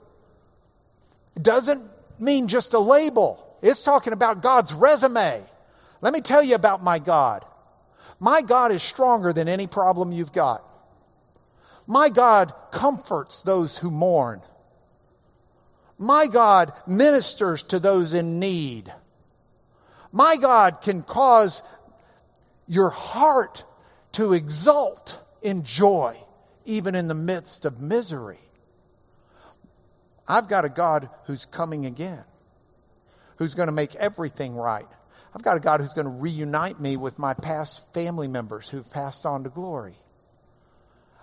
Doesn't 1.41 1.83
mean 2.18 2.49
just 2.49 2.75
a 2.75 2.79
label. 2.79 3.47
It's 3.62 3.83
talking 3.83 4.12
about 4.12 4.43
God's 4.43 4.75
resume. 4.75 5.43
Let 6.01 6.12
me 6.12 6.21
tell 6.21 6.43
you 6.43 6.55
about 6.55 6.83
my 6.83 6.99
God. 6.99 7.45
My 8.18 8.42
God 8.42 8.72
is 8.72 8.82
stronger 8.82 9.32
than 9.32 9.48
any 9.48 9.66
problem 9.66 10.12
you've 10.12 10.32
got. 10.32 10.64
My 11.86 12.09
God 12.09 12.53
comforts 12.70 13.38
those 13.38 13.78
who 13.78 13.90
mourn. 13.90 14.42
My 15.98 16.26
God 16.26 16.72
ministers 16.86 17.62
to 17.64 17.78
those 17.78 18.12
in 18.14 18.38
need. 18.38 18.92
My 20.12 20.36
God 20.36 20.80
can 20.82 21.03
cause 21.03 21.62
your 22.66 22.90
heart 22.90 23.64
to 24.12 24.32
exult 24.32 25.20
in 25.42 25.62
joy, 25.62 26.16
even 26.64 26.94
in 26.94 27.09
the 27.09 27.14
midst 27.14 27.64
of 27.64 27.80
misery. 27.80 28.38
I've 30.26 30.48
got 30.48 30.64
a 30.64 30.68
God 30.68 31.09
who's 31.24 31.44
coming 31.44 31.86
again, 31.86 32.24
who's 33.36 33.55
going 33.55 33.66
to 33.66 33.72
make 33.72 33.94
everything 33.96 34.55
right. 34.55 34.86
I've 35.35 35.43
got 35.43 35.57
a 35.57 35.61
God 35.61 35.81
who's 35.81 35.95
going 35.95 36.07
to 36.07 36.12
reunite 36.12 36.81
me 36.81 36.97
with 36.97 37.18
my 37.18 37.35
past 37.35 37.93
family 37.95 38.28
members 38.28 38.68
who've 38.68 38.91
passed 38.91 39.24
on 39.24 39.45
to 39.45 39.51
glory. 39.51 39.95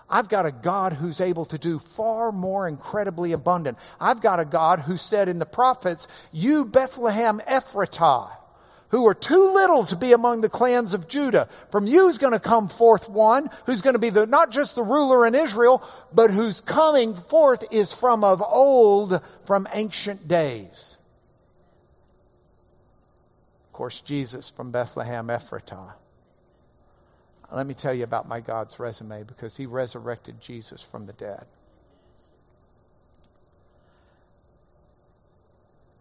I've 0.10 0.30
got 0.30 0.46
a 0.46 0.52
God 0.52 0.94
who's 0.94 1.20
able 1.20 1.46
to 1.46 1.58
do 1.58 1.80
far 1.80 2.32
more 2.32 2.68
incredibly 2.68 3.34
abundant. 3.34 3.78
I've 4.00 4.22
got 4.22 4.40
a 4.40 4.46
God 4.46 4.80
who 4.80 4.96
said 4.96 5.28
in 5.28 5.40
the 5.40 5.46
prophets, 5.46 6.08
You, 6.32 6.64
Bethlehem 6.64 7.42
Ephratah, 7.46 8.32
who 8.90 9.06
are 9.06 9.14
too 9.14 9.54
little 9.54 9.86
to 9.88 9.98
be 9.98 10.14
among 10.14 10.40
the 10.40 10.50
clans 10.50 10.94
of 10.94 11.10
Judah. 11.10 11.50
From 11.72 11.88
you 11.88 12.08
is 12.08 12.18
going 12.18 12.32
to 12.32 12.40
come 12.40 12.70
forth 12.70 13.10
one 13.10 13.50
who's 13.66 13.82
going 13.82 13.96
to 13.96 14.00
be 14.00 14.10
the, 14.10 14.26
not 14.26 14.50
just 14.50 14.76
the 14.76 14.84
ruler 14.84 15.28
in 15.28 15.36
Israel, 15.36 15.84
but 16.14 16.32
whose 16.32 16.62
coming 16.62 17.14
forth 17.14 17.66
is 17.70 17.94
from 17.94 18.24
of 18.24 18.42
old, 18.42 19.22
from 19.44 19.68
ancient 19.74 20.30
days. 20.30 20.98
Course, 23.78 24.02
Jesus 24.02 24.50
from 24.50 24.72
Bethlehem 24.72 25.28
Ephratah. 25.28 25.94
Let 27.54 27.68
me 27.68 27.76
tell 27.76 27.94
you 27.94 28.06
about 28.06 28.28
my 28.28 28.40
God's 28.40 28.80
resume 28.80 29.22
because 29.22 29.56
he 29.56 29.68
resurrected 29.68 30.42
Jesus 30.42 30.82
from 30.82 31.06
the 31.06 31.14
dead. 31.14 31.46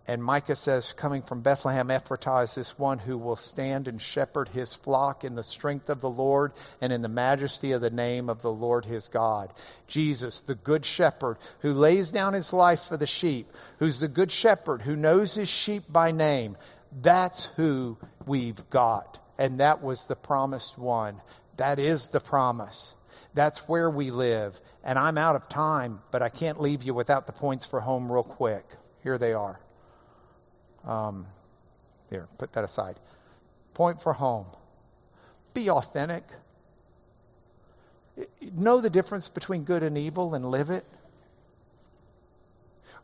And 0.08 0.24
Micah 0.24 0.56
says, 0.56 0.94
coming 0.94 1.20
from 1.20 1.42
Bethlehem 1.42 1.88
Ephratah 1.88 2.44
is 2.44 2.54
this 2.54 2.78
one 2.78 3.00
who 3.00 3.18
will 3.18 3.36
stand 3.36 3.88
and 3.88 4.00
shepherd 4.00 4.48
his 4.48 4.72
flock 4.72 5.22
in 5.22 5.34
the 5.34 5.44
strength 5.44 5.90
of 5.90 6.00
the 6.00 6.08
Lord 6.08 6.52
and 6.80 6.94
in 6.94 7.02
the 7.02 7.08
majesty 7.08 7.72
of 7.72 7.82
the 7.82 7.90
name 7.90 8.30
of 8.30 8.40
the 8.40 8.52
Lord 8.52 8.86
his 8.86 9.06
God. 9.06 9.52
Jesus, 9.86 10.40
the 10.40 10.54
good 10.54 10.86
shepherd 10.86 11.36
who 11.58 11.74
lays 11.74 12.10
down 12.10 12.32
his 12.32 12.54
life 12.54 12.84
for 12.84 12.96
the 12.96 13.06
sheep, 13.06 13.52
who's 13.80 13.98
the 13.98 14.08
good 14.08 14.32
shepherd 14.32 14.82
who 14.82 14.96
knows 14.96 15.34
his 15.34 15.50
sheep 15.50 15.82
by 15.90 16.10
name. 16.10 16.56
That's 16.92 17.46
who 17.56 17.98
we've 18.26 18.68
got. 18.70 19.20
And 19.38 19.60
that 19.60 19.82
was 19.82 20.06
the 20.06 20.16
promised 20.16 20.78
one. 20.78 21.20
That 21.56 21.78
is 21.78 22.08
the 22.08 22.20
promise. 22.20 22.94
That's 23.34 23.68
where 23.68 23.90
we 23.90 24.10
live. 24.10 24.60
And 24.82 24.98
I'm 24.98 25.18
out 25.18 25.36
of 25.36 25.48
time, 25.48 26.00
but 26.10 26.22
I 26.22 26.28
can't 26.28 26.60
leave 26.60 26.82
you 26.82 26.94
without 26.94 27.26
the 27.26 27.32
points 27.32 27.66
for 27.66 27.80
home 27.80 28.10
real 28.10 28.22
quick. 28.22 28.64
Here 29.02 29.18
they 29.18 29.34
are. 29.34 29.60
Um, 30.84 31.26
there, 32.08 32.28
put 32.38 32.52
that 32.54 32.64
aside. 32.64 32.96
Point 33.74 34.00
for 34.00 34.14
home. 34.14 34.46
Be 35.52 35.68
authentic. 35.68 36.24
Know 38.54 38.80
the 38.80 38.90
difference 38.90 39.28
between 39.28 39.64
good 39.64 39.82
and 39.82 39.98
evil 39.98 40.34
and 40.34 40.46
live 40.46 40.70
it. 40.70 40.84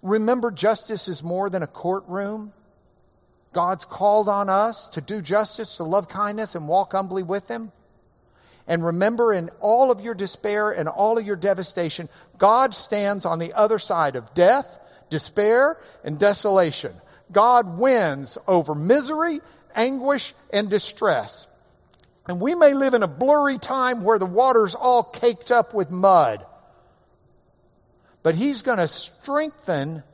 Remember, 0.00 0.50
justice 0.50 1.08
is 1.08 1.22
more 1.22 1.50
than 1.50 1.62
a 1.62 1.66
courtroom. 1.66 2.52
God's 3.52 3.84
called 3.84 4.28
on 4.28 4.48
us 4.48 4.88
to 4.88 5.00
do 5.00 5.20
justice, 5.20 5.76
to 5.76 5.84
love 5.84 6.08
kindness, 6.08 6.54
and 6.54 6.68
walk 6.68 6.92
humbly 6.92 7.22
with 7.22 7.48
Him. 7.48 7.72
And 8.66 8.84
remember, 8.84 9.32
in 9.32 9.50
all 9.60 9.90
of 9.90 10.00
your 10.00 10.14
despair 10.14 10.70
and 10.70 10.88
all 10.88 11.18
of 11.18 11.26
your 11.26 11.36
devastation, 11.36 12.08
God 12.38 12.74
stands 12.74 13.24
on 13.26 13.38
the 13.38 13.52
other 13.54 13.78
side 13.78 14.16
of 14.16 14.34
death, 14.34 14.78
despair, 15.10 15.78
and 16.04 16.18
desolation. 16.18 16.94
God 17.30 17.78
wins 17.78 18.38
over 18.46 18.74
misery, 18.74 19.40
anguish, 19.74 20.34
and 20.52 20.70
distress. 20.70 21.46
And 22.28 22.40
we 22.40 22.54
may 22.54 22.72
live 22.72 22.94
in 22.94 23.02
a 23.02 23.08
blurry 23.08 23.58
time 23.58 24.04
where 24.04 24.18
the 24.18 24.26
water's 24.26 24.74
all 24.74 25.02
caked 25.02 25.50
up 25.50 25.74
with 25.74 25.90
mud. 25.90 26.46
But 28.22 28.36
He's 28.36 28.62
going 28.62 28.78
to 28.78 28.88
strengthen 28.88 30.04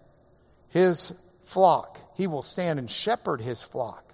His 0.71 1.13
flock. 1.45 2.01
He 2.19 2.27
will 2.27 2.43
stand 2.43 2.81
and 2.81 2.91
shepherd 2.91 3.41
His 3.41 3.63
flock. 3.63 4.13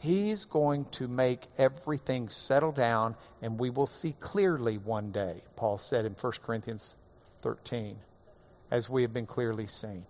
He's 0.00 0.46
going 0.46 0.86
to 0.92 1.06
make 1.06 1.48
everything 1.58 2.30
settle 2.30 2.72
down, 2.72 3.16
and 3.42 3.60
we 3.60 3.68
will 3.68 3.86
see 3.86 4.16
clearly 4.20 4.78
one 4.78 5.12
day, 5.12 5.42
Paul 5.54 5.76
said 5.76 6.06
in 6.06 6.12
1 6.12 6.32
Corinthians 6.42 6.96
13, 7.42 7.98
as 8.70 8.88
we 8.88 9.02
have 9.02 9.12
been 9.12 9.26
clearly 9.26 9.66
seen. 9.66 10.06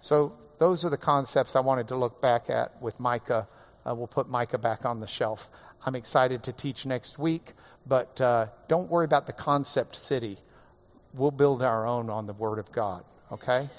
So, 0.00 0.32
those 0.58 0.84
are 0.84 0.90
the 0.90 0.96
concepts 0.96 1.54
I 1.54 1.60
wanted 1.60 1.86
to 1.88 1.96
look 1.96 2.20
back 2.20 2.50
at 2.50 2.82
with 2.82 2.98
Micah. 2.98 3.46
Uh, 3.86 3.94
we'll 3.94 4.08
put 4.08 4.28
Micah 4.28 4.58
back 4.58 4.84
on 4.84 4.98
the 4.98 5.06
shelf. 5.06 5.48
I'm 5.86 5.94
excited 5.94 6.42
to 6.42 6.52
teach 6.52 6.86
next 6.86 7.20
week, 7.20 7.52
but 7.86 8.20
uh, 8.20 8.46
don't 8.66 8.90
worry 8.90 9.04
about 9.04 9.28
the 9.28 9.32
concept 9.32 9.94
city. 9.94 10.38
We'll 11.14 11.30
build 11.30 11.62
our 11.62 11.86
own 11.86 12.10
on 12.10 12.26
the 12.26 12.32
Word 12.32 12.58
of 12.58 12.72
God, 12.72 13.04
okay? 13.30 13.70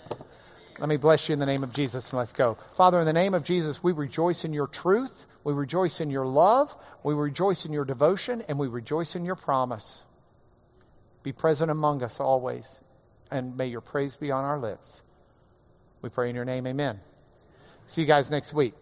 Let 0.80 0.88
me 0.88 0.98
bless 0.98 1.28
you 1.28 1.34
in 1.34 1.40
the 1.40 1.46
name 1.46 1.64
of 1.64 1.74
Jesus 1.74 2.12
and 2.12 2.18
let's 2.18 2.32
go. 2.32 2.58
Father, 2.76 3.00
in 3.00 3.06
the 3.06 3.14
name 3.14 3.34
of 3.34 3.44
Jesus, 3.44 3.84
we 3.84 3.92
rejoice 3.92 4.46
in 4.46 4.54
your 4.54 4.68
truth. 4.68 5.28
We 5.44 5.54
rejoice 5.54 6.00
in 6.00 6.10
your 6.10 6.26
love. 6.26 6.76
We 7.04 7.14
rejoice 7.14 7.66
in 7.66 7.74
your 7.74 7.84
devotion 7.84 8.44
and 8.48 8.58
we 8.58 8.68
rejoice 8.68 9.16
in 9.16 9.26
your 9.26 9.36
promise. 9.36 10.04
Be 11.22 11.34
present 11.34 11.70
among 11.70 12.02
us 12.02 12.20
always 12.20 12.80
and 13.30 13.58
may 13.58 13.68
your 13.68 13.82
praise 13.82 14.16
be 14.16 14.32
on 14.32 14.46
our 14.46 14.58
lips. 14.58 15.02
We 16.02 16.10
pray 16.10 16.30
in 16.30 16.36
your 16.36 16.46
name. 16.46 16.66
Amen. 16.66 17.02
See 17.88 18.02
you 18.02 18.08
guys 18.08 18.32
next 18.32 18.54
week. 18.54 18.74